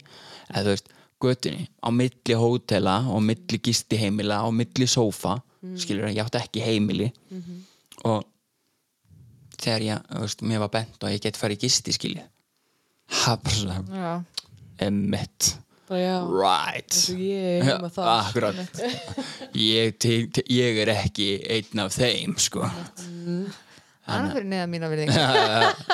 eða 0.50 0.64
þú 0.64 0.74
veist, 0.74 0.92
göttinu 1.22 1.66
á 1.80 1.88
milli 1.94 2.36
hótela 2.38 2.98
og 3.12 3.22
milli 3.24 3.60
gistiheimila 3.62 4.42
og 4.46 4.54
milli 4.58 4.88
sófa 4.90 5.38
skilur 5.78 6.08
að 6.08 6.16
ég 6.16 6.26
átti 6.26 6.40
ekki 6.42 6.64
heimili. 6.66 7.08
Og 8.08 8.24
þegar 9.62 9.86
ég, 9.86 10.06
þú 10.10 10.24
veist, 10.26 10.46
mér 10.50 10.64
var 10.64 10.72
bent 10.74 11.04
og 11.04 11.12
ég 11.12 11.22
get 11.22 11.38
farið 11.38 11.66
gisti 11.66 11.94
svona 13.52 13.78
já, 13.92 14.12
emmett 14.86 15.52
já, 15.98 16.14
right. 16.32 16.96
Ég 17.18 17.68
það 17.92 18.10
akkurat. 18.12 18.80
ég, 19.72 19.96
te- 20.00 20.26
te- 20.38 20.46
ég 20.52 20.80
er 20.84 20.92
ekki 20.94 21.28
einn 21.56 21.84
af 21.84 21.92
þeim 21.96 22.36
sko. 22.40 22.64
Annað 24.02 24.32
fyrir 24.34 24.48
neða 24.50 24.66
mína 24.66 24.88
virðing 24.90 25.12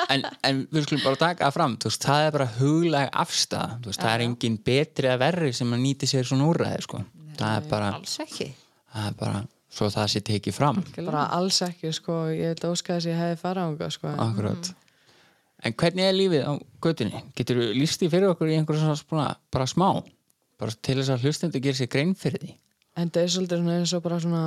en, 0.09 0.23
en 0.49 0.61
við 0.73 0.87
skulum 0.87 1.03
bara 1.05 1.19
taka 1.21 1.45
það 1.45 1.53
fram 1.59 1.75
þú 1.77 1.91
veist, 1.91 2.07
það 2.09 2.23
er 2.25 2.33
bara 2.35 2.47
hugleg 2.57 3.11
afstæða 3.21 3.67
þú 3.83 3.91
veist, 3.91 4.01
það 4.01 4.13
er 4.15 4.23
engin 4.25 4.55
betri 4.65 5.11
að 5.11 5.19
verri 5.21 5.51
sem 5.53 5.75
að 5.77 5.83
nýti 5.83 6.09
sér 6.09 6.25
svona 6.25 6.47
úrræði 6.49 6.81
sko. 6.87 7.03
það 7.37 7.53
er 7.59 7.67
bara, 7.69 7.91
Alls 7.99 8.15
ekki. 8.25 8.47
það 8.95 9.07
er 9.11 9.17
bara 9.21 9.43
svo 9.69 9.91
það 9.93 10.07
sé 10.15 10.23
tekið 10.25 10.55
fram. 10.57 10.79
Bara 11.05 11.27
alls 11.37 11.61
ekki 11.67 11.91
sko, 11.93 12.17
ég 12.33 12.55
veit 12.55 12.65
óska 12.71 12.95
þess 12.97 13.05
að 13.05 13.11
ég 13.13 13.19
hefði 13.21 13.39
farað 13.43 13.69
ánga 13.69 13.91
sko. 13.93 14.13
akkurat 14.25 14.71
en 15.63 15.75
hvernig 15.75 16.05
er 16.05 16.17
lífið 16.17 16.47
á 16.47 16.53
götunni? 16.83 17.23
getur 17.35 17.61
þú 17.61 17.69
líst 17.77 18.01
því 18.01 18.11
fyrir 18.13 18.33
okkur 18.33 18.51
í 18.51 18.57
einhverjum 18.59 18.95
svona 18.99 19.35
bara 19.51 19.67
smá? 19.69 19.89
Bara 20.59 20.75
til 20.75 20.97
þess 20.99 21.13
að 21.13 21.25
hlustendur 21.25 21.63
gerir 21.63 21.79
sér 21.79 21.91
grein 21.91 22.15
fyrir 22.17 22.43
því? 22.43 22.55
En 22.99 23.11
það 23.13 23.23
er 23.23 23.33
svolítið 23.35 23.61
svona 23.61 23.79
eins 23.79 23.95
og 23.95 24.03
bara 24.03 24.19
svona 24.19 24.43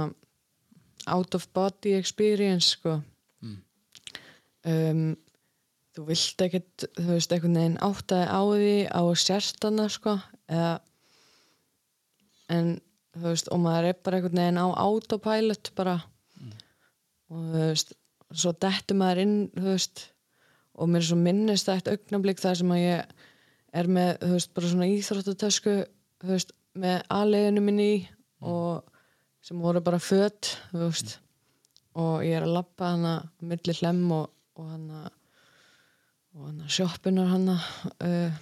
out 1.06 1.34
of 1.34 1.48
body 1.54 1.96
experience 1.98 2.76
sko. 2.76 3.00
Um, 4.62 5.16
þú 5.92 6.04
vilt 6.06 6.44
ekkert 6.44 6.84
þú 6.94 7.08
veist, 7.08 7.32
einhvern 7.34 7.58
veginn 7.58 7.80
áttaði 7.82 8.26
á 8.30 8.40
því 8.46 8.76
á 8.94 9.02
sérstana 9.18 9.88
sko 9.90 10.14
eða 10.46 10.76
en 12.52 12.76
þú 13.16 13.24
veist, 13.26 13.50
og 13.52 13.60
maður 13.64 13.88
er 13.90 13.98
bara 13.98 14.20
einhvern 14.20 14.40
veginn 14.40 14.62
á 14.62 14.66
autopilot 14.70 15.72
bara. 15.76 15.98
Og 17.32 17.50
þú 17.50 17.66
veist 17.66 17.94
svo 18.32 18.54
dettur 18.56 18.98
maður 19.00 19.24
inn, 19.24 19.36
þú 19.56 19.66
veist 19.66 20.06
og 20.82 20.90
mér 20.90 21.02
er 21.02 21.08
svo 21.10 21.18
minnist 21.20 21.68
það 21.68 21.78
eitt 21.78 21.92
augnablík 21.94 22.42
þar 22.42 22.58
sem 22.60 22.74
að 22.74 22.82
ég 22.82 23.12
er 23.72 23.88
með, 23.88 24.10
þú 24.20 24.32
veist, 24.34 24.52
bara 24.56 24.70
svona 24.72 24.90
íþróttatösku 24.92 25.76
þú 26.22 26.32
veist, 26.34 26.54
með 26.82 26.98
aðleginu 27.12 27.64
minni 27.64 27.88
í 27.92 27.98
og 28.42 28.88
sem 29.42 29.60
voru 29.62 29.82
bara 29.84 30.00
fött, 30.02 30.56
þú 30.72 30.84
veist 30.86 31.16
og 31.98 32.22
ég 32.24 32.38
er 32.38 32.46
að 32.46 32.56
labba 32.56 32.92
hana 32.94 33.14
milli 33.44 33.74
hlem 33.80 34.04
og, 34.16 34.30
og 34.56 34.70
hana 34.70 35.02
og 36.32 36.46
hana 36.48 36.70
sjoppunar 36.72 37.28
hana 37.28 37.58
uh, 38.00 38.32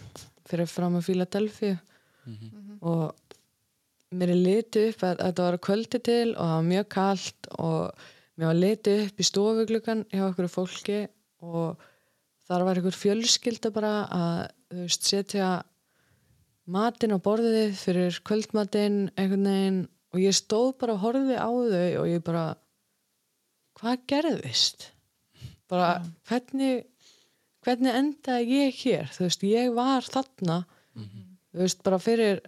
fyrir 0.46 0.70
fram 0.70 0.98
að 0.98 1.08
Philadelphia 1.08 1.80
og 2.80 3.34
mér 4.14 4.32
er 4.34 4.40
litið 4.40 4.88
upp 4.92 5.04
að, 5.06 5.12
að 5.12 5.26
þetta 5.26 5.46
var 5.46 5.58
kvöldi 5.66 6.00
til 6.06 6.26
og 6.30 6.40
það 6.40 6.56
var 6.56 6.68
mjög 6.70 6.88
kalt 6.94 7.50
og 7.58 8.04
mér 8.36 8.50
var 8.50 8.60
litið 8.60 9.04
upp 9.06 9.20
í 9.20 9.26
stofugluggan 9.26 10.04
hjá 10.10 10.24
okkur 10.28 10.50
fólki 10.50 11.00
og 11.40 11.86
þar 12.50 12.66
var 12.66 12.80
einhver 12.80 12.96
fjölskylda 12.98 13.70
bara 13.74 13.92
að 14.10 14.40
veist, 14.82 15.06
setja 15.06 15.50
matinn 16.70 17.14
á 17.14 17.18
borðið 17.22 17.76
fyrir 17.78 18.20
kvöldmatinn 18.26 19.00
einhvern 19.14 19.46
veginn 19.46 19.80
og 20.10 20.22
ég 20.22 20.34
stóð 20.34 20.72
bara 20.82 20.96
og 20.96 21.04
horfði 21.04 21.38
á 21.38 21.46
þau 21.46 22.02
og 22.02 22.08
ég 22.10 22.24
bara 22.26 22.44
hvað 23.78 24.06
gerðist? 24.10 24.90
Bara 25.70 26.00
hvernig 26.26 26.88
hvernig 27.64 27.96
endaði 27.96 28.60
ég 28.64 28.78
hér? 28.82 29.10
Þú 29.14 29.26
veist, 29.26 29.44
ég 29.46 29.74
var 29.76 30.06
þarna 30.06 30.62
þú 31.50 31.62
veist, 31.62 31.82
bara 31.86 31.98
fyrir 32.02 32.40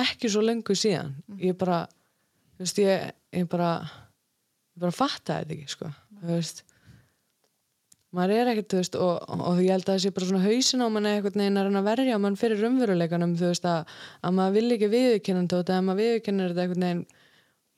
ekki 0.00 0.30
svo 0.30 0.42
lengur 0.44 0.78
síðan. 0.78 1.14
Ég 1.40 1.56
bara, 1.58 1.82
þú 2.56 2.64
veist, 2.64 2.80
ég, 2.82 3.10
ég 3.36 3.48
bara 3.50 3.72
ég 3.84 4.84
bara 4.84 4.94
fattaði 4.94 5.44
þetta 5.44 5.56
ekki, 5.56 5.74
sko. 5.74 5.92
Þú 6.20 6.32
veist 6.34 6.64
maður 8.16 8.34
er 8.36 8.50
ekkert, 8.52 8.68
þú 8.72 8.80
veist, 8.80 8.98
og, 8.98 9.30
og 9.36 9.60
ég 9.62 9.70
held 9.74 9.84
að 9.86 9.92
það 9.92 10.02
sé 10.04 10.12
bara 10.16 10.28
svona 10.30 10.42
hausin 10.44 10.82
á 10.82 10.88
manni 10.90 11.12
einhvern 11.14 11.42
veginn 11.44 11.78
að 11.80 11.86
verja 11.86 12.18
mann 12.22 12.38
fyrir 12.40 12.62
raunveruleikanum, 12.64 13.36
þú 13.38 13.50
veist, 13.52 13.68
að, 13.70 13.94
að 14.26 14.36
maður 14.38 14.56
vil 14.56 14.76
ekki 14.76 14.90
viðurkennandi 14.94 15.58
og 15.58 15.64
þegar 15.68 15.86
maður 15.86 16.02
viðurkennir 16.02 16.50
þetta 16.50 16.64
einhvern 16.64 16.86
veginn 16.86 17.04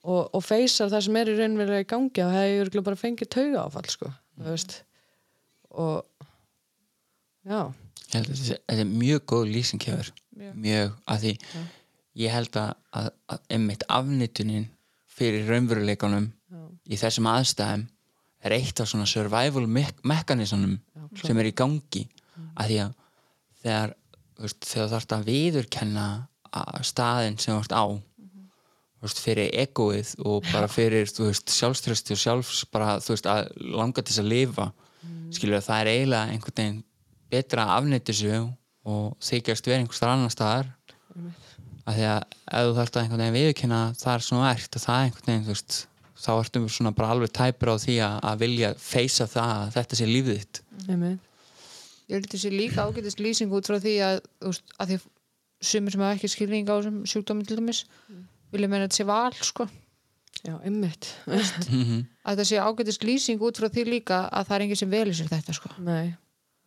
og, 0.03 0.23
og 0.25 0.45
feysar 0.47 0.91
það 0.93 1.05
sem 1.07 1.21
er 1.21 1.33
í 1.33 1.37
raunverulega 1.39 1.85
í 1.85 1.91
gangi 1.93 2.25
og 2.25 2.35
hefur 2.37 2.65
örugglega 2.65 2.89
bara 2.89 3.03
fengið 3.03 3.33
tauga 3.37 3.67
áfall, 3.67 3.87
sko, 3.93 4.11
þú 4.41 4.49
veist. 4.49 4.77
Og 5.73 6.27
já, 7.49 7.61
Ég 8.13 8.19
held 8.19 8.29
að 8.29 8.41
þetta 8.43 8.57
þetta 8.69 8.83
er 8.83 8.91
mjög 8.91 9.23
góð 9.33 9.47
lýsing 9.55 9.85
hjá 9.85 9.95
þér. 9.95 10.13
Já. 10.33 10.51
mjög, 10.57 10.93
að 11.13 11.23
því 11.23 11.33
ég 12.23 12.33
held 12.33 12.59
að, 12.61 12.71
að, 12.99 13.09
að 13.33 13.43
einmitt 13.57 13.85
afnýtunin 13.89 14.69
fyrir 15.13 15.49
raunveruleikunum 15.49 16.29
í 16.89 16.99
þessum 17.01 17.29
aðstæðum 17.31 17.87
er 18.43 18.57
eitt 18.57 18.81
af 18.83 18.91
svona 18.91 19.07
survival 19.07 19.67
me 19.67 19.85
mekanismunum 20.09 20.79
sem 21.23 21.39
er 21.39 21.51
í 21.51 21.57
gangi. 21.57 22.07
Að 22.59 22.73
því 22.73 22.79
að 22.85 22.95
þegar 23.63 23.95
veist, 24.43 24.65
þegar 24.67 24.87
þú 24.87 24.95
þarft 24.95 25.17
að 25.17 25.29
viðurkenna 25.29 26.07
að 26.53 26.87
staðin 26.89 27.39
sem 27.41 27.55
þú 27.55 27.61
ert 27.63 27.77
á 27.77 27.87
þú 29.03 29.09
veist, 29.09 29.21
fyrir 29.23 29.51
egoið 29.65 30.15
og 30.23 30.49
bara 30.53 30.71
fyrir 30.71 31.11
sjálfströsti 31.11 32.15
og 32.15 32.23
sjálfs 32.23 32.65
bara 32.71 32.97
veist, 33.03 33.27
að 33.27 33.51
langa 33.59 34.03
til 34.03 34.11
þess 34.13 34.23
að 34.23 34.33
lifa. 34.33 34.69
Skilur 35.33 35.59
að 35.59 35.69
það 35.69 35.81
er 35.81 35.93
eiginlega 35.93 36.35
einhvern 36.35 36.59
veginn 36.59 36.83
betra 37.33 37.65
að 37.65 37.79
afnýttu 37.79 38.15
sig 38.15 38.43
og 38.93 39.17
þykjast 39.25 39.69
vera 39.71 39.83
einhvers 39.83 40.03
þar 40.03 40.15
annar 40.17 40.35
staðar. 40.35 40.69
Að 41.83 41.99
því 41.99 42.05
að 42.13 42.21
ef 42.23 42.69
þú 42.69 42.75
þarft 42.79 42.97
að 42.97 43.03
einhvern 43.03 43.25
veginn 43.25 43.39
viðurkenna 43.39 43.81
þar 43.99 44.27
sem 44.27 44.39
þú 44.39 44.45
ert 44.51 44.77
og 44.79 44.85
það 44.85 44.99
er 44.99 45.09
einhvern 45.09 45.31
veginn 45.31 45.47
þú 45.47 45.55
veist, 45.55 45.79
þá 46.23 46.31
ertum 46.37 46.67
við 46.67 46.77
svona 46.77 46.95
bara 46.97 47.11
alveg 47.15 47.33
tæpur 47.35 47.75
á 47.75 47.77
því 47.83 47.97
að, 48.07 48.17
að 48.31 48.43
vilja 48.45 48.73
feysa 48.79 49.27
það 49.31 49.53
að 49.57 49.73
þetta 49.77 49.99
sé 49.99 50.09
lífið 50.09 50.41
þitt. 50.41 50.63
Einmitt. 50.87 51.29
Ég 52.11 52.19
held 52.19 52.29
þessi 52.35 52.53
líka 52.53 52.85
ágætist 52.87 53.23
lýsing 53.23 53.55
út 53.57 53.69
frá 53.71 53.79
því 53.81 53.95
að, 54.05 54.19
veist, 54.45 54.75
að 54.77 54.91
því 54.93 54.99
sumir 55.63 55.95
sem 55.95 56.03
hafa 56.03 56.19
ekki 56.19 56.31
skilning 56.33 56.69
á 56.69 56.75
þessum 56.75 56.99
sjúkdóminn 57.09 57.49
til 57.49 57.59
dæmis 57.61 57.85
vilja 58.53 58.69
meina 58.69 58.85
að 58.85 58.91
þetta 58.91 58.99
sé 58.99 59.07
val 59.09 59.39
sko. 59.49 59.69
já, 60.43 60.55
einmitt. 60.67 61.09
Að 62.27 62.35
þetta 62.35 62.47
sé 62.51 62.61
ágætist 62.61 63.07
lýsing 63.07 63.43
út 63.47 63.59
frá 63.59 63.71
því 63.73 63.87
líka 63.89 64.19
að 64.29 64.49
það 64.49 64.57
er 64.57 64.65
enginn 64.67 64.81
sem 64.83 64.93
velur 64.93 65.17
sér 65.17 65.31
þetta 65.31 65.57
sko. 65.57 65.73
nei, 65.83 66.13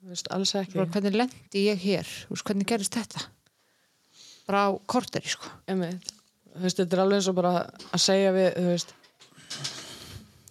veist, 0.08 0.30
alls 0.34 0.56
ekki. 0.58 0.80
bara, 0.80 0.92
hvernig 0.96 1.18
lendi 1.20 1.66
ég 1.68 1.82
hér? 1.84 2.12
Veist, 2.32 2.48
hvernig 2.48 2.70
gerist 2.72 2.98
þetta? 2.98 3.26
Bara 4.48 4.68
á 4.68 4.70
korteri 4.90 5.30
sko. 5.30 5.52
Veist, 5.68 6.80
þetta 6.80 6.96
er 6.96 7.04
alveg 7.04 7.20
eins 7.20 7.30
og 7.30 7.38
bara 7.38 7.54
að 7.66 8.02
segja 8.02 8.34
við, 8.36 8.50
þú 8.56 8.72
veist 8.72 8.96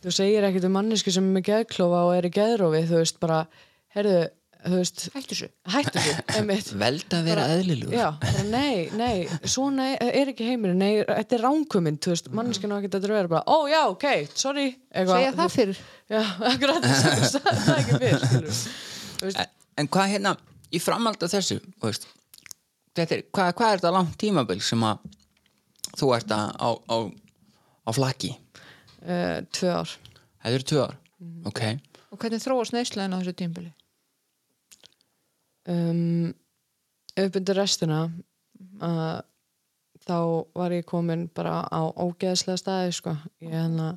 þú 0.04 0.12
segir 0.12 0.46
ekkert 0.46 0.68
um 0.68 0.74
mannesku 0.76 1.12
sem 1.14 1.26
er 1.26 1.36
með 1.38 1.46
geðklofa 1.50 2.06
og 2.08 2.14
er 2.18 2.28
í 2.28 2.32
geðrófi, 2.34 2.82
þú 2.90 3.00
veist, 3.00 3.20
bara 3.22 3.38
herðu, 3.96 4.16
veist, 4.74 5.04
hættu 5.14 5.32
þessu. 5.32 5.48
hættu 5.74 6.02
einmitt, 6.38 6.70
Veld 6.80 7.16
að 7.16 7.28
vera 7.30 7.46
eðlilegur. 7.54 7.96
Já, 7.96 8.06
bara 8.20 8.44
nei, 8.50 8.88
nei 8.96 9.48
svona 9.48 9.90
er, 9.96 10.32
ekki 10.34 10.48
heimurinn, 10.50 10.80
nei, 10.80 11.04
þetta 11.08 11.38
er 11.38 11.44
ránkumind, 11.46 12.00
þú 12.04 12.14
veist, 12.14 12.32
manneskinu 12.36 12.78
ekki 12.78 12.92
þetta 12.92 13.12
vera 13.14 13.32
bara, 13.32 13.44
ó 13.48 13.70
já, 13.70 13.80
ok, 13.92 14.08
sorry 14.36 14.66
eitthvað, 14.92 15.14
segja 15.14 15.36
það 15.40 15.54
fyrir 15.56 15.84
já, 16.12 16.20
akkurat, 16.52 16.90
það 16.90 17.70
er 17.76 17.78
ekki 17.78 18.02
fyrir 18.02 19.38
en, 19.40 19.56
en 19.80 19.90
hvað 19.96 20.14
hérna 20.16 20.36
í 20.74 20.80
framhald 20.82 21.22
af 21.24 21.32
þessu 21.32 21.60
veist, 21.82 22.08
þetta 22.96 23.18
er, 23.18 23.26
hvað, 23.32 23.52
hvað 23.58 23.72
er 23.72 23.82
þetta 23.82 23.94
langt 23.94 24.16
tímabil 24.20 24.60
sem 24.64 24.84
að 24.86 25.04
þú 25.94 26.10
ert 26.16 26.34
að, 26.34 26.50
á, 26.58 26.68
á, 26.90 26.96
á 27.88 27.90
flakki 27.94 28.34
uh, 29.04 29.38
tvö 29.54 29.72
ár. 29.78 29.96
Þetta 30.42 30.54
eru 30.58 30.68
tvö 30.72 30.84
ár? 30.88 30.98
Ok, 31.48 31.62
og 32.10 32.20
hvernig 32.20 32.42
þróast 32.42 32.74
neyslæðin 32.74 33.16
á 33.16 33.18
þessu 33.20 33.36
tímbili 33.38 33.70
um, 35.68 36.32
uppbyndur 37.16 37.58
restina 37.58 38.04
uh, 38.82 39.20
þá 40.04 40.18
var 40.56 40.74
ég 40.76 40.86
komin 40.88 41.28
bara 41.34 41.62
á 41.64 41.82
ógeðslega 41.88 42.60
staði 42.60 42.96
sko. 42.96 43.14
ég 43.44 43.54
hérna 43.54 43.94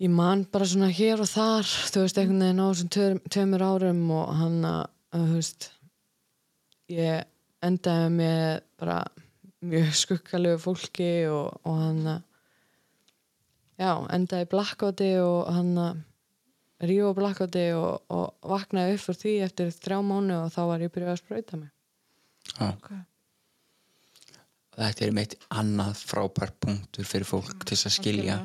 ég 0.00 0.12
man 0.12 0.46
bara 0.52 0.68
svona 0.68 0.90
hér 0.94 1.20
og 1.24 1.30
þar 1.30 1.66
þú 1.66 2.04
veist, 2.04 2.20
einhvern 2.20 2.44
veginn 2.44 2.62
á 2.62 2.68
þessum 2.70 3.22
tveimur 3.28 3.66
árum 3.66 4.04
og 4.16 4.34
hann 4.38 4.60
að 4.64 4.86
þú 5.16 5.34
veist 5.34 5.70
ég 6.90 7.26
endaði 7.64 8.12
með 8.14 8.62
bara 8.80 9.00
mjög 9.60 9.90
skukkalegu 9.98 10.60
fólki 10.62 11.12
og, 11.28 11.58
og 11.68 11.80
hann 11.82 12.04
að 12.14 12.26
já, 13.80 13.92
endaði 14.12 14.46
í 14.46 14.50
blackouti 14.52 15.10
og 15.24 15.50
hann 15.54 15.74
að 15.80 16.00
rífa 16.88 17.12
blackouti 17.16 17.66
og, 17.76 18.00
og 18.12 18.50
vaknaði 18.50 18.96
upp 18.96 19.04
fyrir 19.04 19.20
því 19.22 19.34
eftir 19.46 19.72
þrjá 19.76 20.00
mánu 20.06 20.36
og 20.44 20.52
þá 20.54 20.60
var 20.70 20.84
ég 20.84 20.92
byrjuð 20.94 21.12
að 21.12 21.20
sprauta 21.20 21.60
mig. 21.60 21.72
Já. 22.50 22.70
Okay. 22.72 23.02
þetta 24.80 25.04
er 25.04 25.12
meitt 25.14 25.36
annað 25.52 26.00
frábær 26.08 26.54
punktur 26.62 27.06
fyrir 27.06 27.28
fólk 27.28 27.52
til 27.64 27.76
þess 27.76 27.90
að 27.90 27.96
skilja. 27.98 28.38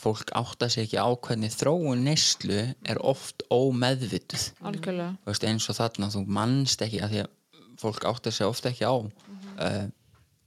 Fólk 0.00 0.30
átta 0.38 0.68
sig 0.70 0.86
ekki 0.86 1.00
á 1.02 1.08
hvernig 1.12 1.52
þróun 1.52 2.04
neyslu 2.06 2.60
er 2.88 3.00
oft 3.04 3.42
ómeðvituð. 3.52 4.44
Algjörlega. 4.64 5.16
Þú 5.24 5.32
veist, 5.32 5.46
eins 5.48 5.66
og 5.68 5.76
þarna 5.76 6.08
þú 6.14 6.22
mannst 6.38 6.84
ekki 6.84 7.00
að 7.04 7.14
því 7.14 7.22
að 7.24 7.32
fólk 7.80 8.06
átta 8.08 8.32
sig 8.32 8.46
ofta 8.46 8.70
ekki 8.70 8.86
á 8.86 8.96
uh, 8.96 9.84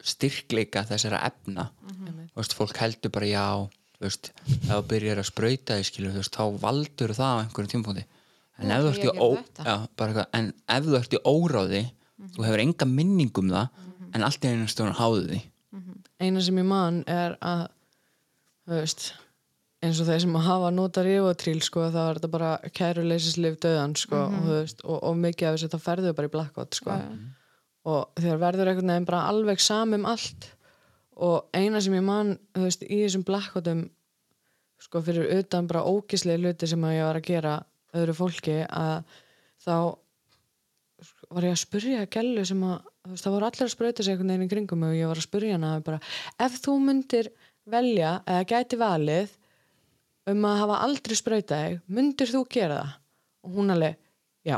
styrkleika 0.03 0.85
þessara 0.89 1.21
efna. 1.27 1.67
Þú 1.89 2.39
veist, 2.39 2.55
fólk 2.57 2.79
heldur 2.81 3.13
bara 3.13 3.29
já 3.29 3.45
þú 4.03 4.09
veist, 4.09 4.31
ef 4.43 4.67
þú 4.67 4.81
byrjar 4.91 5.21
að 5.21 5.29
sprauta 5.29 5.79
því 5.79 5.87
skilur, 5.87 6.13
þú 6.13 6.23
veist, 6.23 6.35
þá 6.35 6.61
valdur 6.63 7.15
það 7.15 7.33
á 7.33 7.41
einhverjum 7.43 7.71
tímpúndi 7.71 8.05
en 8.59 8.73
ef 8.75 8.83
þú 8.83 8.91
ert 8.91 9.03
í 9.03 9.09
að 9.09 9.23
ó 9.23 9.29
já, 9.33 9.75
bara 9.97 10.11
eitthvað, 10.11 10.29
en 10.37 10.49
ef 10.75 10.85
þú 10.87 10.97
ert 10.99 11.15
í 11.15 11.21
óráði 11.23 11.83
þú 12.35 12.45
hefur 12.47 12.63
enga 12.63 12.87
minning 12.89 13.41
um 13.41 13.51
það 13.53 13.81
en 14.13 14.25
allt 14.27 14.45
í 14.45 14.51
einu 14.51 14.69
stóðan 14.69 14.97
háðu 14.99 15.23
því. 15.31 15.41
Eina 16.21 16.43
sem 16.45 16.59
ég 16.61 16.67
man 16.69 17.01
er 17.09 17.37
að 17.41 17.63
þú 18.67 18.77
veist 18.77 19.07
eins 19.83 19.99
og 19.99 20.07
þeir 20.07 20.21
sem 20.23 20.35
hafa 20.45 20.69
nota 20.71 21.03
rivotril 21.03 21.59
sko, 21.65 21.89
þá 21.91 22.01
er 22.03 22.19
þetta 22.19 22.31
bara 22.31 22.51
kæruleysislif 22.77 23.57
döðan 23.63 23.95
sko, 23.99 24.21
og, 24.29 24.35
þú 24.45 24.57
veist, 24.59 24.83
og, 24.85 24.99
og 25.09 25.17
mikið 25.19 25.49
af 25.49 25.57
þessu 25.57 25.71
þá 25.73 25.87
ferðu 25.87 26.11
þau 26.11 26.19
bara 26.19 26.29
í 26.29 26.33
blackout 26.37 26.77
sko. 26.79 26.99
og 27.83 28.21
þegar 28.21 28.43
verður 28.45 28.71
einhvern 28.71 28.93
veginn 28.93 29.09
bara 29.09 29.25
alveg 29.31 29.63
samum 29.63 30.05
allt 30.07 30.47
og 31.15 31.49
eina 31.53 31.81
sem 31.81 31.95
ég 31.97 32.05
man 32.05 32.37
veist, 32.57 32.83
í 32.83 33.03
þessum 33.03 33.25
blackoutum 33.27 33.83
sko 34.83 35.01
fyrir 35.05 35.29
utan 35.39 35.67
bara 35.69 35.85
ógislega 35.87 36.41
hluti 36.41 36.69
sem 36.69 36.87
ég 36.91 37.05
var 37.05 37.19
að 37.19 37.27
gera 37.29 37.53
öðru 37.93 38.15
fólki 38.17 38.57
að 38.65 39.03
þá 39.63 39.75
sko, 41.03 41.29
var 41.33 41.47
ég 41.47 41.55
að 41.55 41.61
spurja 41.63 42.07
gælu 42.11 42.43
sem 42.47 42.65
að 42.67 42.75
veist, 43.11 43.23
það 43.23 43.35
voru 43.35 43.49
allir 43.49 43.67
að 43.67 43.73
sprauta 43.75 44.03
sig 44.03 44.13
einhvern 44.15 44.33
veginn 44.33 44.47
í 44.47 44.51
kringum 44.55 44.85
og 44.87 44.97
ég 44.97 45.11
var 45.11 45.21
að 45.21 45.27
spurja 45.27 45.57
hana 45.57 45.71
bara, 45.85 46.01
ef 46.41 46.59
þú 46.63 46.77
myndir 46.83 47.31
velja 47.69 48.17
eða 48.27 48.49
gæti 48.49 48.79
valið 48.79 49.37
um 50.33 50.45
að 50.47 50.59
hafa 50.63 50.81
aldrei 50.87 51.17
sprautað 51.19 51.63
þig 51.67 51.95
myndir 51.97 52.31
þú 52.31 52.43
gera 52.51 52.81
það? 52.81 52.99
og 53.43 53.57
hún 53.57 53.73
alveg, 53.73 53.97
já 54.47 54.57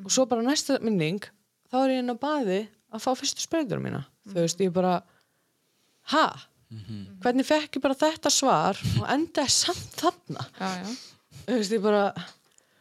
og 0.00 0.12
svo 0.14 0.26
bara 0.30 0.44
næsta 0.46 0.78
minning 0.82 1.24
þá 1.70 1.80
er 1.84 1.94
ég 1.94 2.02
inn 2.04 2.14
á 2.14 2.16
baði 2.18 2.60
að 2.90 3.02
fá 3.04 3.10
fyrstu 3.18 3.44
sprautur 3.44 3.82
mína 3.82 4.04
þú 4.30 4.38
veist, 4.42 4.62
ég 4.62 4.74
bara 4.74 5.00
ha? 6.14 6.26
hvernig 7.24 7.46
fekk 7.48 7.78
ég 7.78 7.82
bara 7.82 7.98
þetta 7.98 8.30
svar 8.30 8.78
og 9.00 9.06
endaði 9.10 9.50
samt 9.50 9.96
þarna? 9.98 10.44
Já, 10.54 10.68
já. 10.84 10.90
þú 11.46 11.56
veist, 11.56 11.74
ég 11.74 11.82
bara 11.82 12.04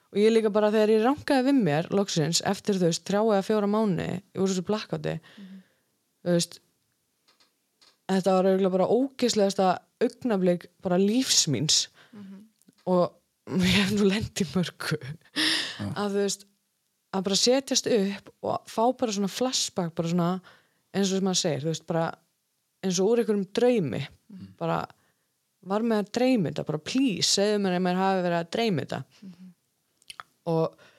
og 0.09 0.17
ég 0.21 0.33
líka 0.33 0.51
bara 0.53 0.71
þegar 0.73 0.93
ég 0.93 1.05
rangaði 1.05 1.47
við 1.49 1.61
mér 1.65 1.89
loksins 1.93 2.41
eftir 2.45 2.77
þú 2.77 2.89
veist, 2.89 3.05
þrjá 3.09 3.21
eða 3.23 3.45
fjóra 3.45 3.69
mánu 3.69 4.09
ég 4.09 4.37
voru 4.37 4.53
svo 4.53 4.65
blakkandi 4.69 5.15
þú 5.29 6.35
veist 6.35 6.59
þetta 8.09 8.35
var 8.35 8.49
auðvitað 8.49 8.75
bara 8.77 8.91
ógislegasta 8.93 9.69
augnablik 10.05 10.69
bara 10.85 11.01
lífsmíns 11.01 11.87
og 12.89 13.17
ég 13.65 13.75
hef 13.79 13.91
nú 13.97 14.07
lendi 14.07 14.45
mörgu. 14.53 14.97
Að 15.97 16.15
þú 16.15 16.23
veist 16.23 16.45
að 17.09 17.25
bara 17.25 17.37
setjast 17.41 17.89
upp 17.89 18.33
og 18.45 18.69
fá 18.69 18.83
bara 18.93 19.13
svona 19.15 19.31
flashback 19.33 19.95
bara 19.97 20.11
svona 20.11 20.29
eins 20.93 21.09
og 21.09 21.17
sem 21.17 21.25
maður 21.25 21.41
segir 21.41 21.63
þú 21.65 21.71
veist 21.71 21.87
bara 21.89 22.03
eins 22.85 23.01
og 23.01 23.11
úr 23.11 23.23
einhverjum 23.23 23.47
draumi. 23.55 24.01
Bara 24.59 24.79
var 25.69 25.83
með 25.83 26.03
að 26.03 26.11
dreymi 26.19 26.49
þetta 26.49 26.67
bara 26.69 26.87
please 26.91 27.27
segðu 27.27 27.61
mér 27.63 27.77
að 27.77 27.85
mér 27.85 27.99
hafi 27.99 28.25
verið 28.25 28.39
að 28.39 28.51
dreymi 28.55 28.85
þetta. 28.85 29.01
Og 30.49 30.89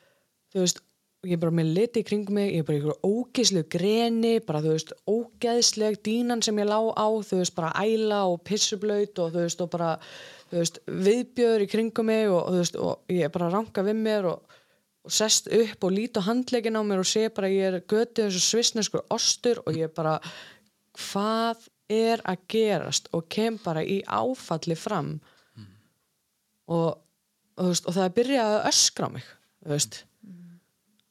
þú 0.52 0.64
veist 0.64 0.82
ég 1.28 1.40
bara 1.40 1.52
með 1.52 1.72
liti 1.76 2.00
í 2.00 2.06
kringum 2.06 2.38
mig 2.38 2.54
ég 2.54 2.64
bara 2.64 2.78
einhverju 2.78 2.94
ógeðslegu 3.04 3.68
greni 3.74 4.32
bara 4.44 4.62
þú 4.64 4.70
veist 4.72 4.92
ógeðsleg 5.10 5.98
dínan 6.06 6.40
sem 6.44 6.56
ég 6.62 6.68
lá 6.70 6.78
á 6.80 7.08
þú 7.28 7.40
veist 7.42 7.56
bara 7.58 7.72
æla 7.76 8.22
og 8.30 8.40
pissublaut 8.48 9.20
og 9.20 9.34
þú 9.34 9.42
veist 9.44 9.60
og 9.60 9.72
bara 9.74 9.90
þú 10.48 10.62
veist 10.62 10.80
viðbjöður 10.88 11.66
í 11.66 11.68
kringum 11.74 12.08
mig 12.08 12.24
og, 12.30 12.40
og 12.40 12.54
þú 12.54 12.62
veist 12.62 12.80
og 12.80 13.12
ég 13.12 13.34
bara 13.34 13.50
ranka 13.52 13.84
við 13.84 14.00
mér 14.00 14.30
og, 14.32 14.56
og 15.04 15.12
sest 15.12 15.50
upp 15.52 15.84
og 15.84 15.92
lít 15.92 16.16
á 16.16 16.24
handlegin 16.24 16.80
á 16.80 16.82
mér 16.88 17.04
og 17.04 17.10
sé 17.12 17.26
bara 17.28 17.52
ég 17.52 17.68
er 17.68 17.84
götið 17.84 18.24
eins 18.24 18.40
og 18.40 18.46
svissneskur 18.46 19.04
ostur 19.12 19.60
og 19.66 19.76
ég 19.76 19.92
bara 19.92 20.16
hvað 21.01 21.68
er 21.90 22.22
að 22.28 22.46
gerast 22.53 23.11
og 23.16 23.26
kem 23.32 23.59
bara 23.64 23.82
í 23.82 24.01
áfalli 24.07 24.76
fram? 24.78 25.16
Og, 26.70 26.94
og, 26.94 27.64
þú 27.64 27.68
veist, 27.72 27.88
og 27.88 27.96
það 27.96 28.07
er 28.07 28.16
byrjað 28.20 28.55
að 28.55 28.68
öskra 28.70 29.11
á 29.11 29.14
mig 29.16 29.28
veist. 29.66 30.05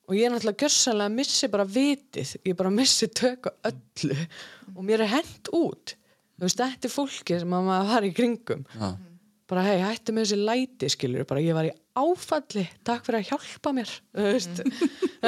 Og 0.10 0.18
ég 0.18 0.26
er 0.26 0.34
náttúrulega 0.34 0.66
gjörsanlega 0.66 1.14
missi 1.14 1.50
bara 1.52 1.68
vitið 1.70 2.32
ég 2.48 2.56
bara 2.58 2.72
missi 2.74 3.10
tök 3.14 3.52
á 3.52 3.52
öllu. 3.70 4.18
Og 4.74 4.86
mér 4.88 5.04
er 5.06 5.12
hent 5.18 5.52
út 5.54 5.94
veist, 6.40 6.60
þetta 6.60 6.88
er 6.88 6.94
fólki 6.94 7.40
sem 7.42 7.56
að 7.56 7.68
maður 7.68 7.94
var 7.94 8.08
í 8.08 8.16
kringum. 8.16 8.66
Já. 8.74 8.90
bara 9.50 9.64
hei, 9.66 9.80
hættu 9.82 10.14
með 10.14 10.28
þessi 10.28 10.46
læti 10.46 10.90
skilur, 10.94 11.26
bara 11.26 11.42
ég 11.42 11.56
var 11.58 11.66
í 11.66 11.72
áfalli 11.98 12.68
takk 12.86 13.08
fyrir 13.08 13.24
að 13.24 13.32
hjálpa 13.32 13.72
mér 13.74 13.94
þú 14.14 14.26
veist. 14.28 14.62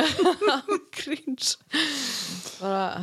Gríns. 0.99 1.55
Bara, 2.59 3.01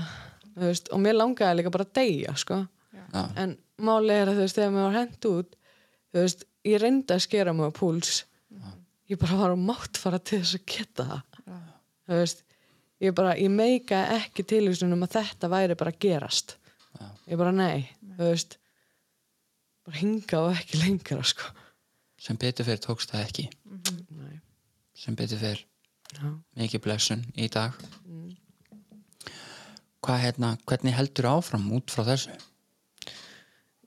veist, 0.66 0.90
og 0.92 1.00
mér 1.04 1.16
langaði 1.16 1.60
líka 1.60 1.70
bara 1.74 1.86
að 1.86 1.94
deyja 2.00 2.34
sko, 2.36 2.58
Já. 2.94 3.22
en 3.36 3.56
máli 3.78 4.14
er 4.14 4.30
að 4.32 4.38
þú 4.40 4.44
veist, 4.46 4.58
þegar 4.58 4.74
mér 4.74 4.86
var 4.88 4.98
hent 4.98 5.28
út 5.30 5.58
þú 6.12 6.24
veist, 6.24 6.44
ég 6.68 6.82
reyndi 6.82 7.14
að 7.14 7.24
skera 7.24 7.54
mig 7.56 7.68
á 7.68 7.72
púls. 7.74 8.22
Ég 9.08 9.20
bara 9.20 9.38
var 9.40 9.54
á 9.56 9.58
mátt 9.58 9.96
fara 10.00 10.20
til 10.20 10.42
þess 10.42 10.58
að 10.58 10.64
geta 10.68 11.06
það. 11.08 11.22
Þú 12.08 12.18
veist, 12.20 12.42
ég 13.04 13.14
bara 13.16 13.36
ég 13.40 13.52
meika 13.52 14.02
ekki 14.18 14.44
tilvísunum 14.48 15.04
að 15.06 15.14
þetta 15.18 15.52
væri 15.52 15.78
bara 15.80 15.94
gerast. 16.04 16.56
Ég 17.28 17.40
bara 17.40 17.52
nei, 17.52 17.88
þú 18.16 18.32
veist 18.32 18.58
bara 19.86 20.00
hinga 20.02 20.42
og 20.44 20.52
ekki 20.56 20.82
lengra 20.82 21.24
sko. 21.24 21.48
Sem 22.18 22.36
betur 22.40 22.66
fyrir 22.66 22.82
tókst 22.82 23.12
það 23.14 23.24
ekki. 23.28 23.46
Nei, 24.18 24.40
sem 24.98 25.16
betur 25.16 25.40
fyrir 25.40 25.62
já. 26.16 26.28
Mikið 26.58 26.84
blessun 26.84 27.24
í 27.38 27.48
dag 27.52 27.76
hvað 30.08 30.22
hérna 30.24 30.54
hvernig 30.64 30.96
heldur 30.96 31.28
áfram 31.34 31.66
út 31.76 31.92
frá 31.92 32.06
þessu? 32.06 32.32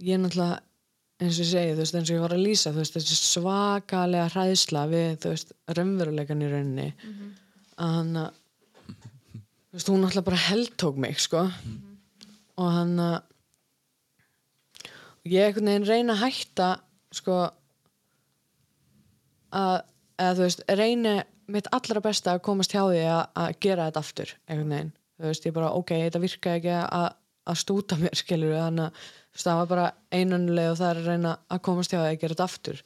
Ég 0.02 0.18
er 0.18 0.22
náttúrulega 0.22 0.60
eins 1.22 1.38
og 1.38 1.44
ég 1.44 1.50
segi, 1.52 1.74
þú 1.74 1.82
veist, 1.82 1.96
eins 1.98 2.10
og 2.10 2.16
ég 2.16 2.24
var 2.24 2.36
að 2.36 2.44
lýsa 2.46 2.74
þú 2.74 2.82
veist, 2.82 2.98
þessi 2.98 3.18
svakalega 3.18 4.30
hræðsla 4.34 4.84
við, 4.90 5.10
þú 5.22 5.34
veist, 5.34 5.56
raunveruleikan 5.78 6.42
í 6.42 6.52
rauninni. 6.52 6.88
Að 7.82 7.96
hann 7.98 8.22
að 8.22 8.30
þú 8.38 9.78
veist, 9.78 9.92
hún 9.92 10.06
náttúrulega 10.06 10.30
bara 10.30 10.46
heldtók 10.46 11.02
mig, 11.02 11.22
sko. 11.22 11.44
Og 12.62 12.72
hann 12.78 12.96
að 13.02 13.20
ég 15.30 15.46
einhvern 15.46 15.70
veginn 15.70 15.90
reyna 15.90 16.18
að 16.18 16.24
hætta 16.26 16.72
sko 17.14 17.42
að, 19.58 19.76
eða 20.22 20.34
þú 20.38 20.48
veist, 20.48 20.66
reyni 20.70 21.20
mitt 21.52 21.70
allra 21.76 22.02
besta 22.02 22.38
að 22.38 22.46
komast 22.46 22.74
hjá 22.74 22.82
því 22.86 23.06
að, 23.10 23.22
að 23.44 23.54
gera 23.62 23.90
þetta 23.90 24.06
aftur, 24.06 24.36
einhvern 24.48 24.76
veginn 24.78 24.98
þú 25.22 25.32
veist, 25.32 25.48
ég 25.48 25.56
bara, 25.56 25.72
ok, 25.78 25.96
þetta 26.06 26.24
virkaði 26.24 26.62
ekki 26.62 26.76
að, 26.82 27.08
að 27.52 27.62
stúta 27.62 27.98
mér, 28.02 28.18
skilur 28.22 28.58
þannig 28.58 28.90
að 28.90 29.08
það 29.42 29.62
var 29.62 29.72
bara 29.72 29.88
einunlega 30.12 30.74
og 30.74 30.82
það 30.82 30.90
er 30.90 31.00
að 31.00 31.10
reyna 31.12 31.38
að 31.48 31.64
komast 31.68 31.94
hjá 31.94 32.00
því 32.02 32.10
að 32.10 32.20
gera 32.20 32.36
þetta 32.36 32.50
aftur. 32.50 32.84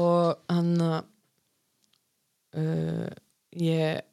Og 0.00 0.44
hann 0.52 0.74
að 0.84 0.98
uh, 2.60 3.08
ég 3.56 4.06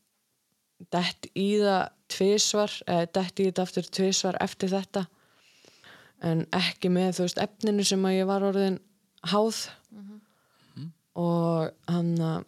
dett 0.94 1.30
í 1.34 1.50
það 1.60 1.84
tvisvar, 2.14 2.74
eða 2.88 3.12
dett 3.18 3.40
í 3.42 3.48
þetta 3.50 3.66
aftur 3.68 3.88
tvisvar 3.98 4.38
eftir 4.46 4.72
þetta 4.72 5.08
en 6.26 6.46
ekki 6.56 6.90
með 6.90 7.18
þú 7.18 7.26
veist 7.28 7.42
efninu 7.42 7.86
sem 7.86 8.06
að 8.10 8.16
ég 8.18 8.30
var 8.30 8.46
orðin 8.48 8.80
háð. 9.28 9.68
Og 11.18 11.74
hann 11.90 12.14
að 12.22 12.46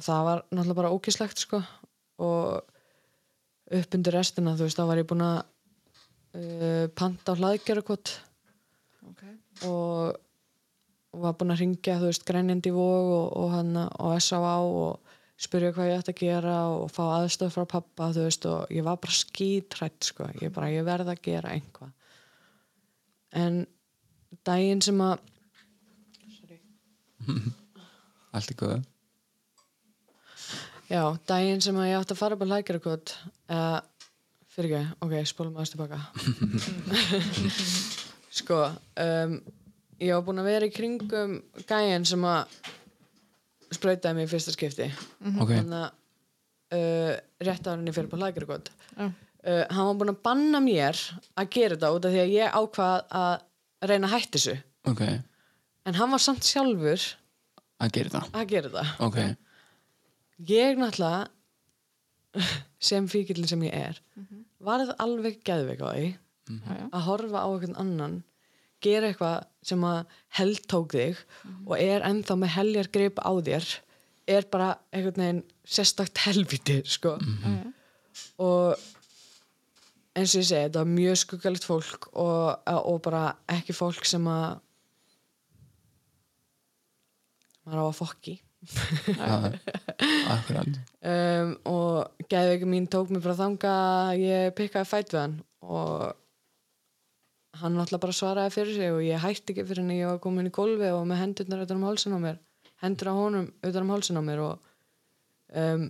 það 0.00 0.26
var 0.28 0.42
náttúrulega 0.48 0.78
bara 0.80 0.92
ókislegt 0.96 1.42
sko 1.42 1.60
og 2.22 2.71
upp 3.78 3.96
undir 3.96 4.16
restina 4.16 4.56
þú 4.58 4.68
veist 4.68 4.80
þá 4.80 4.84
var 4.90 5.00
ég 5.00 5.08
búin 5.08 5.24
að 5.26 5.38
uh, 6.40 6.84
panta 6.98 7.34
á 7.34 7.38
hlaðgerukot 7.38 8.18
Okay. 9.02 9.32
og 9.66 10.14
og 11.12 11.24
var 11.26 11.34
búin 11.36 11.52
að 11.52 11.60
ringja 11.60 11.98
þú 12.00 12.08
veist 12.08 12.24
grænjandi 12.28 12.70
í 12.70 12.76
vog 12.76 13.10
og, 13.12 13.26
og 13.36 13.50
hann 13.52 13.74
og 13.82 14.14
S.A.A. 14.16 14.54
og 14.64 15.18
spyrja 15.42 15.72
hvað 15.74 15.90
ég 15.90 16.00
ætti 16.00 16.14
að 16.14 16.22
gera 16.22 16.54
og 16.72 16.86
fá 16.92 17.02
aðstöð 17.18 17.52
frá 17.56 17.66
pappa 17.68 18.08
þú 18.14 18.24
veist 18.28 18.46
og 18.48 18.72
ég 18.72 18.86
var 18.86 19.00
bara 19.02 19.16
skítrætt 19.18 20.08
sko, 20.08 20.30
ég 20.40 20.54
bara 20.54 20.70
ég 20.72 20.86
verð 20.86 21.12
að 21.12 21.22
gera 21.26 21.52
einhvað 21.52 21.92
en 23.42 23.60
daginn 24.46 24.82
sem 24.84 25.04
að 25.04 25.20
allt 28.34 28.54
í 28.54 28.58
góðu 28.58 28.80
já, 30.92 31.02
daginn 31.28 31.62
sem 31.64 31.78
að 31.80 31.88
ég 31.90 31.98
átti 32.02 32.14
að 32.16 32.20
fara 32.20 32.36
upp 32.36 32.44
á 32.44 32.52
lækjarakot 32.52 33.14
eða, 33.48 33.80
fyrir 34.52 34.76
ekki, 34.76 35.00
ok, 35.06 35.16
spólum 35.30 35.56
aðeins 35.56 35.72
tilbaka. 35.72 35.98
Sko 38.42 38.58
um, 39.00 39.34
ég 40.00 40.14
var 40.16 40.24
búin 40.26 40.40
að 40.42 40.48
vera 40.50 40.68
í 40.68 40.72
kringum 40.74 41.34
gæinn 41.68 42.06
sem 42.08 42.22
að 42.28 42.54
sprautaði 43.72 44.18
mig 44.18 44.28
í 44.28 44.30
fyrsta 44.32 44.54
skipti. 44.54 44.88
Ok, 45.36 45.52
þannig 45.52 45.78
að 45.80 45.90
uh, 46.76 47.12
rétt 47.48 47.68
árinni 47.68 47.94
fyrir 47.94 48.10
på 48.12 48.20
lækjargótt 48.20 48.70
Já. 48.96 49.06
uh, 49.08 49.64
hann 49.72 49.88
var 49.90 49.98
búin 50.00 50.14
að 50.14 50.22
banna 50.24 50.60
mér 50.64 51.00
að 51.36 51.52
gera 51.56 51.76
þetta 51.76 51.92
út 51.96 52.08
af 52.08 52.14
því 52.14 52.22
að 52.24 52.34
ég 52.36 52.58
ákvað 52.60 53.16
að 53.22 53.88
reyna 53.92 54.08
að 54.08 54.14
hætti 54.16 54.38
þessu. 54.38 54.56
Ok, 54.92 55.02
en 55.88 55.98
hann 55.98 56.12
var 56.14 56.22
samt 56.22 56.46
sjálfur 56.46 57.08
að 57.82 57.96
gera 57.96 58.12
að 58.32 58.46
þetta. 58.68 58.86
Ok, 59.08 59.20
ég 60.38 60.78
náttúrulega 60.80 61.30
sem 62.88 63.06
fíkillin 63.12 63.48
sem 63.50 63.62
ég 63.68 63.74
er 63.76 64.00
varð 64.62 64.92
alveg 65.02 65.40
geðveik 65.46 65.82
á 65.84 65.88
því 65.92 66.06
Já, 66.52 66.72
já. 66.74 66.86
að 66.92 67.04
horfa 67.06 67.42
á 67.44 67.48
einhvern 67.52 67.76
annan 67.78 68.14
gera 68.82 69.08
eitthvað 69.12 69.44
sem 69.62 69.84
að 69.86 70.00
heldtók 70.38 70.94
þig 70.96 71.20
og 71.68 71.76
er 71.78 72.02
ennþá 72.08 72.34
með 72.40 72.54
heljar 72.56 72.88
grip 72.92 73.20
á 73.22 73.30
þér 73.38 73.68
er 74.32 74.46
bara 74.50 74.72
einhvern 74.94 75.22
veginn 75.22 75.42
sérstakt 75.66 76.18
helviti 76.24 76.80
sko. 76.86 77.14
Já. 77.22 77.52
og 78.42 78.74
eins 80.18 80.34
og 80.34 80.42
ég 80.42 80.48
segi, 80.48 80.66
þetta 80.66 80.82
var 80.82 80.90
mjög 80.90 81.16
skuggalegt 81.22 81.64
fólk 81.66 82.08
og, 82.12 82.66
og 82.66 82.98
bara 83.06 83.22
ekki 83.54 83.72
fólk 83.76 84.04
sem 84.08 84.26
að 84.28 84.58
maður 87.62 87.82
á 87.82 87.86
að 87.86 87.98
fokki 88.00 88.34
já, 88.62 89.52
akkurat. 90.30 90.80
Um, 91.02 91.54
og 91.66 92.26
geðveiki 92.30 92.68
mín 92.70 92.88
tók 92.90 93.10
mig 93.10 93.22
frá 93.24 93.34
þanga 93.38 93.72
að 93.74 94.22
ég 94.22 94.56
pikkaði 94.58 94.90
fætt 94.90 95.14
við 95.14 95.22
hann 95.24 95.38
og 95.62 96.12
hann 97.62 97.76
náttúrulega 97.76 98.04
bara 98.06 98.16
svaraði 98.16 98.54
fyrir 98.54 98.78
sig 98.78 98.94
og 98.94 99.02
ég 99.04 99.22
hætti 99.22 99.54
ekki 99.54 99.66
fyrir 99.68 99.84
en 99.84 99.94
ég 99.94 100.08
var 100.08 100.22
komin 100.22 100.48
í 100.48 100.54
gólfi 100.54 100.92
og 100.94 101.04
með 101.10 101.24
hendurnar 101.24 101.64
utan 101.66 101.80
um 101.82 101.88
hálsin 101.90 102.16
á 102.16 102.20
mér 102.22 102.38
hendur 102.82 103.12
á 103.12 103.14
honum 103.18 103.48
utan 103.62 103.84
um 103.84 103.92
hálsin 103.92 104.18
á 104.18 104.22
mér 104.24 104.44
og 104.46 104.70
um, 105.52 105.88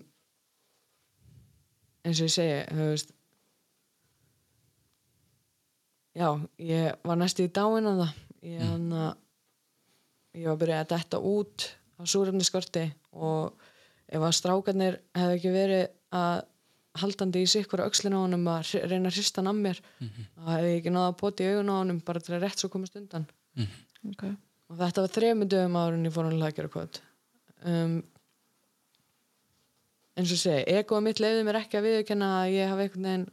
eins 2.03 2.19
og 2.19 2.27
ég 2.27 2.35
segi 2.35 2.81
veist 2.81 3.13
já, 6.13 6.29
ég 6.59 6.99
var 7.05 7.17
næstu 7.17 7.47
í 7.47 7.53
dáin 7.53 7.89
að 7.89 8.03
það. 8.03 8.19
Ég, 8.43 8.59
hann 8.67 8.89
að 8.93 9.13
ég 10.41 10.49
var 10.49 10.57
að 10.57 10.61
byrja 10.65 10.81
að 10.83 10.91
detta 10.93 11.21
út 11.33 11.69
á 11.99 12.03
súrefniskorti 12.09 12.87
og 13.13 13.53
ef 14.13 14.23
að 14.23 14.35
strákarnir 14.39 14.99
hefði 15.17 15.37
ekki 15.39 15.53
verið 15.55 15.85
að 16.13 16.43
haldandi 17.03 17.43
í 17.43 17.49
sikkur 17.49 17.81
öxlina 17.87 18.19
á 18.21 18.25
honum 18.25 18.49
að 18.53 18.75
reyna 18.85 19.09
að 19.09 19.17
hrista 19.17 19.41
hann 19.41 19.53
að 19.53 19.61
mér 19.65 19.79
þá 20.03 20.49
hefði 20.51 20.73
ég 20.73 20.81
ekki 20.81 20.93
náða 20.93 21.11
að 21.13 21.21
poti 21.23 21.45
í 21.47 21.53
augun 21.53 21.73
á 21.73 21.77
honum 21.79 22.01
bara 22.05 22.21
til 22.21 22.35
að 22.37 22.43
rétt 22.45 22.61
svo 22.61 22.69
komast 22.73 22.99
undan. 23.01 23.27
Ok. 24.13 24.25
og 24.69 24.77
þetta 24.81 25.05
var 25.05 25.15
þremur 25.15 25.49
dögum 25.49 25.79
árun 25.79 26.05
ég 26.09 26.13
fór 26.13 26.29
hann 26.29 26.43
að 26.43 26.57
gera 26.57 26.73
kvöld 26.73 27.01
um, 27.65 27.95
eins 30.19 30.35
og 30.35 30.41
segi 30.43 30.77
egoða 30.77 31.07
mitt 31.07 31.23
leiði 31.23 31.47
mér 31.47 31.61
ekki 31.63 31.79
að 31.79 31.87
viðurkenna 31.89 32.29
að 32.43 32.53
ég 32.57 32.73
hafi 32.73 32.87
einhvern 32.87 33.09
veginn 33.09 33.27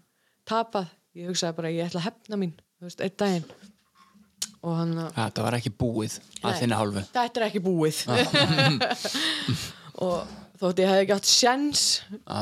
tapað. 0.50 0.96
Ég 1.18 1.28
hugsaði 1.32 1.58
bara 1.58 1.72
ég 1.74 1.90
ætla 1.90 2.00
að 2.04 2.08
hefna 2.08 2.38
mín 2.40 2.54
þú 2.80 2.88
veist, 2.88 3.02
einn 3.04 3.18
daginn 3.20 3.48
og 4.60 4.76
hann 4.76 4.98
að 5.06 5.14
þetta 5.16 5.46
var 5.46 5.58
ekki 5.60 5.72
búið 5.80 6.18
að 6.42 6.50
Nei. 6.52 6.60
þinni 6.60 6.80
hálfu 6.80 7.04
þetta 7.14 7.40
er 7.40 7.46
ekki 7.48 7.62
búið 7.64 8.02
og 10.06 10.34
þótt 10.60 10.82
ég 10.84 10.92
hefði 10.92 11.06
ekki 11.06 11.16
átt 11.16 11.30
sjens 11.30 11.84
Já, 12.12 12.42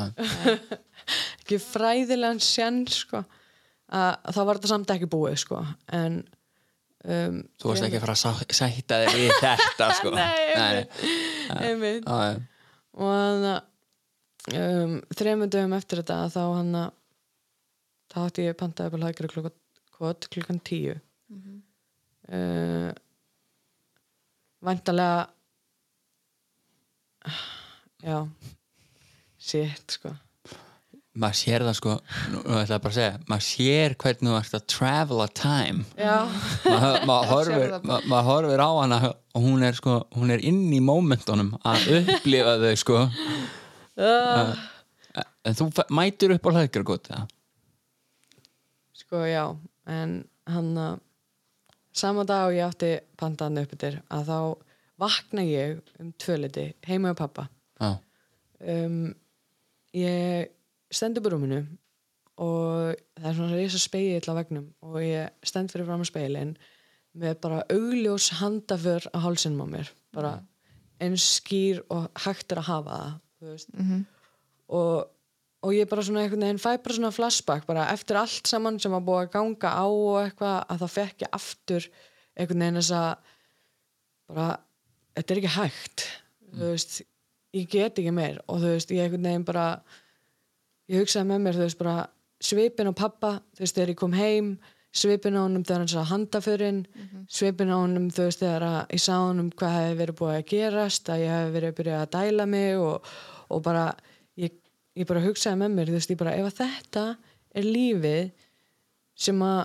ekki 1.42 1.60
fræðilegan 1.62 2.42
sjens 2.44 3.04
sko, 3.04 3.22
að 3.94 4.34
þá 4.34 4.42
var 4.42 4.60
þetta 4.60 4.72
samt 4.74 4.94
ekki 4.96 5.10
búið 5.14 5.38
sko. 5.44 5.62
en 5.94 6.20
um, 7.06 7.40
þú 7.62 7.72
varst 7.72 7.88
ekki 7.88 8.00
að 8.00 8.06
fara 8.08 8.18
að 8.18 8.58
sætta 8.60 9.02
þig 9.06 9.18
við 9.22 9.34
þetta 9.46 9.90
sko 10.02 10.14
Nei, 10.18 10.46
Nei. 10.58 10.86
einmitt 11.62 12.08
Já, 12.10 12.18
já. 12.34 12.38
og 12.98 13.14
hann 13.14 13.50
að 13.54 13.62
um, 14.58 14.98
þremur 15.14 15.54
dögum 15.54 15.78
eftir 15.78 16.02
þetta 16.02 16.24
þá 16.34 16.42
hann 16.58 16.74
að 16.82 16.94
þá 18.08 18.20
átti 18.26 18.48
ég 18.48 18.58
pantaði 18.58 18.94
bara 18.96 19.12
hægri 19.12 19.30
klukkan 19.32 19.58
klukkan 20.32 20.60
tíu 20.64 20.96
mm 20.96 21.40
-hmm. 21.42 21.57
Uh, 22.34 22.92
væntalega 24.68 25.28
já 28.04 28.22
shit 29.38 29.98
sko. 29.98 30.14
Maður 31.18 31.38
sér 31.40 31.64
það 31.66 31.76
sko 31.80 31.94
nú 32.30 32.42
ætla 32.60 32.78
ég 32.78 32.84
bara 32.84 32.92
að 32.92 32.98
segja 33.00 33.20
maður 33.26 33.46
sér 33.48 33.96
hvernig 34.04 34.30
þú 34.30 34.38
ert 34.38 34.58
að 34.60 34.66
travel 34.74 35.22
a 35.24 35.28
time. 35.42 35.86
Maður 35.98 37.06
ma 37.10 37.20
horfir, 37.32 37.78
ma 37.82 38.00
ma 38.06 38.24
horfir 38.30 38.62
á 38.62 38.70
hana 38.70 39.02
og 39.10 39.46
hún 39.46 39.66
er 39.66 39.78
sko 39.78 40.00
hún 40.18 40.34
er 40.36 40.44
inn 40.46 40.66
í 40.74 40.82
momentunum 40.84 41.56
að 41.66 41.90
upplifa 42.02 42.58
þau 42.64 42.74
sko. 42.84 43.06
Uh, 43.98 44.54
en 45.48 45.58
þú 45.58 45.70
mætir 45.96 46.34
upp 46.36 46.48
á 46.48 46.52
hlækjargóti 46.58 47.14
ja? 47.14 47.24
sko 48.98 49.24
já 49.28 49.44
en 49.88 50.20
hann 50.48 50.72
að 50.82 51.04
sama 51.98 52.26
dag 52.28 52.50
og 52.50 52.58
ég 52.58 52.68
átti 52.68 52.92
pantaðan 53.20 53.64
upp 53.64 53.76
yfir 53.78 54.00
að 54.14 54.32
þá 54.32 54.40
vakna 55.02 55.46
ég 55.46 55.82
um 56.02 56.14
tvöliti 56.18 56.70
heima 56.88 57.14
á 57.14 57.20
pappa 57.20 57.48
já, 57.82 57.98
um, 58.74 59.04
ég 59.98 60.54
stend 60.94 61.20
upp 61.20 61.30
í 61.30 61.34
rúminu 61.34 61.62
og 62.38 62.98
það 63.18 63.30
er 63.30 63.38
svona 63.38 63.58
reysa 63.58 63.82
spegið 63.82 64.30
á 64.30 64.34
vegnum 64.38 64.68
og 64.86 64.98
ég 65.02 65.48
stend 65.48 65.74
fyrir 65.74 65.88
fram 65.90 66.06
á 66.06 66.08
speilin 66.08 66.58
með 67.18 67.40
bara 67.42 67.64
augljós 67.74 68.30
handaför 68.40 69.08
á 69.10 69.18
hálsinum 69.26 69.66
á 69.66 69.68
mér. 69.74 69.90
Bara 70.14 70.34
eins 71.02 71.26
skýr 71.40 71.84
og 71.94 72.10
hægt 72.26 72.54
er 72.54 72.62
að 72.62 72.70
hafa 72.70 72.98
það 72.98 73.16
þú 73.38 73.54
veist. 73.54 73.74
Og, 74.68 75.08
og 75.68 75.76
ég 75.76 75.90
bara 75.92 76.04
svona 76.08 76.24
einhvern 76.24 76.46
veginn 76.46 76.62
fæ 76.64 76.70
bara 76.80 76.96
svona 76.96 77.12
flashback 77.12 77.68
bara 77.68 77.90
eftir 77.92 78.20
allt 78.20 78.48
saman 78.48 78.80
sem 78.80 78.94
var 78.96 79.04
búið 79.04 79.26
að 79.26 79.34
ganga 79.36 79.74
á 79.76 79.88
og 79.88 80.20
eitthvað 80.22 80.58
að 80.64 80.84
þá 80.84 80.88
fekk 80.94 81.26
ég 81.26 81.36
aftur 81.36 81.90
einhvern 82.38 82.64
veginn 82.64 82.80
þess 82.80 82.96
að 82.96 83.10
bara, 84.32 84.48
þetta 85.18 85.34
er 85.34 85.42
ekki 85.42 85.54
hægt. 85.56 86.06
Þú 86.48 86.72
veist, 86.72 86.98
ég 87.56 87.70
get 87.72 88.00
ekki 88.02 88.14
meir. 88.16 88.40
Og 88.48 88.62
þú 88.62 88.74
veist, 88.76 88.94
ég 88.96 89.06
einhvern 89.06 89.30
veginn 89.30 89.48
bara 89.48 89.68
ég 90.92 91.04
hugsaði 91.04 91.30
með 91.32 91.44
mér, 91.44 91.60
þú 91.60 91.66
veist, 91.66 91.80
bara 91.82 91.98
svipin 92.44 92.92
á 92.92 92.94
pappa, 92.96 93.32
þú 93.58 93.64
veist, 93.66 93.78
þegar 93.78 93.94
ég 93.94 94.02
kom 94.02 94.18
heim 94.18 94.58
svipin 94.98 95.36
á 95.38 95.44
honum 95.44 95.66
þegar 95.68 95.84
hann 95.84 95.92
sá 95.92 96.10
handaförin 96.10 96.78
svipin 97.30 97.74
á 97.74 97.78
honum, 97.78 98.08
þú 98.14 98.28
veist, 98.30 98.42
þegar 98.42 98.88
ég 98.94 99.02
sá 99.04 99.14
honum 99.20 99.50
hvað 99.52 99.76
hefði 99.76 99.98
verið 100.00 100.18
búið 100.22 100.36
að 100.38 100.48
gerast 100.52 101.12
að 101.12 101.24
ég 101.24 101.34
hefði 101.36 101.54
verið 101.58 101.70
að 101.70 101.78
byrja 101.80 101.98
að 102.02 102.14
dæla 102.16 102.46
mig 102.54 102.78
og, 102.82 103.12
og 103.54 103.64
bara, 103.66 103.84
ég, 104.40 104.56
ég 104.98 105.08
bara 105.10 105.24
hugsaði 105.24 105.62
með 105.62 105.74
mér, 105.78 105.90
þú 105.92 105.98
veist, 105.98 106.12
ég 106.14 106.20
bara, 106.20 106.36
ef 106.38 106.58
þetta 106.58 107.06
er 107.58 107.68
lífið 107.68 108.32
sem 109.18 109.42
að 109.46 109.62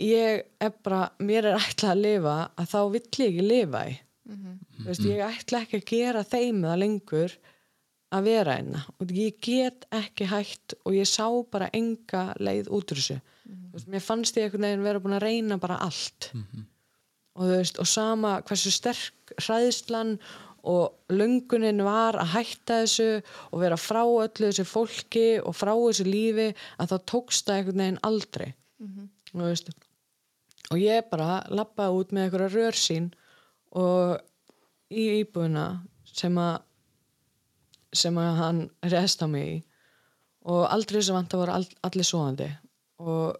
ég 0.00 0.44
er 0.62 0.74
bara, 0.84 1.00
mér 1.20 1.50
er 1.50 1.58
ætlað 1.60 1.94
að 1.94 2.02
lifa 2.04 2.36
að 2.56 2.70
þá 2.72 2.80
vill 2.94 3.04
ég 3.04 3.30
ekki 3.30 3.46
lifa 3.46 3.86
í. 3.90 3.96
Þú 4.30 4.86
veist, 4.86 5.06
ég 5.08 5.24
ætla 5.26 5.62
ekki 5.64 5.80
að 5.80 5.88
gera 5.90 6.22
þeim 6.24 6.62
það 6.64 6.78
lengur 6.84 7.34
að 8.10 8.26
vera 8.26 8.54
einna 8.58 8.80
og 8.98 9.12
ég 9.14 9.36
get 9.42 9.86
ekki 9.94 10.26
hægt 10.30 10.74
og 10.84 10.94
ég 10.96 11.06
sá 11.06 11.26
bara 11.50 11.70
enga 11.76 12.30
leið 12.42 12.70
út 12.70 12.90
úr 12.90 13.00
þessu. 13.00 13.18
Þú 13.50 13.74
veist, 13.76 13.88
mér 13.90 14.04
fannst 14.04 14.38
ég 14.38 14.46
einhvern 14.48 14.66
veginn 14.66 14.86
vera 14.86 15.02
búin 15.02 15.16
að 15.18 15.26
reyna 15.26 15.58
bara 15.62 15.80
allt. 15.82 16.30
Og 17.38 17.46
þú 17.46 17.56
veist, 17.56 17.78
og 17.78 17.86
sama 17.86 18.40
hversu 18.46 18.70
sterk 18.74 19.34
hræðslan 19.38 20.16
og 20.68 21.12
löngunin 21.12 21.82
var 21.84 22.18
að 22.20 22.32
hætta 22.34 22.80
þessu 22.82 23.08
og 23.50 23.62
vera 23.62 23.78
frá 23.80 24.02
öllu 24.02 24.48
þessu 24.48 24.66
fólki 24.68 25.28
og 25.40 25.56
frá 25.56 25.72
þessu 25.72 26.06
lífi 26.08 26.48
að 26.78 26.92
þá 26.92 26.96
tókst 27.12 27.46
það 27.46 27.60
einhvern 27.60 27.84
veginn 27.84 28.02
aldrei. 28.10 28.48
Og 29.32 29.40
þú 29.40 29.46
veist. 29.46 29.70
Og 30.70 30.78
ég 30.78 31.10
bara 31.10 31.42
lappaði 31.50 32.00
út 32.00 32.12
með 32.12 32.26
einhverja 32.26 32.50
rörsín 32.54 33.10
og 33.70 34.20
í 34.90 35.22
íbúðina 35.22 35.66
sem 36.04 36.36
að 36.38 36.60
sem 37.92 38.18
að 38.22 38.36
hann 38.38 38.58
rest 38.86 39.22
á 39.22 39.26
mig 39.26 39.46
í. 39.48 39.56
Og 40.46 40.66
aldrei 40.70 41.00
að 41.02 41.14
vant 41.14 41.34
að 41.34 41.40
voru 41.42 41.54
all, 41.58 41.66
allir 41.84 42.06
svoandi 42.06 42.48
og 43.00 43.36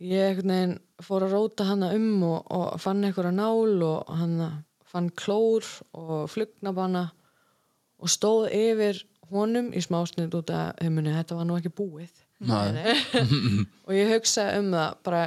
ég 0.00 0.30
einhvern 0.30 0.52
veginn 0.52 0.74
fór 1.04 1.26
að 1.26 1.34
róta 1.36 1.66
hana 1.68 1.92
um 1.96 2.22
og, 2.28 2.38
og 2.52 2.80
fann 2.80 3.04
einhverja 3.04 3.32
nál 3.36 3.84
og 3.84 4.12
hann 4.20 4.36
fann 4.90 5.10
klór 5.14 5.66
og 5.96 6.26
flugnabanna 6.32 7.06
og 8.00 8.10
stóð 8.10 8.48
yfir 8.56 9.04
honum 9.30 9.70
í 9.76 9.82
smásnið 9.84 10.38
út 10.40 10.50
af 10.54 10.80
heimunni, 10.82 11.12
þetta 11.14 11.36
var 11.38 11.46
nú 11.46 11.58
ekki 11.58 11.72
búið. 11.78 12.24
Nei. 12.40 12.96
og 13.86 13.92
ég 13.94 14.10
hugsaði 14.14 14.62
um 14.62 14.72
það 14.72 14.96
bara 15.06 15.22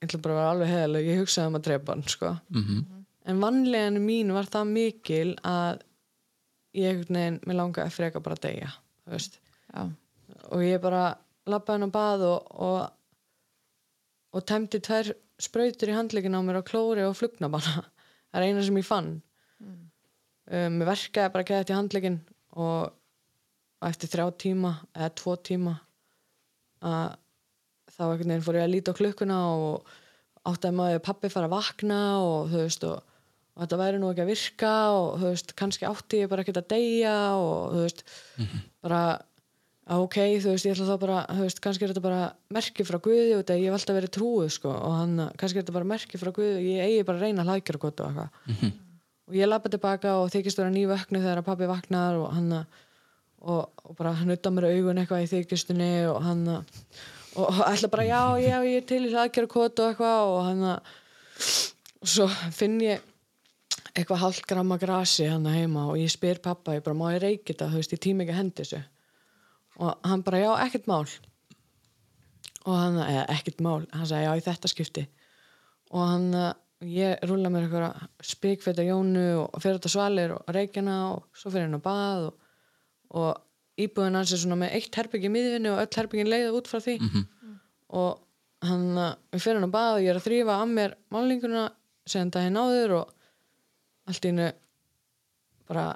ég 0.00 0.08
ætla 0.08 0.22
bara 0.24 0.34
að 0.34 0.38
vera 0.40 0.52
alveg 0.54 0.72
heðaleg 0.72 1.10
ég 1.10 1.20
hugsaði 1.20 1.50
um 1.50 1.58
að 1.58 1.66
drepa 1.68 1.94
hann 1.94 2.06
sko. 2.08 2.32
Mhm. 2.56 2.84
en 3.30 3.40
vanleginu 3.44 4.00
mín 4.00 4.32
var 4.32 4.48
það 4.48 4.70
mikil 4.72 5.34
að 5.44 5.82
ég 6.74 7.02
mér 7.12 7.58
langaði 7.58 7.84
að 7.84 7.96
freka 7.98 8.22
bara 8.24 8.38
að 8.38 8.46
deyja 8.46 8.70
og 10.50 10.62
ég 10.64 10.80
bara 10.80 11.02
lappaði 11.50 11.76
hann 11.76 11.92
á 11.92 11.96
bað 11.98 12.24
og, 12.30 12.48
og, 12.64 12.80
og 14.32 14.46
tæmdi 14.48 14.80
tvær 14.80 15.12
sprautur 15.40 15.92
í 15.92 15.96
handleikin 15.96 16.36
á 16.36 16.40
mér 16.40 16.62
á 16.64 16.64
klóri 16.64 17.04
og 17.04 17.18
flugnabanna 17.18 17.84
það 18.30 18.40
er 18.40 18.46
eina 18.48 18.64
sem 18.66 18.80
ég 18.80 18.86
fann. 18.86 19.10
Um, 20.50 20.78
mér 20.80 20.88
verkaði 20.88 21.32
bara 21.34 21.44
að 21.44 21.50
geða 21.50 21.62
þetta 21.62 21.74
í 21.74 21.78
handleikin 21.78 22.20
og 22.58 23.86
eftir 23.86 24.10
þrjá 24.12 24.26
tíma 24.42 24.72
eða 24.96 25.10
tvo 25.20 25.36
tíma 25.46 25.76
að 26.84 27.18
þá 27.90 28.02
einhvern 28.06 28.32
veginn 28.32 28.44
fór 28.44 28.58
ég 28.58 28.66
að 28.66 28.72
líta 28.74 28.94
á 28.94 28.98
klukkuna 28.98 29.38
og 29.52 29.92
átti 30.48 30.70
að 30.70 30.76
maður 30.78 31.02
pappi 31.04 31.30
fara 31.32 31.48
að 31.50 31.54
vakna 31.54 32.00
og 32.24 32.50
þú 32.50 32.62
veist 32.64 32.86
og, 32.88 33.14
og 33.54 33.62
þetta 33.62 33.80
væri 33.82 34.00
nú 34.00 34.10
ekki 34.10 34.24
að 34.24 34.32
virka 34.32 34.74
og 34.96 35.08
þú 35.20 35.32
veist 35.32 35.54
kannski 35.58 35.88
átti 35.88 36.22
ég 36.22 36.30
bara 36.32 36.44
ekki 36.44 36.56
að 36.56 36.70
deyja 36.72 37.16
og 37.36 37.74
þú 37.74 37.84
veist 37.84 38.04
bara 38.84 39.02
að 39.06 39.26
ok, 39.90 40.16
þú 40.42 40.52
veist, 40.52 40.66
ég 40.68 40.76
ætla 40.76 40.86
þá 40.86 41.00
bara 41.02 41.20
þú 41.26 41.44
veist, 41.46 41.60
kannski 41.64 41.86
er 41.86 41.90
þetta 41.90 42.02
bara 42.04 42.20
merki 42.54 42.84
frá 42.86 42.98
Guði 43.02 43.32
og 43.34 43.40
þetta 43.40 43.56
ég 43.58 43.70
hef 43.70 43.78
alltaf 43.78 43.96
verið 43.96 44.12
trúið 44.16 44.52
sko 44.54 44.74
og 44.74 44.92
hann, 44.94 45.24
kannski 45.40 45.58
er 45.58 45.64
þetta 45.64 45.74
bara 45.78 45.88
merki 45.90 46.20
frá 46.20 46.30
Guði 46.36 46.52
og 46.52 46.68
ég 46.68 46.84
eigi 46.86 47.06
bara 47.08 47.18
að 47.18 47.24
reyna 47.26 47.42
að 47.42 47.50
hlækjara 47.50 47.82
gott 47.82 48.02
og 48.04 48.10
eitthvað. 48.10 48.76
Og 49.30 49.38
ég 49.38 49.50
lappa 49.50 49.70
tilbaka 49.70 50.12
og 50.20 50.30
þykist 50.34 50.58
vera 50.58 50.74
nývöknu 50.74 51.22
þegar 51.22 51.42
pappi 51.46 51.66
vaknar 51.70 52.18
og 52.18 52.32
hann 52.34 52.52
og, 52.60 53.68
og 53.86 53.96
bara 53.98 54.14
hann 54.18 54.34
utta 54.34 54.50
mér 54.54 54.68
augun 54.70 55.02
eitthvað 55.02 55.26
í 55.26 55.30
þykistunni 55.30 55.90
og 56.10 56.22
hann 56.26 56.46
og, 56.54 56.80
og 57.38 57.60
ætla 57.66 57.90
bara 57.92 58.06
já, 58.08 58.22
já, 58.42 58.56
ég 58.66 58.82
er 58.82 58.88
til 58.90 59.04
í 59.06 59.12
hlækjara 59.14 59.50
gott 59.50 59.82
og 59.82 59.92
eitthvað 59.92 60.32
og 60.34 60.40
hann 60.48 60.66
og 60.70 62.10
svo 62.10 62.26
finn 62.54 62.78
ég 62.82 63.06
eitthvað 63.94 64.22
hálft 64.22 64.46
gramma 64.46 64.78
grasi 64.78 65.26
hann 65.26 65.46
heima 65.50 65.88
og 65.90 65.98
ég 65.98 66.10
spyr 66.12 66.38
pappa, 66.42 66.76
ég 66.78 66.84
bara 66.86 66.98
má 66.98 67.10
ég 67.14 67.22
reykja 67.24 67.52
þetta, 67.52 67.70
þú 67.72 67.80
veist, 67.80 67.94
ég 67.94 68.02
tíma 68.06 68.26
ekki 68.26 68.36
hendi 68.38 68.62
þessu 68.62 68.82
og 69.78 70.06
hann 70.06 70.24
bara, 70.26 70.40
já, 70.42 70.50
ekkert 70.66 70.88
mál. 70.90 71.06
Og 72.66 72.74
hann, 72.76 72.98
eða 73.04 73.26
ekkert 73.32 73.62
mál. 73.64 73.86
Hann 73.94 74.08
sagði, 74.08 74.26
já, 74.26 74.32
í 74.36 74.44
þetta 74.44 74.70
skipti. 74.70 75.04
Og 75.90 76.02
hann, 76.04 76.26
eh, 76.34 76.52
ég 76.90 77.24
rúla 77.28 77.50
mér 77.52 77.66
eitthvað 77.66 78.08
spikfeta 78.24 78.84
jónu 78.86 79.24
og 79.42 79.60
fyrir 79.60 79.78
þetta 79.78 79.92
svalir 79.92 80.34
og 80.36 80.52
reykjana 80.54 80.96
og 81.12 81.26
svo 81.36 81.52
fyrir 81.52 81.68
hann 81.68 81.80
á 81.80 81.84
bað 81.84 82.26
og, 82.30 82.34
og 83.20 83.80
íbúðin 83.80 84.16
hans 84.16 84.32
er 84.32 84.40
svona 84.40 84.58
með 84.62 84.76
eitt 84.78 84.96
herbyggi 84.96 85.32
miðvinni 85.32 85.72
og 85.72 85.82
öll 85.82 85.98
herbyggin 85.98 86.30
leiða 86.30 86.54
út 86.56 86.70
frá 86.70 86.80
því. 86.80 86.96
Og 87.90 88.20
hann, 88.62 88.98
eh, 88.98 89.14
við 89.32 89.44
fyrir 89.44 89.60
hann 89.60 89.70
á 89.72 89.76
bað 89.76 89.94
og 89.96 90.04
ég 90.04 90.12
er 90.12 90.20
að 90.20 90.26
þrýfa 90.28 90.58
að 90.60 90.74
mér 90.76 90.96
málninguna 91.10 91.64
sem 92.06 92.30
daginn 92.30 92.60
áður 92.60 92.96
og 93.00 93.12
allt 94.10 94.24
í 94.24 94.32
hennu 94.32 94.52
bara 95.70 95.86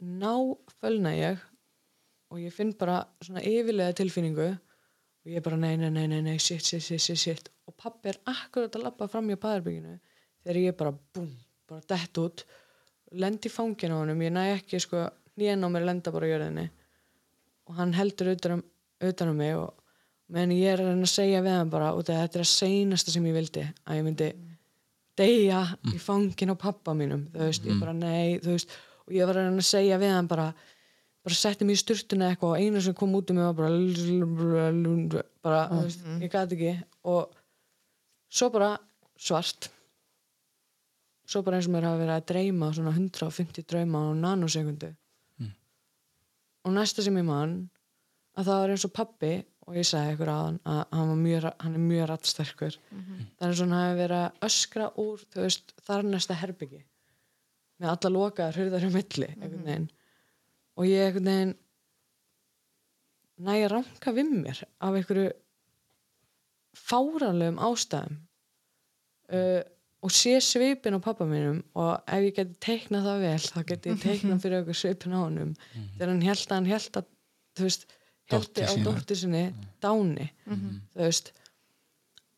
náfölna 0.00 1.12
ég 1.16 1.40
og 2.30 2.40
ég 2.40 2.54
finn 2.54 2.72
bara 2.78 3.02
svona 3.22 3.42
yfirlega 3.46 3.96
tilfinningu. 3.98 4.48
Og 5.20 5.34
ég 5.34 5.44
bara 5.44 5.58
nei, 5.60 5.74
nei, 5.76 5.90
nei, 5.92 6.06
nei, 6.08 6.22
nei, 6.24 6.38
shit, 6.40 6.64
shit, 6.64 6.82
shit, 6.82 7.02
shit, 7.02 7.18
shit. 7.18 7.50
Og 7.68 7.74
pappi 7.76 8.12
er 8.12 8.20
akkurat 8.30 8.76
að 8.76 8.86
lappa 8.86 9.08
fram 9.10 9.28
í 9.30 9.36
baðarbygginu 9.40 9.98
þegar 10.40 10.60
ég 10.62 10.76
bara, 10.78 10.94
búm, 11.14 11.28
bara 11.68 11.84
dett 11.90 12.20
út 12.22 12.44
lend 13.20 13.44
í 13.44 13.50
fangin 13.52 13.92
á 13.92 14.00
honum, 14.00 14.22
ég 14.22 14.32
næ 14.32 14.44
ekki 14.54 14.80
sko, 14.80 15.08
nýjan 15.40 15.66
á 15.66 15.68
mér 15.72 15.86
lenda 15.88 16.12
bara 16.14 16.28
á 16.28 16.32
jörðinni. 16.32 16.66
Og 17.68 17.76
hann 17.78 17.94
heldur 17.94 18.32
utan 18.32 18.58
um, 18.58 18.62
utan 19.00 19.32
um 19.32 19.40
mig 19.40 19.56
og 19.56 19.74
meðan 20.30 20.54
ég 20.54 20.76
er 20.76 20.84
að 20.84 21.04
segja 21.10 21.42
við 21.42 21.56
hann 21.58 21.72
bara 21.72 21.92
út 21.96 22.10
af 22.12 22.22
þetta 22.22 22.38
er 22.38 22.44
að 22.44 22.52
seinasta 22.52 23.14
sem 23.14 23.26
ég 23.26 23.36
vildi 23.36 23.64
að 23.66 23.98
ég 23.98 24.06
myndi 24.06 24.28
deyja 25.18 25.62
í 25.90 25.98
fangin 26.00 26.54
á 26.54 26.56
pappa 26.56 26.94
mínum 26.96 27.26
þú 27.34 27.48
veist, 27.48 27.66
ég 27.66 27.80
bara 27.82 27.94
nei, 27.96 28.38
þú 28.40 28.54
veist. 28.54 28.76
Og 29.08 29.16
ég 29.16 29.26
var 29.26 29.40
að 29.42 29.60
segja 29.66 29.98
við 30.00 30.14
hann 30.14 30.30
bara 30.30 30.50
bara 31.24 31.36
setti 31.36 31.66
mig 31.68 31.76
í 31.76 31.80
sturtuna 31.82 32.30
eitthvað 32.30 32.54
og 32.54 32.62
einu 32.62 32.80
sem 32.84 32.96
kom 32.96 33.12
út 33.18 33.30
um 33.32 33.36
mig 33.36 33.44
var 33.44 33.56
bara 33.58 33.72
bara, 35.44 35.60
þú 35.68 35.82
veist, 35.84 36.06
ég 36.22 36.32
gæti 36.32 36.56
ekki. 36.56 36.72
Og 37.12 37.34
svo 38.32 38.48
bara 38.54 38.70
svart. 39.20 39.68
Svo 41.28 41.42
bara 41.46 41.60
eins 41.60 41.68
og 41.68 41.74
mér 41.76 41.86
hafa 41.86 42.00
verið 42.00 42.16
að 42.16 42.26
dreyma 42.32 42.72
svona 42.74 42.94
150 42.96 43.68
drauma 43.68 44.00
á 44.00 44.08
nanosekundu. 44.24 44.94
Og 46.64 46.74
næsta 46.76 47.04
sem 47.04 47.16
ég 47.16 47.24
man 47.24 47.70
að 48.36 48.48
það 48.48 48.60
var 48.62 48.74
eins 48.74 48.84
og 48.88 48.92
pappi 48.96 49.32
og 49.66 49.76
ég 49.76 49.86
sagði 49.86 50.16
ykkur 50.16 50.32
að 50.32 50.40
hann 50.44 50.58
að 50.64 50.80
hann, 50.96 51.08
var 51.08 51.20
mjög, 51.20 51.46
hann 51.60 51.74
er 51.74 51.84
mjög 51.84 52.06
rattsterkur 52.10 52.76
það 53.38 53.46
er 53.48 53.56
svona 53.60 53.80
að 53.90 53.96
vera 54.00 54.18
að 54.24 54.44
öskra 54.48 54.90
úr 54.98 55.24
veist, 55.36 55.74
þar 55.84 56.02
næsta 56.08 56.34
herbyggi. 56.34 56.84
Með 57.80 57.88
alla 57.94 58.10
lokaðar 58.16 58.56
hurðar 58.60 58.84
í 58.88 58.92
milli 58.92 59.28
einhvern 59.36 59.64
veginn 59.68 59.88
og 60.80 60.88
ég 60.88 61.18
veginn 61.18 61.52
næ 63.40 63.52
að 63.58 63.70
ranka 63.74 64.14
við 64.16 64.32
mér 64.32 64.62
af 64.80 64.96
einhverju 64.96 65.28
fáranlegum 66.76 67.60
ástæðum. 67.60 68.18
Uh, 69.30 69.60
og 70.00 70.12
sé 70.16 70.38
svipin 70.42 70.96
á 70.96 71.00
pappa 71.04 71.26
mínum 71.28 71.60
og 71.76 71.90
ef 72.08 72.24
ég 72.24 72.36
geti 72.38 72.56
teiknað 72.64 73.06
það 73.06 73.24
vel 73.26 73.42
þá 73.44 73.58
geti 73.68 73.90
ég 73.92 73.98
teiknað 74.00 74.42
fyrir 74.44 74.62
okkur 74.62 74.78
svipin 74.80 75.16
á 75.16 75.20
honum. 75.20 75.50
Þegar 75.96 76.12
hann 76.12 76.22
held 76.24 76.44
að 76.46 76.56
hann 76.56 76.70
held 76.70 77.00
að 77.00 77.10
þú 77.58 77.66
veist, 77.66 77.84
heldi 78.32 78.64
á 78.64 78.72
dóttir 78.86 79.20
sinni 79.20 79.44
dáni 79.84 80.30
þú 80.48 81.02
veist. 81.04 81.32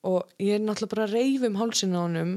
Og 0.03 0.35
ég 0.43 0.59
er 0.59 0.65
náttúrulega 0.65 0.95
bara 0.97 1.07
að 1.07 1.15
reyfa 1.15 1.51
um 1.53 1.61
hálsinn 1.61 1.95
á 1.95 2.01
honum 2.03 2.35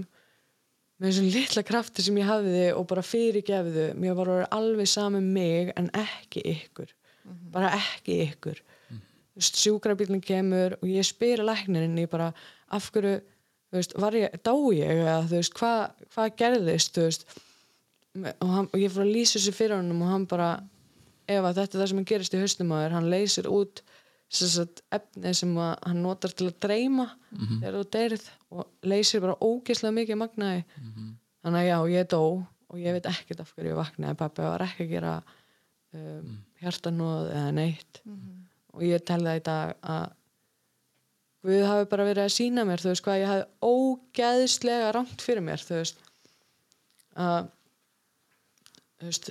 með 1.00 1.10
þessum 1.10 1.32
litla 1.34 1.64
krafti 1.68 2.06
sem 2.06 2.18
ég 2.22 2.30
hafði 2.30 2.66
og 2.76 2.86
bara 2.89 3.04
fyrirgefðu 3.04 3.89
mér 4.00 4.16
var 4.18 4.32
orðið 4.36 4.54
alveg 4.58 4.89
saman 4.89 5.28
mig 5.36 5.74
en 5.76 5.89
ekki 6.00 6.43
ykkur. 6.54 6.93
Bara 7.52 7.74
ekki 7.76 8.22
ykkur. 8.30 8.62
Þú 8.89 9.41
veist, 9.41 9.58
sjúkrabílinn 9.60 10.24
kemur 10.24 10.78
og 10.80 10.88
ég 10.88 11.04
spyr 11.04 11.43
að 11.43 11.50
læknirinn 11.50 11.98
ég 12.00 12.12
bara, 12.12 12.30
af 12.72 12.88
hverju 12.96 13.18
þú 13.20 13.82
veist, 13.82 13.96
var 14.00 14.16
ég, 14.16 14.38
dá 14.46 14.54
ég? 14.76 15.02
Eða 15.02 15.18
þú 15.26 15.41
veist, 15.41 15.58
hvað 15.60 16.06
hva 16.16 16.28
gerðist? 16.39 16.96
Þú 16.96 17.08
veist. 17.10 17.28
Og, 18.16 18.48
hann, 18.48 18.70
og 18.72 18.80
ég 18.80 18.93
fór 18.93 19.04
að 19.04 19.12
lýsa 19.12 19.36
þessu 19.36 19.56
fyrir 19.58 19.76
honum 19.76 20.06
og 20.06 20.14
hann 20.14 20.28
bara 20.32 20.50
ef 21.28 21.41
að 21.41 21.58
þetta 21.60 21.76
er 21.76 21.82
það 21.82 21.89
sem 21.91 22.00
hann 22.00 22.10
gerist 22.14 22.38
í 22.38 22.39
haustum 22.39 22.72
á 22.72 22.78
þér. 22.80 22.96
Hann 22.96 23.12
leysir 23.12 23.50
út 23.52 23.82
sagt, 24.36 24.82
efni 24.96 25.34
sem 25.38 25.54
að 25.58 25.72
hann 25.86 26.02
notar 26.04 26.34
til 26.36 26.50
að 26.50 26.60
dreyma 26.66 27.06
þegar 27.62 27.78
þú 27.78 27.86
deyrið 27.96 28.28
og 28.56 28.92
leysir 28.92 29.24
bara 29.24 29.38
ógeðslega 29.40 29.98
mikið 30.00 30.20
magnaði. 30.22 30.66
Þannig 31.46 31.62
að 31.62 31.70
já, 31.70 31.78
ég 31.94 32.10
dó 32.12 32.22
og 32.26 32.82
ég 32.82 32.96
veit 32.98 33.10
ekkert 33.12 33.42
af 33.44 33.54
hverju 33.54 33.72
ég 33.74 33.80
vaknaði. 33.80 34.20
Pappi 34.20 34.46
var 34.46 34.66
ekki 34.66 34.88
að 34.88 34.94
gera 34.96 35.16
um, 35.94 36.38
hjartanóð 36.62 37.32
eða 37.32 37.56
neitt. 37.56 38.02
Og 38.76 38.84
ég 38.84 39.04
telði 39.06 39.32
það 39.32 39.42
í 39.42 39.46
dag 39.50 39.76
að 39.96 40.06
Guð 41.46 41.62
hafi 41.70 41.86
bara 41.92 42.06
verið 42.08 42.26
að 42.26 42.34
sína 42.34 42.64
mér 42.66 42.82
þú 42.82 42.90
veist 42.90 43.04
hvað 43.06 43.20
ég 43.22 43.30
hafi 43.30 43.44
ógeðslega 43.62 44.94
rámt 44.96 45.22
fyrir 45.22 45.44
mér 45.46 45.62
þú 45.62 45.76
veist 45.78 46.00
að 47.22 47.50
þú 48.98 49.10
veist 49.12 49.30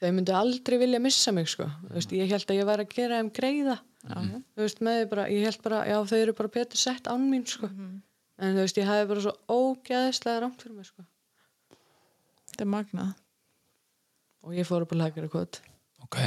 þau 0.00 0.12
myndu 0.16 0.34
aldrei 0.36 0.78
vilja 0.80 1.00
missa 1.02 1.34
mig 1.36 1.50
sko. 1.52 1.66
Þú 1.88 1.98
veist, 1.98 2.14
ég 2.16 2.32
held 2.32 2.48
að 2.48 2.58
ég 2.58 2.68
væri 2.68 2.86
að 2.86 2.94
gera 2.94 3.18
þeim 3.20 3.30
greiða 3.36 3.76
þú 4.04 4.64
veist, 4.64 4.80
með 4.84 5.00
því 5.00 5.10
bara, 5.12 5.26
ég 5.32 5.48
held 5.48 5.62
bara 5.64 5.82
já, 5.88 5.98
þau 6.10 6.18
eru 6.20 6.36
bara 6.40 6.54
betur 6.56 6.80
sett 6.80 7.10
án 7.10 7.28
mín 7.30 7.46
sko. 7.48 7.70
En 8.34 8.56
þú 8.56 8.64
veist, 8.64 8.80
ég 8.80 8.88
hafi 8.88 9.10
bara 9.12 9.24
svo 9.24 9.34
ógeðslega 9.48 10.42
rámt 10.44 10.64
fyrir 10.64 10.76
mér 10.76 10.88
sko. 10.90 11.04
Þetta 12.50 12.66
er 12.66 12.72
magnað. 12.74 13.14
Og 14.44 14.58
ég 14.58 14.68
fór 14.68 14.84
upp 14.84 14.92
að 14.92 15.00
lækja 15.00 15.30
kvot 15.32 15.62
ok, 16.04 16.20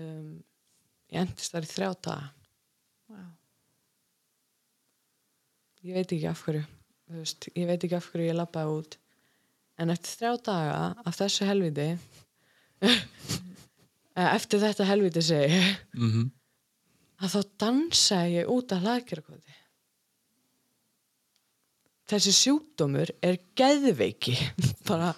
um, 0.00 0.30
ég 1.12 1.22
endist 1.22 1.54
þar 1.54 1.66
í 1.66 1.70
þrjá 1.70 1.90
daga. 2.08 2.30
Wow. 3.12 3.30
ég 5.82 5.98
veit 5.98 6.14
ekki 6.14 6.28
af 6.30 6.40
hverju 6.46 6.62
þú 6.62 7.18
veist, 7.18 7.48
ég 7.58 7.66
veit 7.68 7.82
ekki 7.82 7.96
af 7.98 8.06
hverju 8.08 8.28
ég 8.30 8.38
labbaði 8.38 8.76
út. 8.78 8.98
En 9.80 9.92
eftir 9.92 10.14
þrjá 10.20 10.32
daga 10.48 10.76
af 11.04 11.18
þessu 11.18 11.48
helviti 11.48 11.88
eftir 14.16 14.62
þetta 14.62 14.88
helviti 14.88 15.24
segi 15.24 15.58
mm 15.96 16.30
að 17.22 17.36
þá 17.36 17.42
dansaði 17.62 18.32
ég 18.34 18.48
út 18.50 18.72
af 18.74 18.80
hlaðkjörkvoti 18.82 19.52
þessi 22.12 22.32
sjúkdómur 22.36 23.12
er 23.24 23.38
geðveiki. 23.58 24.36
Bara 24.88 25.12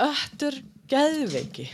öttur 0.00 0.60
geðveiki. 0.90 1.68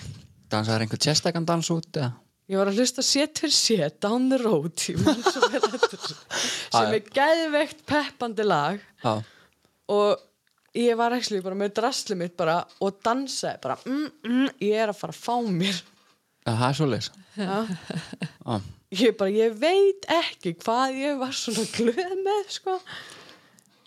Dansaður 0.50 0.86
einhver 0.86 1.02
tjestakann 1.02 1.46
dans 1.48 1.70
út 1.74 1.90
eða? 1.94 2.14
Ég 2.46 2.61
var 2.61 2.68
að 2.70 2.78
hlusta 2.78 3.02
set 3.02 3.40
fyrir 3.42 3.54
set 3.57 3.96
Down 4.04 4.28
the 4.30 4.38
Road 4.38 4.78
sem 4.82 5.00
er 6.78 7.00
geðveikt 7.02 7.80
peppandi 7.90 8.46
lag. 8.46 8.78
Já, 9.02 9.16
og 9.90 10.22
ég 10.77 10.97
var 11.01 11.14
ekki 11.16 11.41
bara 11.45 11.59
með 11.59 11.74
drasli 11.81 12.16
mitt 12.20 12.37
bara 12.39 12.61
og 12.85 13.01
dansaði 13.07 13.61
bara 13.64 13.77
mm, 13.87 14.07
mm, 14.29 14.49
ég 14.66 14.81
er 14.85 14.93
að 14.93 14.99
fara 15.01 15.14
að 15.16 15.20
fá 15.24 15.37
mér. 15.61 15.83
Það 16.47 16.64
er 16.68 16.77
svoleiðis. 16.79 17.11
Ja. 17.37 17.59
Já, 18.47 18.57
ég 19.03 19.16
bara, 19.18 19.33
ég 19.35 19.55
veit 19.61 20.07
ekki 20.14 20.53
hvað 20.62 20.99
ég 21.01 21.16
var 21.20 21.33
svona 21.35 21.64
glöð 21.74 22.12
með 22.22 22.51
sko. 22.55 22.77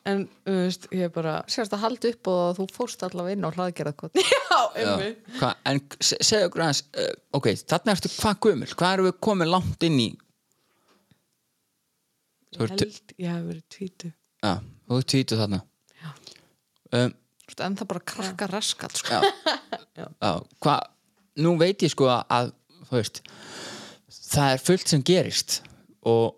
En, 0.10 0.24
þú 0.48 0.54
veist, 0.64 0.86
ég 0.96 1.12
bara 1.14 1.34
sérst 1.52 1.74
að 1.76 1.82
halda 1.84 2.10
upp 2.14 2.30
og 2.32 2.58
þú 2.58 2.66
fórst 2.74 3.04
allavega 3.06 3.36
inn 3.36 3.46
á 3.46 3.52
hlaðgerðarkot. 3.54 4.16
Já, 4.80 4.94
Hva, 5.40 5.50
En 5.70 5.80
se- 6.02 6.18
segðu 6.26 6.48
okkur 6.50 6.64
aðeins 6.66 6.82
uh, 6.98 7.10
Ok, 7.38 7.50
þarna 7.70 7.94
ertu 7.96 8.12
hvað 8.16 8.40
gömul? 8.48 8.70
Hvað 8.80 8.94
erum 8.96 9.08
við 9.10 9.18
komið 9.28 9.52
langt 9.54 9.86
inn 9.88 10.00
í? 10.02 10.08
Þú 12.56 12.64
ég 12.64 12.72
ert 12.74 12.84
held 12.84 13.14
ég 13.22 13.30
hef 13.36 13.44
verið 13.50 13.66
tvítu 13.76 14.10
Já, 14.42 14.54
þú 14.90 14.98
ert 15.02 15.10
tvítu 15.14 15.38
þarna. 15.40 15.60
Um, 16.96 17.14
en 17.60 17.78
það 17.80 17.88
bara 17.90 18.06
krakka 18.12 18.48
raskat 18.50 19.00
sko. 19.00 19.20
Já, 19.20 20.06
já. 20.26 20.34
Hvað 20.62 20.86
nú 21.44 21.56
veit 21.60 21.86
ég 21.86 21.94
sko 21.94 22.10
að 22.12 22.52
veist, 22.90 23.22
það 24.10 24.54
er 24.54 24.64
fullt 24.68 24.94
sem 24.94 25.06
gerist 25.06 25.60
og 26.08 26.36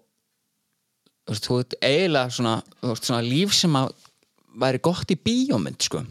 þú 1.28 1.34
veist, 1.34 1.46
þú 1.48 1.60
veist, 1.60 1.78
eiginlega 1.82 2.36
svona, 2.38 2.56
veist, 2.84 3.08
svona 3.08 3.22
líf 3.26 3.56
sem 3.56 3.78
að 3.80 3.94
væri 4.62 4.82
gott 4.84 5.14
í 5.14 5.20
bíómynd 5.20 5.88
sko. 5.88 6.04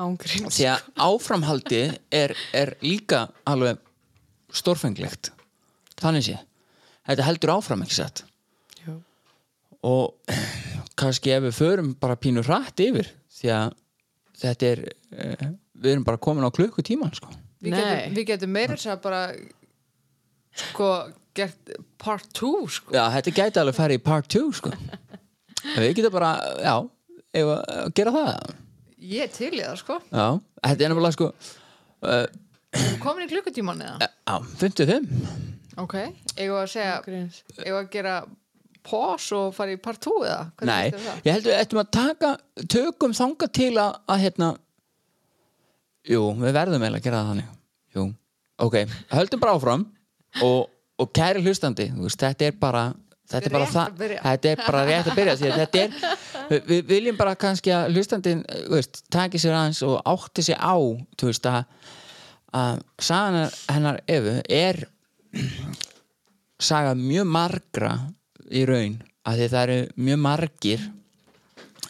Ángríns. 0.00 0.56
Því 0.56 0.68
að 0.72 0.86
áframhaldi 1.04 1.82
er, 2.14 2.32
er 2.56 2.74
líka 2.84 3.26
alveg 3.48 3.80
stórfenglegt. 4.56 5.32
Þannig 6.00 6.24
sé. 6.30 6.38
Þetta 7.10 7.26
heldur 7.26 7.52
áfram 7.58 7.82
ekki 7.84 7.98
sett 7.98 8.24
og 9.86 10.36
kannski 11.00 11.32
ef 11.34 11.46
við 11.46 11.56
förum 11.56 11.92
bara 12.00 12.18
pínu 12.20 12.44
hratt 12.44 12.80
yfir 12.84 13.08
því 13.40 13.52
að 13.56 13.72
þetta 14.40 14.70
er 14.70 14.82
uh, 14.88 15.46
við 15.80 15.94
erum 15.94 16.06
bara 16.06 16.20
komin 16.22 16.46
á 16.46 16.50
klukkutíman 16.54 17.14
sko. 17.16 17.32
við 17.64 17.76
við 18.14 18.26
getum 18.32 18.52
meira 18.54 18.76
þess 18.76 18.92
að 18.94 19.02
bara 19.06 19.22
sko 20.60 20.90
gert 21.36 21.74
part 22.00 22.26
2 22.34 22.50
sko. 22.74 22.94
Já, 22.96 23.04
þetta 23.16 23.34
gæti 23.36 23.60
alveg 23.62 23.76
farið 23.76 24.00
í 24.00 24.04
part 24.04 24.30
2 24.32 24.52
sko. 24.58 24.72
við 25.78 25.94
getum 26.00 26.14
bara 26.16 26.34
já, 26.58 26.74
ef 27.36 27.52
að 27.54 27.90
gera 27.96 28.14
það? 28.16 28.54
Ég 29.10 29.32
til 29.32 29.52
í 29.54 29.62
það 29.62 29.76
sko. 29.80 29.98
Já, 30.10 30.26
þetta 30.66 30.86
er 30.86 30.92
nefnilega 30.92 31.16
sko 31.16 31.30
uh, 31.30 32.26
komin 33.02 33.26
í 33.26 33.30
klukkutíman 33.30 33.80
eða? 33.84 34.10
Á, 34.26 34.34
55 34.60 35.08
ok, 35.80 35.96
eigum 36.36 36.56
við 36.56 36.60
að 36.60 36.70
segja 36.74 36.98
eigum 37.06 37.30
við 37.56 37.78
að 37.78 37.90
gera 37.94 38.14
pause 38.86 39.36
og 39.36 39.54
fara 39.56 39.74
í 39.74 39.78
part 39.82 40.00
2 40.04 40.16
eða 40.24 40.66
Nei, 40.68 40.90
ég 41.24 41.32
held 41.34 41.46
við 41.48 41.56
ættum 41.58 41.82
að 41.82 41.92
taka 41.96 42.32
tökum 42.70 43.14
þanga 43.16 43.48
til 43.60 43.72
að, 43.76 43.96
að 44.10 44.22
hérna 44.24 44.50
Jú, 46.10 46.22
við 46.40 46.54
verðum 46.56 46.80
eiginlega 46.80 47.02
að 47.02 47.04
gera 47.04 47.18
það 47.20 47.30
þannig. 47.30 47.48
Jú, 47.96 48.04
ok, 48.64 48.76
höldum 49.12 49.42
bara 49.42 49.54
áfram 49.58 49.82
og, 50.46 50.70
og 51.00 51.10
kæri 51.16 51.42
hlustandi 51.44 51.90
veist, 51.98 52.22
þetta 52.22 52.48
er 52.48 52.56
bara 52.60 52.84
þetta 53.30 53.46
er 53.46 53.54
bara, 53.54 53.68
það, 53.70 54.04
þetta 54.24 54.50
er 54.50 54.62
bara 54.64 54.84
rétt 54.88 55.10
að 55.10 55.18
byrja 55.18 55.34
þetta 55.40 55.82
er, 55.82 55.98
við, 56.50 56.62
við 56.70 56.88
viljum 56.88 57.18
bara 57.20 57.36
kannski 57.38 57.72
að 57.74 57.92
hlustandinn, 57.94 58.42
þú 58.48 58.78
veist, 58.78 59.02
taki 59.12 59.40
sér 59.42 59.58
aðeins 59.58 59.82
og 59.86 60.00
átti 60.14 60.46
sér 60.48 60.62
á 60.62 60.74
þú 61.20 61.30
veist 61.30 61.50
að, 61.50 61.60
að 62.56 62.82
sagan 63.10 63.54
hennar 63.70 64.00
Efu 64.10 64.36
er 64.48 64.82
saga 66.60 66.96
mjög 66.98 67.28
margra 67.30 67.92
í 68.50 68.64
raun 68.68 68.98
að 69.28 69.44
það 69.46 69.62
eru 69.62 69.78
mjög 70.00 70.20
margir 70.24 70.86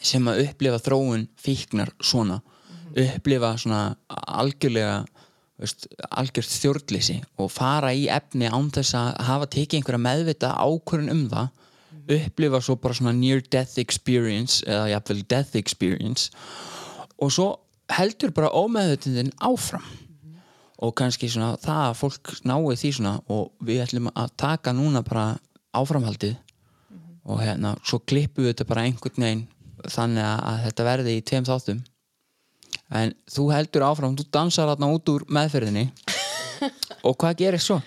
sem 0.00 0.28
að 0.30 0.44
upplifa 0.46 0.80
þróun 0.84 1.26
fíknar 1.40 1.92
svona 2.00 2.40
upplifa 2.90 3.54
svona 3.60 3.80
algjörlega 4.10 5.04
veist, 5.60 5.86
algjört 6.10 6.50
þjórnleysi 6.50 7.20
og 7.38 7.52
fara 7.52 7.92
í 7.94 8.06
efni 8.10 8.50
án 8.50 8.70
þess 8.74 8.96
að 8.98 9.10
hafa 9.28 9.50
tekið 9.54 9.80
einhverja 9.80 10.04
meðvita 10.08 10.52
ákvörun 10.58 11.12
um 11.14 11.24
það 11.30 11.56
upplifa 12.10 12.60
svo 12.64 12.76
bara 12.80 12.96
svona 12.96 13.14
near 13.14 13.42
death 13.52 13.78
experience 13.78 14.64
eða 14.66 14.88
jafnvel 14.94 15.24
death 15.30 15.58
experience 15.60 16.30
og 17.20 17.32
svo 17.34 17.48
heldur 17.90 18.32
bara 18.34 18.52
ómeðvitundin 18.54 19.32
áfram. 19.42 19.84
Og 20.80 20.94
kannski 20.96 21.28
svona 21.28 21.58
það 21.60 21.80
að 21.90 21.98
fólk 21.98 22.30
nái 22.48 22.76
því 22.80 22.90
svona 22.96 23.16
og 23.28 23.50
við 23.60 23.82
ætlum 23.84 24.08
að 24.14 24.30
taka 24.40 24.72
núna 24.72 25.02
bara 25.04 25.34
áframhaldið 25.76 26.38
og 27.24 27.40
hérna 27.44 27.74
svo 27.84 27.98
klippum 28.00 28.44
við 28.46 28.52
þetta 28.54 28.68
bara 28.70 28.84
einhvern 28.88 29.24
veginn 29.24 29.46
þannig 29.90 30.24
að, 30.24 30.40
að 30.50 30.60
þetta 30.66 30.86
verði 30.90 31.14
í 31.18 31.22
tveim 31.30 31.46
þáttum 31.48 31.80
en 33.00 33.14
þú 33.30 33.44
heldur 33.54 33.84
áfram, 33.86 34.16
þú 34.18 34.26
dansar 34.34 34.68
þarna 34.72 34.88
út 34.94 35.08
úr 35.12 35.24
meðferðinni 35.32 35.86
og 37.06 37.16
hvað 37.20 37.36
gerir 37.40 37.62
svo? 37.62 37.78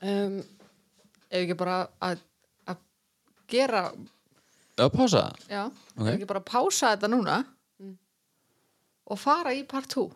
um, 0.00 0.38
ef 1.30 1.42
ekki 1.44 1.56
bara 1.58 1.80
að, 2.02 2.22
að 2.70 2.80
gera 3.50 3.82
að 4.80 4.92
pása 4.96 5.24
það? 5.26 5.40
já, 5.52 5.62
Ok. 6.00 6.06
ef 6.06 6.12
ekki 6.14 6.28
bara 6.30 6.44
pása 6.46 6.94
þetta 6.94 7.10
núna 7.12 7.40
og 9.10 9.18
fara 9.18 9.52
í 9.56 9.64
part 9.68 9.90
2 9.90 10.06